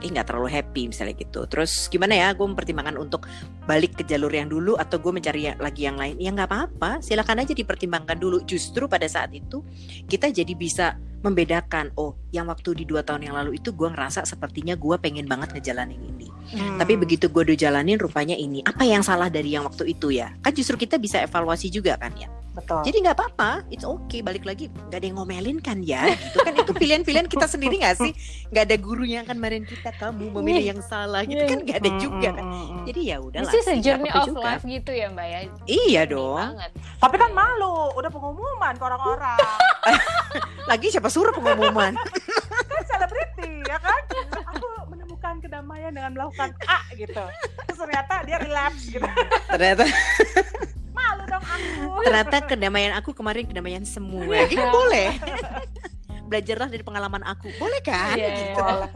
eh 0.00 0.08
nggak 0.08 0.32
terlalu 0.32 0.48
happy 0.48 0.88
misalnya 0.88 1.12
gitu. 1.12 1.44
Terus 1.44 1.86
gimana 1.92 2.16
ya? 2.16 2.28
Gue 2.32 2.48
mempertimbangkan 2.48 2.96
untuk 2.96 3.28
balik 3.68 4.00
ke 4.00 4.02
jalur 4.08 4.32
yang 4.32 4.48
dulu 4.48 4.74
atau 4.80 4.96
gue 4.96 5.12
mencari 5.12 5.52
ya- 5.52 5.58
lagi 5.60 5.84
yang 5.84 6.00
lain. 6.00 6.16
Ya 6.16 6.32
nggak 6.32 6.48
apa-apa. 6.48 7.04
Silakan 7.04 7.44
aja 7.44 7.52
dipertimbangkan 7.52 8.16
dulu. 8.16 8.40
Justru 8.48 8.88
pada 8.88 9.04
saat 9.06 9.30
itu 9.36 9.60
kita 10.08 10.32
jadi 10.32 10.52
bisa 10.56 10.96
membedakan 11.20 11.92
oh 11.94 12.16
yang 12.30 12.48
waktu 12.48 12.72
di 12.74 12.84
dua 12.84 13.00
tahun 13.00 13.28
yang 13.28 13.36
lalu 13.36 13.56
itu 13.56 13.70
gue 13.70 13.88
ngerasa 13.88 14.24
sepertinya 14.24 14.74
gue 14.74 14.96
pengen 14.96 15.26
banget 15.26 15.52
ngejalanin 15.52 16.00
ini 16.00 16.28
Hmm. 16.50 16.82
tapi 16.82 16.98
begitu 16.98 17.30
gue 17.30 17.46
udah 17.46 17.54
jalanin 17.54 17.94
rupanya 17.94 18.34
ini 18.34 18.58
apa 18.66 18.82
yang 18.82 19.06
salah 19.06 19.30
dari 19.30 19.54
yang 19.54 19.62
waktu 19.62 19.94
itu 19.94 20.10
ya 20.10 20.34
kan 20.42 20.50
justru 20.50 20.74
kita 20.74 20.98
bisa 20.98 21.22
evaluasi 21.22 21.70
juga 21.70 21.94
kan 21.94 22.10
ya 22.18 22.26
betul. 22.50 22.82
jadi 22.82 23.06
nggak 23.06 23.14
apa-apa 23.14 23.62
it's 23.70 23.86
okay 23.86 24.18
balik 24.18 24.42
lagi 24.42 24.66
nggak 24.90 24.98
ada 24.98 25.06
yang 25.06 25.14
ngomelin 25.14 25.62
kan 25.62 25.78
ya 25.78 26.10
gitu 26.10 26.42
kan 26.42 26.50
itu 26.50 26.74
pilihan-pilihan 26.74 27.30
kita 27.30 27.46
sendiri 27.46 27.78
nggak 27.78 28.02
sih 28.02 28.10
nggak 28.50 28.66
ada 28.66 28.76
guru 28.82 29.06
yang 29.06 29.22
akan 29.22 29.38
marahin 29.38 29.62
kita 29.62 29.94
kamu 29.94 30.26
memilih 30.42 30.74
yang 30.74 30.80
salah 30.82 31.22
gitu 31.22 31.38
kan 31.38 31.58
nggak 31.62 31.78
ada 31.78 31.90
Hmm, 31.90 32.00
juga 32.02 32.28
hmm, 32.28 32.34
kan 32.34 32.44
hmm, 32.44 32.66
hmm. 32.66 32.82
jadi 32.82 33.00
ya 33.06 33.16
udahlah 33.22 33.46
This 33.46 33.54
is 33.54 33.62
a 33.62 33.62
sih, 33.62 33.70
nggak 33.70 33.84
journey 33.86 34.10
of 34.10 34.26
juga. 34.26 34.40
life 34.42 34.64
gitu 34.66 34.90
ya 34.90 35.06
mbak 35.06 35.26
ya. 35.30 35.38
iya 35.70 36.02
dong 36.02 36.34
banget. 36.50 36.70
Tapi 37.00 37.16
kan 37.16 37.30
malu, 37.32 37.96
udah 37.96 38.10
pengumuman 38.12 38.76
ke 38.76 38.84
orang-orang. 38.84 39.40
lagi 40.70 40.86
siapa 40.86 41.08
suruh 41.10 41.32
pengumuman 41.32 41.92
kan 42.70 42.82
selebriti 42.86 43.66
ya 43.66 43.76
kan? 43.76 44.02
Aku 44.50 44.66
menemukan 44.88 45.34
kedamaian 45.38 45.90
dengan 45.90 46.10
melakukan 46.12 46.54
A 46.64 46.78
gitu. 46.94 47.24
Terus 47.66 47.78
ternyata 47.78 48.14
dia 48.22 48.38
relapse 48.38 48.84
gitu. 48.88 49.06
ternyata 49.48 49.84
Malu 50.96 51.22
dong 51.24 51.42
aku. 51.42 52.02
ternyata 52.02 52.36
kedamaian 52.44 52.92
aku 52.94 53.10
kemarin 53.10 53.44
kedamaian 53.44 53.84
semua 53.84 54.26
gitu 54.44 54.62
boleh 54.64 55.16
belajarlah 56.26 56.66
dari 56.66 56.82
pengalaman 56.82 57.22
aku 57.22 57.50
boleh 57.56 57.80
kan 57.80 58.14
Iya, 58.14 58.28
gitu. 58.32 58.54
Boleh. 58.56 58.90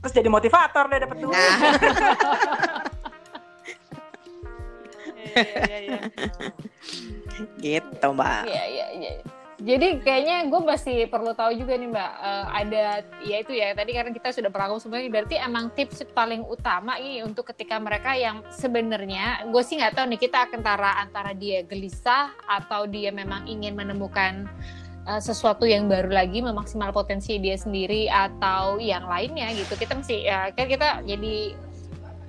Terus 0.00 0.12
jadi 0.14 0.28
motivator 0.28 0.84
deh 0.86 0.98
dapet 0.98 1.16
duit. 1.18 1.32
nah 1.32 1.56
Iya, 5.30 5.44
iya, 5.62 5.78
iya. 5.78 5.98
gitu 7.58 8.06
mbak 8.10 8.42
Iya 8.44 8.64
iya 8.66 8.86
iya. 8.92 9.12
Jadi 9.60 10.00
kayaknya 10.00 10.48
gue 10.48 10.60
masih 10.64 10.98
perlu 11.12 11.36
tahu 11.36 11.52
juga 11.52 11.76
nih 11.76 11.92
mbak 11.92 12.12
eh, 12.16 12.46
ada 12.64 12.84
ya 13.20 13.36
itu 13.44 13.52
ya 13.52 13.76
tadi 13.76 13.92
karena 13.92 14.08
kita 14.08 14.32
sudah 14.32 14.48
merangkum 14.48 14.80
semuanya 14.80 15.12
berarti 15.12 15.36
emang 15.36 15.68
tips 15.76 16.00
paling 16.16 16.40
utama 16.48 16.96
ini 16.96 17.20
untuk 17.20 17.52
ketika 17.52 17.76
mereka 17.76 18.16
yang 18.16 18.40
sebenarnya 18.48 19.44
gue 19.52 19.60
sih 19.60 19.76
nggak 19.76 20.00
tahu 20.00 20.16
nih 20.16 20.20
kita 20.20 20.48
antara 20.48 20.96
antara 21.04 21.36
dia 21.36 21.60
gelisah 21.60 22.32
atau 22.48 22.88
dia 22.88 23.12
memang 23.12 23.44
ingin 23.44 23.76
menemukan 23.76 24.48
eh, 25.04 25.20
sesuatu 25.20 25.68
yang 25.68 25.92
baru 25.92 26.08
lagi 26.08 26.40
memaksimal 26.40 26.88
potensi 26.96 27.36
dia 27.36 27.60
sendiri 27.60 28.08
atau 28.08 28.80
yang 28.80 29.04
lainnya 29.04 29.52
gitu. 29.52 29.76
Kita 29.76 29.92
mesti 29.92 30.24
ya 30.24 30.48
kan 30.56 30.72
kita 30.72 31.04
jadi 31.04 31.52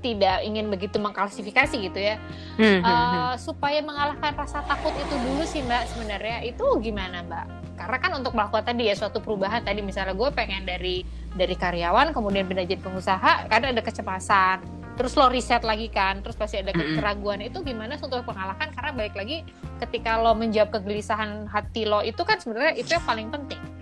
tidak 0.01 0.41
ingin 0.41 0.67
begitu 0.67 0.97
mengklasifikasi 0.97 1.75
gitu 1.77 1.99
ya. 2.01 2.17
Hmm, 2.57 2.81
hmm, 2.81 2.83
hmm. 2.83 3.33
Supaya 3.37 3.79
mengalahkan 3.85 4.33
rasa 4.33 4.65
takut 4.65 4.91
itu 4.97 5.15
dulu 5.15 5.45
sih 5.45 5.61
mbak 5.61 5.87
sebenarnya. 5.93 6.43
Itu 6.43 6.65
gimana 6.81 7.21
mbak? 7.23 7.45
Karena 7.77 7.97
kan 7.97 8.11
untuk 8.17 8.33
melakukan 8.33 8.65
tadi 8.73 8.89
ya 8.89 8.95
suatu 8.97 9.21
perubahan 9.21 9.65
tadi 9.65 9.81
misalnya 9.81 10.13
gue 10.13 10.29
pengen 10.33 10.65
dari 10.65 11.05
dari 11.33 11.55
karyawan 11.55 12.11
kemudian 12.11 12.45
pindah 12.45 12.67
jadi 12.67 12.81
pengusaha 12.81 13.47
karena 13.47 13.71
ada 13.71 13.81
kecemasan. 13.85 14.57
Terus 14.99 15.15
lo 15.17 15.31
riset 15.31 15.63
lagi 15.63 15.87
kan 15.87 16.19
terus 16.21 16.35
pasti 16.35 16.59
ada 16.59 16.75
Mm-mm. 16.75 16.99
keraguan. 16.99 17.41
Itu 17.41 17.63
gimana 17.63 17.95
untuk 17.97 18.25
pengalahkan 18.27 18.73
karena 18.75 18.91
balik 18.91 19.15
lagi 19.15 19.45
ketika 19.79 20.19
lo 20.19 20.35
menjawab 20.35 20.81
kegelisahan 20.81 21.47
hati 21.47 21.87
lo 21.87 22.05
itu 22.05 22.21
kan 22.21 22.37
sebenarnya 22.37 22.77
itu 22.77 22.91
yang 22.93 23.05
paling 23.07 23.29
penting 23.33 23.80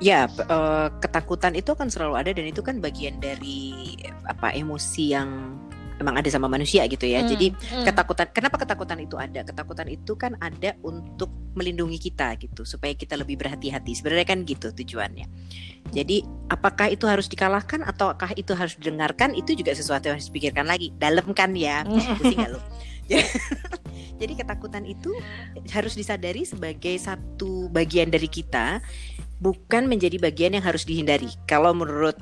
Ya, 0.00 0.26
eh, 0.26 0.88
ketakutan 1.04 1.52
itu 1.52 1.76
akan 1.76 1.92
selalu 1.92 2.14
ada 2.16 2.30
dan 2.32 2.48
itu 2.48 2.64
kan 2.64 2.80
bagian 2.80 3.20
dari 3.20 3.94
apa 4.24 4.50
emosi 4.56 5.04
yang 5.12 5.60
emang 6.00 6.16
ada 6.16 6.28
sama 6.32 6.48
manusia 6.48 6.88
gitu 6.88 7.04
ya. 7.04 7.20
Hmm, 7.20 7.28
Jadi 7.28 7.52
hmm. 7.52 7.84
ketakutan, 7.84 8.26
kenapa 8.32 8.56
ketakutan 8.56 8.98
itu 9.04 9.20
ada? 9.20 9.44
Ketakutan 9.44 9.86
itu 9.92 10.16
kan 10.16 10.32
ada 10.40 10.72
untuk 10.80 11.28
melindungi 11.52 12.00
kita 12.00 12.40
gitu, 12.40 12.64
supaya 12.64 12.96
kita 12.96 13.20
lebih 13.20 13.36
berhati-hati. 13.36 13.92
Sebenarnya 13.92 14.26
kan 14.26 14.48
gitu 14.48 14.72
tujuannya. 14.72 15.28
Jadi 15.92 16.24
apakah 16.48 16.88
itu 16.88 17.04
harus 17.04 17.28
dikalahkan 17.28 17.84
ataukah 17.84 18.32
itu 18.34 18.56
harus 18.56 18.80
didengarkan? 18.80 19.36
Itu 19.36 19.52
juga 19.52 19.76
sesuatu 19.76 20.08
yang 20.08 20.16
harus 20.16 20.32
dipikirkan 20.32 20.64
lagi. 20.64 20.96
Dalam 20.96 21.36
kan 21.36 21.52
ya, 21.52 21.84
pusing 22.16 22.40
nggak 22.40 22.50
lo? 22.56 22.60
Jadi 24.20 24.32
ketakutan 24.36 24.84
itu 24.86 25.10
harus 25.74 25.98
disadari 25.98 26.46
sebagai 26.46 26.94
satu 27.00 27.66
bagian 27.72 28.12
dari 28.12 28.30
kita, 28.30 28.78
bukan 29.40 29.88
menjadi 29.88 30.20
bagian 30.20 30.54
yang 30.54 30.64
harus 30.64 30.84
dihindari. 30.84 31.32
Kalau 31.48 31.72
menurut 31.72 32.14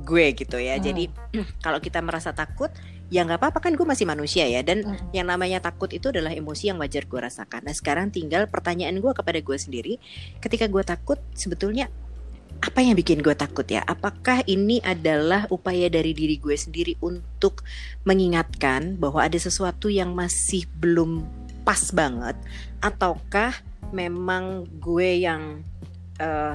gue 0.00 0.32
gitu 0.32 0.56
ya. 0.56 0.80
Hmm. 0.80 0.84
Jadi 0.86 1.04
kalau 1.64 1.78
kita 1.82 2.00
merasa 2.00 2.32
takut, 2.32 2.72
ya 3.12 3.26
nggak 3.26 3.42
apa-apa 3.42 3.58
kan 3.60 3.76
gue 3.76 3.84
masih 3.84 4.08
manusia 4.08 4.48
ya. 4.48 4.64
Dan 4.64 4.86
Hmm. 4.86 4.96
yang 5.12 5.28
namanya 5.28 5.60
takut 5.60 5.92
itu 5.92 6.08
adalah 6.08 6.32
emosi 6.32 6.72
yang 6.72 6.80
wajar 6.80 7.04
gue 7.04 7.20
rasakan. 7.20 7.68
Nah 7.68 7.74
sekarang 7.76 8.08
tinggal 8.14 8.48
pertanyaan 8.48 8.96
gue 9.02 9.12
kepada 9.12 9.38
gue 9.42 9.56
sendiri, 9.58 10.00
ketika 10.40 10.70
gue 10.70 10.82
takut 10.86 11.20
sebetulnya 11.36 11.92
apa 12.60 12.84
yang 12.84 12.92
bikin 12.92 13.24
gue 13.24 13.32
takut 13.32 13.64
ya? 13.64 13.80
Apakah 13.88 14.44
ini 14.44 14.84
adalah 14.84 15.48
upaya 15.48 15.88
dari 15.88 16.12
diri 16.12 16.36
gue 16.36 16.52
sendiri 16.52 16.98
untuk 17.00 17.64
mengingatkan 18.04 19.00
bahwa 19.00 19.24
ada 19.24 19.38
sesuatu 19.40 19.88
yang 19.88 20.12
masih 20.12 20.68
belum 20.76 21.24
pas 21.64 21.92
banget, 21.92 22.36
ataukah 22.84 23.54
memang 23.96 24.68
gue 24.80 25.24
yang 25.24 25.64
eh, 26.20 26.54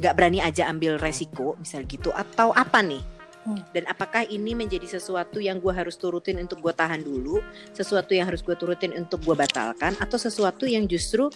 nggak 0.00 0.14
berani 0.16 0.40
aja 0.40 0.66
ambil 0.72 0.96
resiko, 0.98 1.54
misal 1.60 1.84
gitu, 1.84 2.10
atau 2.10 2.50
apa 2.56 2.80
nih? 2.80 3.04
Hmm. 3.44 3.60
Dan 3.76 3.84
apakah 3.84 4.24
ini 4.24 4.56
menjadi 4.56 4.96
sesuatu 4.96 5.36
yang 5.36 5.60
gue 5.60 5.70
harus 5.70 6.00
turutin 6.00 6.40
untuk 6.40 6.64
gue 6.64 6.72
tahan 6.72 7.04
dulu, 7.04 7.44
sesuatu 7.76 8.16
yang 8.16 8.24
harus 8.24 8.40
gue 8.40 8.56
turutin 8.56 8.96
untuk 8.96 9.20
gue 9.20 9.36
batalkan, 9.36 9.92
atau 10.00 10.16
sesuatu 10.16 10.64
yang 10.64 10.88
justru 10.88 11.28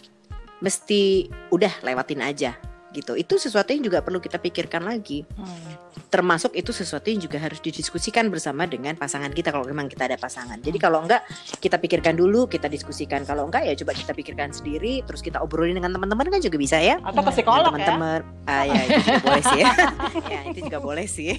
mesti 0.58 1.30
udah 1.54 1.70
lewatin 1.86 2.18
aja 2.24 2.58
gitu. 2.93 3.14
Itu 3.14 3.36
sesuatu 3.36 3.70
yang 3.74 3.84
juga 3.84 4.01
perlu 4.01 4.18
kita 4.22 4.41
pikirkan 4.41 4.86
lagi. 4.86 5.24
Hmm. 5.36 5.76
Termasuk 6.09 6.57
itu 6.57 6.72
sesuatu 6.72 7.12
yang 7.12 7.20
juga 7.20 7.36
harus 7.36 7.61
didiskusikan 7.61 8.32
bersama 8.32 8.64
dengan 8.64 8.97
pasangan 8.97 9.28
kita 9.28 9.53
kalau 9.53 9.68
memang 9.68 9.93
kita 9.93 10.09
ada 10.09 10.16
pasangan. 10.16 10.57
Jadi 10.61 10.78
kalau 10.80 11.05
enggak 11.05 11.20
kita 11.61 11.76
pikirkan 11.76 12.16
dulu, 12.16 12.49
kita 12.49 12.70
diskusikan. 12.70 13.28
Kalau 13.28 13.49
enggak 13.49 13.68
ya 13.68 13.76
coba 13.84 13.93
kita 13.93 14.12
pikirkan 14.16 14.51
sendiri, 14.55 15.05
terus 15.05 15.20
kita 15.20 15.43
obrolin 15.45 15.76
dengan 15.76 15.93
teman-teman 15.93 16.32
kan 16.32 16.41
juga 16.41 16.57
bisa 16.57 16.80
ya. 16.80 16.97
Atau 17.05 17.20
ke 17.20 17.30
psikolog 17.36 17.68
ya. 17.68 17.68
teman-teman. 17.68 18.20
Ah 18.49 18.64
ya 18.64 18.80
itu 18.89 19.01
juga 19.05 19.20
boleh 19.20 19.45
sih. 19.45 19.62
ya 20.32 20.41
itu 20.49 20.59
juga 20.64 20.78
boleh 20.80 21.07
sih. 21.07 21.32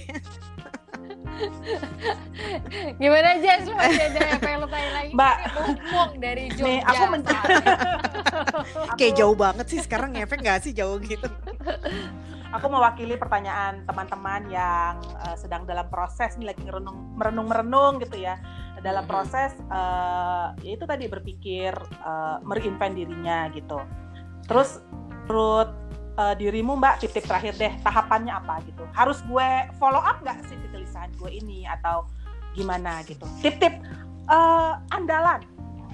Gimana 3.02 3.30
Jess 3.40 3.68
lo 3.68 3.74
masih 3.76 4.04
ada 4.12 4.20
apa 4.36 4.48
yang 4.48 4.60
lo 4.60 4.68
tanya 4.68 4.92
lagi 4.96 5.12
Mbak. 5.16 5.36
ngomong 5.56 6.12
dari 6.20 6.44
Jogja 6.54 6.66
Nih, 6.66 6.80
aku 6.84 7.04
men-. 7.12 7.26
Kayak 9.00 9.14
jauh 9.16 9.38
banget 9.38 9.66
sih 9.72 9.80
sekarang 9.84 10.16
ngefek 10.16 10.40
nggak 10.44 10.60
sih 10.64 10.72
jauh 10.76 11.00
gitu. 11.00 11.28
Aku 12.50 12.66
mewakili 12.66 13.14
pertanyaan 13.14 13.86
teman-teman 13.86 14.50
yang 14.50 14.98
eh, 15.28 15.36
sedang 15.38 15.70
dalam 15.70 15.86
proses 15.88 16.34
nih 16.36 16.50
lagi 16.54 16.66
merenung 16.66 17.14
merenung 17.14 17.48
merenung 17.48 17.94
gitu 18.02 18.18
ya 18.18 18.42
dalam 18.82 19.06
proses 19.06 19.54
eh, 19.60 20.48
ya 20.66 20.72
itu 20.76 20.86
tadi 20.88 21.06
berpikir 21.08 21.72
eh, 21.80 22.38
mereinvent 22.44 22.96
dirinya 22.98 23.48
gitu. 23.54 23.80
Terus 24.50 24.82
menurut 25.30 25.89
eh, 26.20 26.34
dirimu 26.36 26.76
Mbak 26.76 27.08
tip-tip 27.08 27.24
terakhir 27.24 27.56
deh 27.56 27.72
tahapannya 27.80 28.36
apa 28.36 28.60
gitu? 28.68 28.84
Harus 28.92 29.24
gue 29.24 29.48
follow 29.80 30.04
up 30.04 30.20
nggak 30.20 30.44
sih 30.52 30.60
kegelisahan 30.68 31.10
gue 31.16 31.32
ini 31.32 31.64
atau 31.80 32.04
gimana 32.54 33.00
gitu? 33.08 33.24
Tip-tip 33.40 33.80
eh, 34.28 34.74
andalan. 34.92 35.40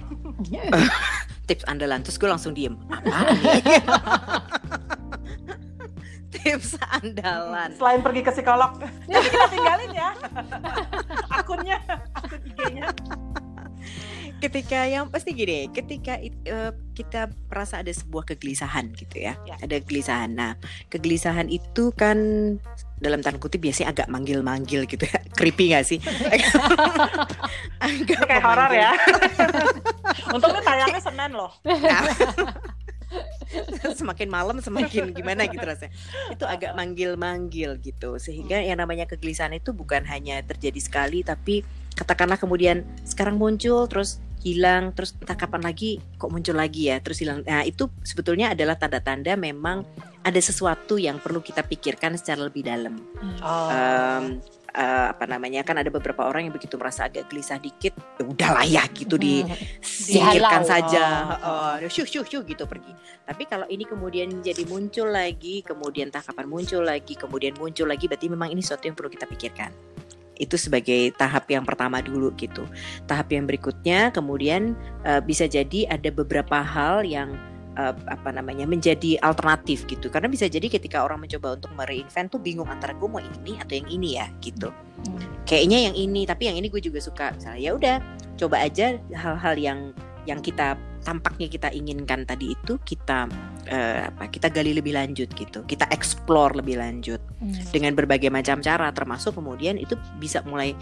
Tips 1.45 1.61
andalan 1.69 2.01
terus 2.01 2.17
gue 2.17 2.25
langsung 2.25 2.57
diem. 2.57 2.73
Apa? 2.89 3.17
Tips 6.33 6.77
andalan. 6.81 7.69
Selain 7.77 8.01
pergi 8.01 8.21
ke 8.25 8.31
psikolog, 8.33 8.81
tapi 9.09 9.27
kita 9.29 9.47
tinggalin 9.49 9.91
ya 9.93 10.09
akunnya, 11.33 11.77
akun 12.17 12.41
IG-nya. 12.41 12.89
Ketika 14.37 14.85
yang 14.85 15.07
pasti 15.07 15.31
gini, 15.31 15.67
ketika 15.69 16.15
it- 16.17 16.37
eh, 16.43 16.71
kita 16.91 17.27
merasa 17.47 17.79
ada 17.79 17.89
sebuah 17.89 18.23
kegelisahan 18.25 18.91
gitu 18.93 19.19
ya, 19.19 19.35
Ya. 19.43 19.55
ada 19.59 19.79
kegelisahan. 19.79 20.31
Nah, 20.31 20.55
kegelisahan 20.87 21.47
itu 21.47 21.91
kan 21.91 22.17
dalam 22.97 23.19
tanda 23.19 23.35
kutip 23.37 23.59
biasanya 23.59 23.91
agak 23.91 24.07
manggil-manggil 24.07 24.87
gitu 24.87 25.03
ya, 25.03 25.19
creepy 25.37 25.71
gak 25.71 25.85
sih? 25.85 25.99
agak 27.83 28.19
kayak 28.25 28.43
horor 28.43 28.71
ya. 28.71 28.91
Untungnya 30.35 30.61
tayangnya 30.61 31.01
Senin 31.01 31.31
loh. 31.33 31.51
Nah, 31.63 32.01
semakin 33.95 34.27
malam 34.27 34.57
semakin 34.59 35.13
gimana 35.13 35.47
gitu 35.47 35.63
rasanya. 35.63 35.93
Itu 36.31 36.43
agak 36.43 36.73
manggil-manggil 36.73 37.77
gitu. 37.79 38.17
Sehingga 38.17 38.59
yang 38.59 38.81
namanya 38.81 39.05
kegelisahan 39.05 39.55
itu 39.55 39.71
bukan 39.71 40.03
hanya 40.07 40.41
terjadi 40.41 40.79
sekali 40.81 41.21
tapi 41.21 41.61
katakanlah 41.95 42.35
kemudian 42.35 42.83
sekarang 43.07 43.39
muncul 43.39 43.87
terus 43.87 44.19
hilang 44.45 44.93
terus 44.93 45.17
entah 45.17 45.33
kapan 45.33 45.65
lagi 45.65 45.97
kok 46.21 46.29
muncul 46.29 46.53
lagi 46.53 46.93
ya 46.93 47.01
terus 47.01 47.17
hilang. 47.17 47.41
Nah, 47.41 47.65
itu 47.65 47.89
sebetulnya 48.05 48.53
adalah 48.53 48.77
tanda-tanda 48.77 49.33
memang 49.33 49.81
ada 50.21 50.37
sesuatu 50.37 51.01
yang 51.01 51.17
perlu 51.17 51.41
kita 51.41 51.65
pikirkan 51.65 52.13
secara 52.13 52.45
lebih 52.45 52.61
dalam. 52.61 52.93
Oh. 53.41 53.69
Em, 53.73 54.37
uh, 54.69 55.07
apa 55.17 55.25
namanya 55.25 55.65
kan 55.65 55.81
ada 55.81 55.89
beberapa 55.89 56.29
orang 56.29 56.45
yang 56.45 56.53
begitu 56.53 56.77
merasa 56.77 57.09
agak 57.09 57.25
gelisah 57.25 57.57
dikit 57.57 57.97
ya 58.21 58.23
udahlah 58.27 58.65
ya 58.69 58.85
gitu 58.93 59.17
disingkirkan 59.17 60.61
saja. 60.61 61.05
Oh, 61.41 61.73
syuh 61.89 62.05
syuh 62.05 62.27
syuh 62.29 62.45
gitu 62.45 62.69
pergi. 62.69 62.93
Tapi 63.25 63.49
kalau 63.49 63.65
ini 63.65 63.89
kemudian 63.89 64.29
jadi 64.45 64.61
muncul 64.69 65.09
lagi 65.09 65.65
kemudian 65.65 66.13
entah 66.13 66.21
kapan 66.21 66.45
muncul 66.45 66.85
lagi 66.85 67.17
kemudian 67.17 67.57
muncul 67.57 67.89
lagi 67.89 68.05
berarti 68.05 68.29
memang 68.29 68.53
ini 68.53 68.61
sesuatu 68.61 68.85
yang 68.85 68.93
perlu 68.93 69.09
kita 69.09 69.25
pikirkan 69.25 69.94
itu 70.37 70.55
sebagai 70.59 71.15
tahap 71.15 71.47
yang 71.49 71.63
pertama 71.63 72.03
dulu 72.03 72.31
gitu. 72.35 72.67
Tahap 73.07 73.31
yang 73.31 73.47
berikutnya 73.47 74.11
kemudian 74.11 74.75
uh, 75.07 75.19
bisa 75.23 75.47
jadi 75.47 75.89
ada 75.89 76.09
beberapa 76.11 76.61
hal 76.61 77.07
yang 77.07 77.35
uh, 77.79 77.93
apa 78.07 78.31
namanya 78.31 78.65
menjadi 78.65 79.19
alternatif 79.21 79.85
gitu. 79.87 80.07
Karena 80.11 80.31
bisa 80.31 80.47
jadi 80.47 80.65
ketika 80.67 81.03
orang 81.03 81.23
mencoba 81.23 81.59
untuk 81.59 81.71
mereinvent 81.75 82.31
tuh 82.31 82.41
bingung 82.41 82.67
antara 82.67 82.95
gue 82.95 83.07
mau 83.07 83.21
ini 83.21 83.59
atau 83.59 83.73
yang 83.75 83.89
ini 83.91 84.09
ya 84.19 84.27
gitu. 84.41 84.71
Kayaknya 85.45 85.91
yang 85.91 85.95
ini 85.95 86.21
tapi 86.25 86.49
yang 86.49 86.57
ini 86.57 86.67
gue 86.71 86.81
juga 86.81 86.99
suka. 87.03 87.35
Misalnya 87.35 87.61
ya 87.61 87.71
udah 87.75 87.95
coba 88.35 88.65
aja 88.65 88.97
hal-hal 89.13 89.55
yang 89.59 89.79
yang 90.25 90.41
kita 90.41 90.73
tampaknya 91.05 91.45
kita 91.45 91.69
inginkan 91.69 92.25
tadi 92.25 92.57
itu 92.57 92.81
kita 92.81 93.29
uh, 93.69 93.99
apa 94.09 94.27
kita 94.33 94.49
gali 94.49 94.73
lebih 94.73 94.97
lanjut 94.97 95.29
gitu. 95.37 95.61
Kita 95.63 95.85
explore 95.93 96.57
lebih 96.57 96.81
lanjut. 96.81 97.21
Hmm. 97.35 97.53
dengan 97.69 97.93
berbagai 97.93 98.33
macam 98.33 98.63
cara 98.63 98.89
termasuk 98.89 99.37
kemudian 99.37 99.77
itu 99.77 99.93
bisa 100.17 100.41
mulai 100.47 100.73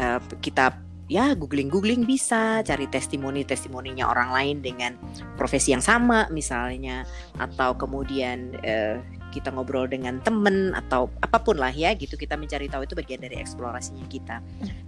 uh, 0.00 0.22
kita 0.40 0.86
ya 1.06 1.38
googling 1.38 1.70
googling 1.70 2.02
bisa 2.02 2.62
cari 2.66 2.90
testimoni 2.90 3.46
testimoninya 3.46 4.10
orang 4.10 4.30
lain 4.34 4.56
dengan 4.62 4.92
profesi 5.38 5.70
yang 5.70 5.82
sama 5.82 6.26
misalnya. 6.34 7.06
Atau 7.38 7.78
kemudian 7.78 8.54
eh, 8.66 8.98
kita 9.30 9.52
ngobrol 9.54 9.86
dengan 9.86 10.18
temen 10.24 10.74
atau 10.74 11.12
apa 11.22 11.42
pun 11.42 11.58
lah 11.60 11.70
ya 11.70 11.94
gitu. 11.94 12.18
Kita 12.18 12.34
mencari 12.34 12.66
tahu 12.66 12.86
itu 12.88 12.94
bagian 12.98 13.22
dari 13.22 13.38
eksplorasinya 13.38 14.06
kita. 14.10 14.42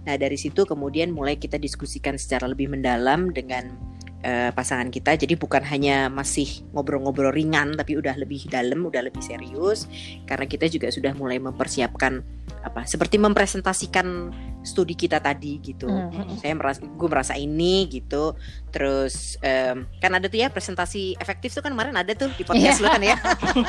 Nah 0.07 0.15
dari 0.19 0.35
situ 0.35 0.67
kemudian 0.67 1.15
mulai 1.15 1.39
kita 1.39 1.55
diskusikan 1.55 2.19
secara 2.19 2.51
lebih 2.51 2.67
mendalam 2.71 3.31
dengan 3.31 3.88
uh, 4.23 4.51
pasangan 4.51 4.89
kita. 4.91 5.15
Jadi 5.15 5.39
bukan 5.39 5.63
hanya 5.63 6.07
masih 6.11 6.63
ngobrol-ngobrol 6.75 7.31
ringan, 7.31 7.75
tapi 7.75 7.95
udah 7.99 8.15
lebih 8.19 8.47
dalam, 8.51 8.83
udah 8.83 9.03
lebih 9.03 9.23
serius. 9.23 9.87
Karena 10.27 10.45
kita 10.47 10.67
juga 10.67 10.91
sudah 10.91 11.15
mulai 11.15 11.39
mempersiapkan 11.39 12.21
apa, 12.59 12.83
seperti 12.83 13.15
mempresentasikan 13.21 14.33
studi 14.67 14.93
kita 14.93 15.23
tadi 15.23 15.63
gitu. 15.63 15.87
Mm-hmm. 15.87 16.43
Saya 16.43 16.53
merasa, 16.59 16.79
gue 16.83 17.09
merasa 17.09 17.33
ini 17.39 17.87
gitu. 17.87 18.35
Terus 18.69 19.39
um, 19.39 19.87
kan 20.03 20.11
ada 20.11 20.27
tuh 20.27 20.39
ya 20.43 20.51
presentasi 20.51 21.15
efektif 21.17 21.55
tuh 21.55 21.63
kan 21.63 21.71
kemarin 21.71 21.95
ada 21.95 22.11
tuh 22.13 22.27
di 22.35 22.43
podcast 22.43 22.83
yeah. 22.83 22.85
lo 22.85 22.87
kan 22.91 23.03
ya. 23.03 23.17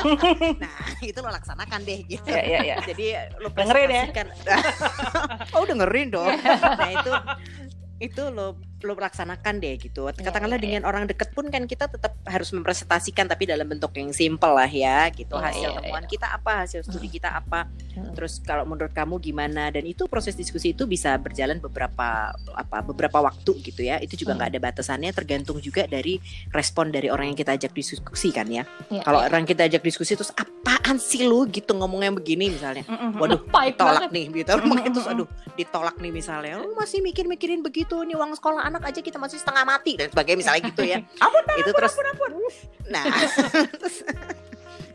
nah 0.63 0.73
itu 0.99 1.19
lo 1.23 1.31
laksanakan 1.31 1.79
deh 1.87 1.99
gitu. 2.05 2.27
Yeah, 2.27 2.43
yeah, 2.43 2.61
yeah. 2.75 2.79
Jadi 2.83 3.05
lo 3.39 3.49
presentasikan. 3.55 4.27
ya. 4.27 4.57
oh 5.55 5.63
dengerin 5.63 6.11
dong. 6.11 6.35
nah 6.43 6.91
itu 6.91 7.11
itu 8.01 8.23
lo 8.33 8.70
lo 8.83 8.97
laksanakan 8.97 9.61
deh 9.61 9.75
gitu. 9.77 10.09
Iya, 10.09 10.25
Katakanlah 10.27 10.57
yeah, 10.57 10.65
dengan 10.65 10.81
orang 10.87 11.05
deket 11.09 11.31
pun 11.31 11.47
kan 11.49 11.65
kita 11.65 11.87
tetap 11.87 12.17
harus 12.27 12.49
mempresentasikan 12.53 13.25
tapi 13.29 13.49
dalam 13.49 13.65
bentuk 13.65 13.93
yang 13.97 14.11
simple 14.11 14.53
lah 14.53 14.69
ya 14.69 15.09
gitu. 15.13 15.37
Yeah, 15.37 15.45
hasil 15.49 15.69
yeah, 15.69 15.77
temuan 15.81 16.03
yeah. 16.05 16.11
kita 16.11 16.27
apa, 16.31 16.51
hasil 16.65 16.81
studi 16.85 17.09
kita 17.09 17.29
apa. 17.31 17.69
Terus 18.17 18.41
kalau 18.41 18.65
menurut 18.65 18.91
kamu 18.91 19.21
gimana 19.21 19.69
dan 19.69 19.83
itu 19.85 20.05
proses 20.07 20.33
diskusi 20.33 20.73
itu 20.73 20.87
bisa 20.89 21.15
berjalan 21.19 21.59
beberapa 21.59 22.31
apa 22.55 22.77
beberapa 22.85 23.21
waktu 23.21 23.51
gitu 23.61 23.81
ya. 23.85 23.99
Itu 23.99 24.17
juga 24.17 24.37
nggak 24.37 24.57
ada 24.57 24.59
batasannya 24.61 25.11
tergantung 25.11 25.59
juga 25.59 25.85
dari 25.85 26.17
respon 26.51 26.89
dari 26.89 27.07
orang 27.07 27.33
yang 27.33 27.37
kita 27.37 27.57
ajak 27.57 27.71
diskusi 27.75 28.29
kan 28.33 28.47
ya. 28.47 28.63
Yeah, 28.89 29.03
kalau 29.05 29.21
yeah. 29.23 29.29
orang 29.29 29.43
kita 29.45 29.67
ajak 29.67 29.81
diskusi 29.85 30.15
terus 30.15 30.33
apaan 30.35 30.97
sih 31.01 31.23
lu 31.27 31.47
gitu 31.49 31.73
ngomongnya 31.75 32.13
begini 32.15 32.53
misalnya. 32.53 32.85
Waduh, 33.17 33.41
ditolak 33.45 34.09
nih 34.11 34.25
gitu. 34.43 34.51
Terus 34.91 35.07
aduh, 35.07 35.27
ditolak 35.55 35.95
nih 35.99 36.11
misalnya. 36.13 36.61
Lu 36.61 36.73
masih 36.75 36.99
mikir-mikirin 37.03 37.61
begitu 37.65 37.95
nih 38.03 38.15
uang 38.15 38.37
sekolah 38.37 38.67
anak 38.71 38.83
aja 38.87 38.99
kita 39.03 39.19
masih 39.19 39.37
setengah 39.37 39.67
mati 39.67 39.99
dan 39.99 40.07
sebagainya 40.07 40.39
misalnya 40.39 40.61
gitu 40.71 40.83
ya. 40.87 40.97
ampun, 41.19 41.43
itu 41.59 41.69
ampun, 41.69 41.79
terus 41.83 41.93
ampun, 41.93 42.07
ampun. 42.07 42.31
Nah, 42.87 43.03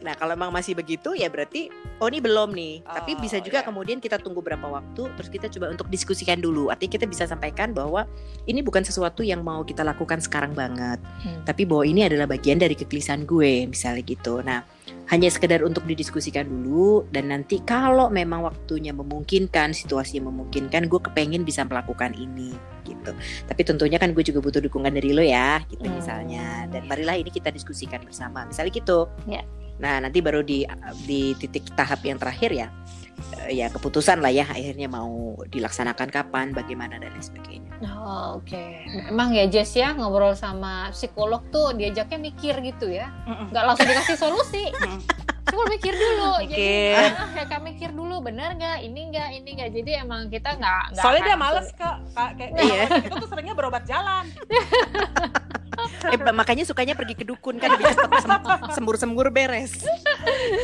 Nah, 0.06 0.14
kalau 0.14 0.38
emang 0.38 0.54
masih 0.54 0.78
begitu 0.78 1.18
ya 1.18 1.26
berarti 1.26 1.66
oh 1.98 2.06
ini 2.06 2.22
belum 2.22 2.54
nih. 2.54 2.86
Oh, 2.86 2.94
Tapi 2.94 3.18
bisa 3.18 3.42
juga 3.42 3.60
yeah. 3.60 3.66
kemudian 3.66 3.98
kita 3.98 4.22
tunggu 4.22 4.38
berapa 4.38 4.62
waktu 4.70 5.10
terus 5.18 5.26
kita 5.26 5.50
coba 5.50 5.74
untuk 5.74 5.90
diskusikan 5.90 6.38
dulu. 6.38 6.70
Artinya 6.70 7.02
kita 7.02 7.06
bisa 7.10 7.26
sampaikan 7.26 7.74
bahwa 7.74 8.06
ini 8.46 8.62
bukan 8.62 8.86
sesuatu 8.86 9.26
yang 9.26 9.42
mau 9.42 9.66
kita 9.66 9.82
lakukan 9.82 10.22
sekarang 10.22 10.54
banget. 10.54 11.02
Hmm. 11.26 11.42
Tapi 11.42 11.66
bahwa 11.66 11.82
ini 11.82 12.06
adalah 12.06 12.30
bagian 12.30 12.62
dari 12.62 12.78
kegelisahan 12.78 13.26
gue 13.26 13.66
misalnya 13.66 14.06
gitu. 14.06 14.38
Nah, 14.46 14.62
hanya 15.10 15.30
sekedar 15.30 15.62
untuk 15.62 15.82
didiskusikan 15.86 16.46
dulu 16.46 17.06
dan 17.10 17.30
nanti 17.30 17.62
kalau 17.62 18.10
memang 18.10 18.46
waktunya 18.46 18.90
memungkinkan, 18.90 19.74
situasi 19.74 20.18
yang 20.22 20.30
memungkinkan, 20.30 20.86
gue 20.86 21.00
kepengen 21.02 21.42
bisa 21.42 21.62
melakukan 21.66 22.14
ini 22.14 22.54
gitu. 22.86 23.10
Tapi 23.46 23.62
tentunya 23.66 23.98
kan 23.98 24.14
gue 24.14 24.22
juga 24.22 24.38
butuh 24.42 24.62
dukungan 24.62 24.94
dari 24.94 25.10
lo 25.14 25.22
ya, 25.22 25.62
gitu 25.70 25.86
hmm. 25.86 25.94
misalnya. 25.98 26.66
Dan 26.70 26.86
marilah 26.86 27.18
ini 27.18 27.30
kita 27.30 27.50
diskusikan 27.50 28.02
bersama, 28.02 28.46
misalnya 28.46 28.74
gitu. 28.74 29.10
Yeah. 29.26 29.46
Nah, 29.76 30.00
nanti 30.00 30.24
baru 30.24 30.40
di 30.40 30.64
di 31.04 31.36
titik 31.36 31.72
tahap 31.76 32.00
yang 32.04 32.16
terakhir 32.16 32.50
ya 32.52 32.68
eh, 33.44 33.60
ya 33.60 33.68
keputusan 33.68 34.24
lah 34.24 34.32
ya 34.32 34.48
akhirnya 34.48 34.88
mau 34.88 35.36
dilaksanakan 35.48 36.08
kapan, 36.08 36.56
bagaimana 36.56 36.96
dan 36.96 37.12
lain 37.12 37.24
sebagainya. 37.24 37.72
Oh, 37.84 38.40
oke. 38.40 38.48
Okay. 38.48 38.88
Emang 39.12 39.36
ya 39.36 39.44
Jess 39.48 39.76
ya 39.76 39.92
ngobrol 39.92 40.32
sama 40.32 40.88
psikolog 40.96 41.44
tuh 41.52 41.76
diajaknya 41.76 42.18
mikir 42.32 42.54
gitu 42.64 42.88
ya. 42.88 43.12
nggak 43.52 43.64
langsung 43.64 43.88
dikasih 43.88 44.16
solusi. 44.16 44.64
Cuma 45.46 45.64
mikir 45.70 45.94
dulu. 45.94 46.30
Mikir. 46.46 46.94
Jadi 46.94 47.16
ah, 47.16 47.30
ya 47.34 47.44
kak 47.48 47.60
mikir 47.62 47.90
dulu 47.90 48.22
bener 48.22 48.54
nggak 48.54 48.78
ini 48.82 49.00
nggak 49.10 49.28
ini 49.42 49.50
nggak. 49.58 49.70
Jadi 49.74 49.90
emang 49.98 50.20
kita 50.30 50.58
nggak 50.58 50.84
Soalnya 50.98 51.22
dia 51.32 51.36
males 51.38 51.68
kak. 51.74 51.96
Kayak 52.14 52.50
iya. 52.60 52.84
itu 53.02 53.14
tuh 53.14 53.28
seringnya 53.28 53.54
berobat 53.54 53.84
jalan. 53.84 54.24
eh, 56.12 56.32
makanya 56.32 56.64
sukanya 56.64 56.94
pergi 56.96 57.14
ke 57.14 57.24
dukun 57.26 57.60
kan 57.60 57.76
cepat 57.76 58.72
sembur-sembur 58.72 59.28
beres. 59.28 59.84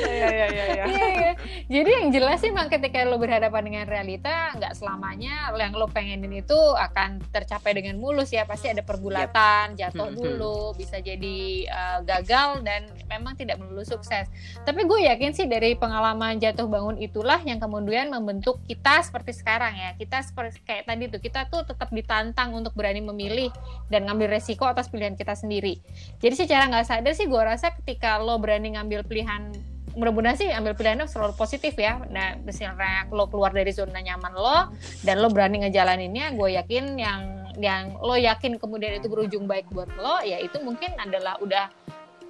Iya, 0.02 0.28
iya 0.28 0.46
iya 0.48 0.64
iya 0.72 0.84
iya. 0.86 1.32
Jadi 1.68 1.90
yang 1.90 2.08
jelas 2.12 2.40
sih 2.40 2.50
memang 2.50 2.68
ketika 2.72 3.04
lo 3.06 3.16
berhadapan 3.20 3.62
dengan 3.64 3.84
realita 3.86 4.56
nggak 4.56 4.74
selamanya 4.76 5.52
yang 5.56 5.76
lo 5.76 5.86
pengenin 5.86 6.32
itu 6.42 6.56
akan 6.56 7.22
tercapai 7.30 7.76
dengan 7.76 8.00
mulus 8.00 8.32
ya 8.34 8.48
pasti 8.48 8.72
ada 8.72 8.82
pergulatan, 8.82 9.76
yep. 9.76 9.94
jatuh 9.94 10.10
hmm, 10.10 10.16
hmm. 10.16 10.22
dulu, 10.22 10.58
bisa 10.74 10.98
jadi 10.98 11.68
uh, 11.70 11.98
gagal 12.02 12.64
dan 12.66 12.88
memang 13.06 13.36
tidak 13.38 13.60
melulu 13.60 13.84
sukses. 13.86 14.26
Tapi 14.64 14.71
gue 14.80 15.00
yakin 15.12 15.30
sih 15.36 15.44
dari 15.44 15.76
pengalaman 15.76 16.40
jatuh 16.40 16.64
bangun 16.64 16.96
itulah 16.96 17.36
yang 17.44 17.60
kemudian 17.60 18.08
membentuk 18.08 18.64
kita 18.64 19.04
seperti 19.04 19.36
sekarang 19.36 19.76
ya. 19.76 19.92
Kita 20.00 20.24
seperti 20.24 20.64
kayak 20.64 20.88
tadi 20.88 21.04
tuh 21.12 21.20
kita 21.20 21.52
tuh 21.52 21.68
tetap 21.68 21.92
ditantang 21.92 22.56
untuk 22.56 22.72
berani 22.72 23.04
memilih 23.04 23.52
dan 23.92 24.08
ngambil 24.08 24.40
resiko 24.40 24.64
atas 24.64 24.88
pilihan 24.88 25.02
pilihan 25.02 25.18
kita 25.18 25.34
sendiri. 25.34 25.74
Jadi 26.22 26.34
secara 26.46 26.70
nggak 26.70 26.86
sadar 26.86 27.12
sih 27.18 27.26
gue 27.26 27.42
rasa 27.42 27.74
ketika 27.74 28.22
lo 28.22 28.38
berani 28.38 28.78
ngambil 28.78 29.02
pilihan 29.02 29.50
mudah-mudahan 29.92 30.38
sih 30.40 30.48
ambil 30.48 30.72
pilihannya 30.72 31.10
selalu 31.10 31.34
positif 31.36 31.74
ya. 31.74 32.00
Nah, 32.08 32.38
misalnya 32.46 33.04
lo 33.10 33.26
keluar 33.26 33.50
dari 33.50 33.74
zona 33.74 33.98
nyaman 33.98 34.32
lo 34.32 34.72
dan 35.02 35.18
lo 35.18 35.28
berani 35.28 35.68
ngejalaninnya, 35.68 36.32
gue 36.32 36.48
yakin 36.54 36.84
yang 36.96 37.20
yang 37.60 37.98
lo 38.00 38.16
yakin 38.16 38.56
kemudian 38.56 38.96
itu 38.96 39.12
berujung 39.12 39.44
baik 39.44 39.68
buat 39.68 39.90
lo, 39.98 40.24
ya 40.24 40.40
itu 40.40 40.56
mungkin 40.64 40.96
adalah 40.96 41.36
udah 41.44 41.68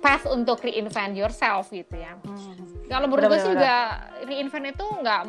path 0.02 0.26
untuk 0.26 0.58
reinvent 0.66 1.14
yourself 1.14 1.70
gitu 1.70 1.94
ya. 1.94 2.18
Hmm. 2.20 2.58
Kalau 2.90 3.06
menurut 3.06 3.30
gue 3.30 3.38
sih 3.38 3.50
juga 3.54 4.02
reinvent 4.26 4.74
itu 4.74 4.84
nggak 4.84 5.22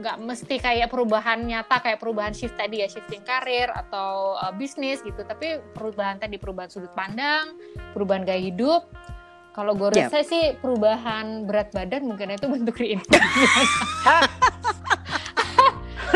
nggak 0.00 0.16
mesti 0.16 0.56
kayak 0.56 0.88
perubahan 0.88 1.44
nyata 1.44 1.76
kayak 1.84 2.00
perubahan 2.00 2.32
shift 2.32 2.56
tadi 2.56 2.80
ya 2.80 2.88
shifting 2.88 3.20
karir 3.20 3.68
atau 3.68 4.32
uh, 4.40 4.52
bisnis 4.56 5.04
gitu 5.04 5.20
tapi 5.28 5.60
perubahan 5.76 6.16
tadi 6.16 6.40
perubahan 6.40 6.72
sudut 6.72 6.92
pandang 6.96 7.52
perubahan 7.92 8.24
gaya 8.24 8.40
hidup 8.40 8.88
kalau 9.52 9.76
gue 9.76 9.92
rasa 9.92 10.24
yep. 10.24 10.28
sih 10.30 10.44
perubahan 10.56 11.44
berat 11.44 11.68
badan 11.76 12.08
mungkin 12.08 12.32
itu 12.32 12.48
bentuk 12.48 12.80
reinvention 12.80 13.20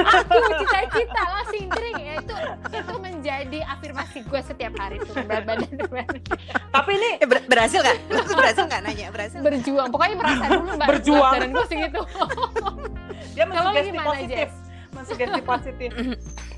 aku 0.02 0.38
cita-cita 0.62 1.22
lah 1.22 1.44
sindring. 1.50 1.96
Ya 2.00 2.14
itu 2.20 2.34
itu 2.74 2.94
menjadi 2.98 3.58
afirmasi 3.70 4.18
gue 4.26 4.40
setiap 4.42 4.74
hari 4.78 4.98
itu 5.00 5.12
berat 5.14 5.44
badan 5.46 5.70
tapi 6.74 6.90
ini 6.98 7.10
eh, 7.22 7.28
ber 7.28 7.38
berhasil 7.46 7.78
nggak? 7.80 7.98
Berhasil 8.38 8.62
nggak 8.66 8.82
nanya? 8.82 9.06
Berhasil 9.14 9.38
berjuang. 9.38 9.88
Pokoknya 9.94 10.16
merasa 10.18 10.44
dulu 10.50 10.70
mbak 10.74 10.88
berjuang. 10.90 11.32
badan 11.38 11.50
gue 11.54 11.66
segitu 11.70 12.00
dia 13.34 13.44
mensugesti 13.46 13.98
positif. 14.02 14.48
Mensugesti 14.90 15.40
positif. 15.52 15.90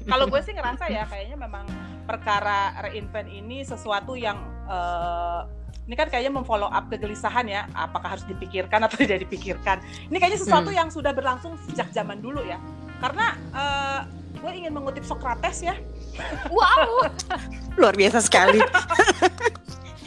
Kalau 0.06 0.24
gue 0.30 0.40
sih 0.40 0.52
ngerasa 0.56 0.84
ya 0.88 1.04
kayaknya 1.04 1.36
memang 1.36 1.64
perkara 2.08 2.74
reinvent 2.80 3.28
ini 3.28 3.66
sesuatu 3.66 4.14
yang 4.16 4.40
uh, 4.70 5.44
ini 5.86 5.94
kan 5.94 6.10
kayaknya 6.10 6.32
memfollow 6.34 6.66
up 6.66 6.88
kegelisahan 6.88 7.46
ya. 7.46 7.68
Apakah 7.76 8.18
harus 8.18 8.24
dipikirkan 8.24 8.82
atau 8.88 8.96
tidak 8.98 9.22
dipikirkan? 9.28 9.84
Ini 10.08 10.16
kayaknya 10.16 10.40
sesuatu 10.40 10.72
hmm. 10.72 10.78
yang 10.80 10.88
sudah 10.88 11.12
berlangsung 11.12 11.60
sejak 11.68 11.92
zaman 11.92 12.24
dulu 12.24 12.40
ya 12.42 12.56
karena 13.02 13.26
uh, 13.52 14.00
gue 14.36 14.52
ingin 14.52 14.72
mengutip 14.72 15.04
Socrates 15.04 15.64
ya 15.64 15.76
wow 16.48 17.04
luar 17.80 17.94
biasa 17.96 18.24
sekali 18.24 18.60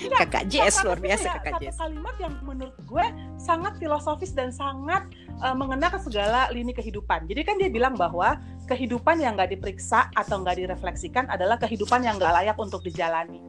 kakak 0.10 0.50
Jess 0.50 0.82
luar 0.82 0.98
biasa 0.98 1.28
kakak 1.38 1.54
satu 1.60 1.64
Jess 1.66 1.78
kalimat 1.78 2.16
yang 2.18 2.34
menurut 2.42 2.78
gue 2.88 3.06
sangat 3.38 3.78
filosofis 3.78 4.34
dan 4.34 4.50
sangat 4.50 5.06
uh, 5.44 5.56
mengena 5.56 5.88
ke 5.92 6.00
segala 6.02 6.52
lini 6.52 6.76
kehidupan. 6.76 7.26
Jadi 7.26 7.42
kan 7.44 7.56
dia 7.58 7.70
bilang 7.72 7.96
bahwa 7.96 8.38
kehidupan 8.68 9.20
yang 9.20 9.36
nggak 9.36 9.58
diperiksa 9.58 10.12
atau 10.14 10.44
nggak 10.44 10.60
direfleksikan 10.60 11.26
adalah 11.32 11.58
kehidupan 11.58 12.06
yang 12.06 12.20
nggak 12.20 12.32
layak 12.36 12.58
untuk 12.60 12.84
dijalani. 12.84 13.42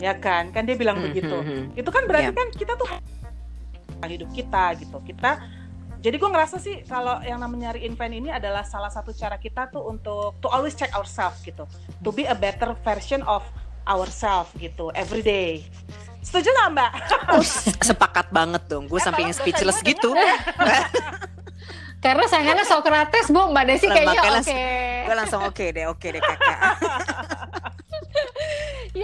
Ya 0.00 0.16
kan? 0.16 0.48
Kan 0.54 0.64
dia 0.64 0.76
bilang 0.78 1.00
Hmm, 1.00 1.12
begitu. 1.12 1.32
hmm, 1.34 1.74
hmm. 1.74 1.80
Itu 1.80 1.90
kan 1.92 2.08
berarti 2.08 2.32
Iya. 2.32 2.38
kan 2.38 2.48
kita 2.56 2.72
tuh 2.76 2.88
hidup 4.08 4.30
kita 4.32 4.64
gitu. 4.80 4.96
Kita 5.04 5.30
jadi 6.00 6.16
gue 6.16 6.30
ngerasa 6.32 6.56
sih 6.56 6.80
kalau 6.88 7.20
yang 7.20 7.36
namanya 7.36 7.76
reinvent 7.76 8.16
ini 8.16 8.32
adalah 8.32 8.64
salah 8.64 8.88
satu 8.88 9.12
cara 9.12 9.36
kita 9.36 9.68
tuh 9.68 9.84
untuk 9.84 10.40
to 10.40 10.48
always 10.48 10.72
check 10.72 10.88
ourselves 10.96 11.44
gitu. 11.44 11.68
To 12.00 12.08
be 12.08 12.24
a 12.24 12.32
better 12.32 12.72
version 12.80 13.20
of 13.24 13.44
ourselves 13.84 14.48
gitu 14.56 14.88
every 14.96 15.20
day. 15.20 15.68
Setuju 16.20 16.48
nggak 16.52 16.68
Mbak? 16.72 16.90
Oh, 17.32 17.44
sepakat 17.80 18.26
banget 18.28 18.62
dong 18.68 18.84
gue 18.84 18.96
Eh, 18.96 19.04
sampai 19.04 19.28
yang 19.28 19.36
speechless 19.36 19.80
gitu 19.80 20.12
Karena 22.00 22.24
sayangannya 22.24 22.64
Socrates, 22.64 23.28
Bu. 23.28 23.52
Mbak 23.52 23.64
Desi 23.68 23.84
kayaknya 23.84 24.20
oke. 24.24 24.60
gue 25.04 25.16
langsung 25.16 25.40
oke 25.44 25.64
deh 25.68 25.84
oke 25.84 26.06
deh 26.06 26.22
kakak 26.22 26.60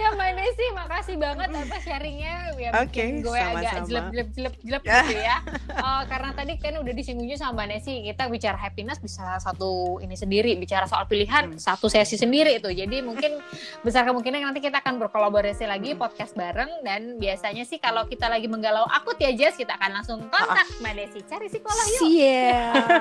Ya 0.07 0.15
Mbak 0.15 0.31
Desi, 0.33 0.65
makasih 0.71 1.15
banget 1.17 1.49
atas 1.51 1.81
sharingnya. 1.83 2.33
Ya 2.55 2.71
bikin 2.79 3.19
gue 3.19 3.27
agak 3.29 3.59
sama-sama. 3.75 3.83
jelek 3.83 4.05
jelek 4.07 4.29
jelek 4.31 4.55
jelek 4.63 4.81
Ya. 4.81 4.99
gitu 5.03 5.19
ya. 5.19 5.37
Eh, 5.67 6.01
karena 6.07 6.29
tadi 6.31 6.53
kan 6.55 6.73
udah 6.77 6.93
disinggungnya 6.93 7.35
sama 7.35 7.51
Mbak 7.57 7.67
Desi, 7.73 7.93
kita 8.01 8.23
bicara 8.27 8.55
happiness 8.57 8.97
bisa 8.97 9.35
satu 9.37 9.71
ini 9.99 10.15
sendiri, 10.15 10.55
bicara 10.55 10.87
soal 10.87 11.03
pilihan 11.05 11.43
Hmm. 11.49 11.59
satu 11.59 11.85
sesi 11.85 12.15
sendiri 12.15 12.55
itu. 12.55 12.69
Jadi 12.69 13.01
mungkin 13.01 13.35
besar 13.81 14.05
kemungkinan 14.05 14.39
nanti 14.41 14.59
kita 14.59 14.79
akan 14.79 14.95
berkolaborasi 14.97 15.65
lagi 15.65 15.91
Hmm. 15.91 15.99
podcast 15.99 16.31
bareng 16.33 16.71
dan 16.81 17.17
biasanya 17.17 17.61
sih 17.61 17.75
kalau 17.75 18.05
kita 18.05 18.25
lagi 18.25 18.47
menggalau 18.47 18.87
akut 18.87 19.17
ya 19.17 19.29
Jess, 19.29 19.53
kita 19.55 19.75
akan 19.75 19.91
langsung 19.93 20.23
kontak 20.25 20.71
Mbak 20.77 20.93
Desi, 20.95 21.19
cari 21.25 21.47
psikolog 21.47 21.83
yuk. 21.89 21.99
siap 22.01 22.87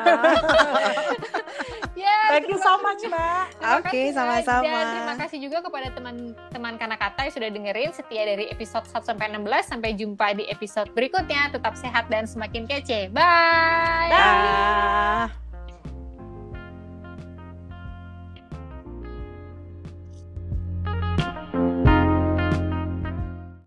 Ya, 1.96 2.12
Thank 2.28 2.52
you 2.52 2.58
so 2.58 2.76
much 2.78 3.00
Mbak. 3.00 3.44
Oke, 3.80 4.00
Mbak. 4.04 4.12
sama-sama. 4.12 4.78
Terima 4.92 5.14
kasih 5.16 5.38
juga 5.40 5.58
kepada 5.60 5.88
teman-teman 5.90 6.74
Kanakata 6.96 7.28
yang 7.28 7.34
sudah 7.36 7.50
dengerin 7.52 7.90
setia 7.92 8.24
dari 8.24 8.48
episode 8.48 8.88
1 8.88 9.04
sampai 9.04 9.28
16. 9.28 9.68
Sampai 9.68 9.92
jumpa 9.92 10.32
di 10.32 10.48
episode 10.48 10.88
berikutnya. 10.96 11.52
Tetap 11.52 11.76
sehat 11.76 12.08
dan 12.08 12.24
semakin 12.24 12.64
kece. 12.64 13.12
Bye. 13.12 14.08
Dah. 14.08 15.45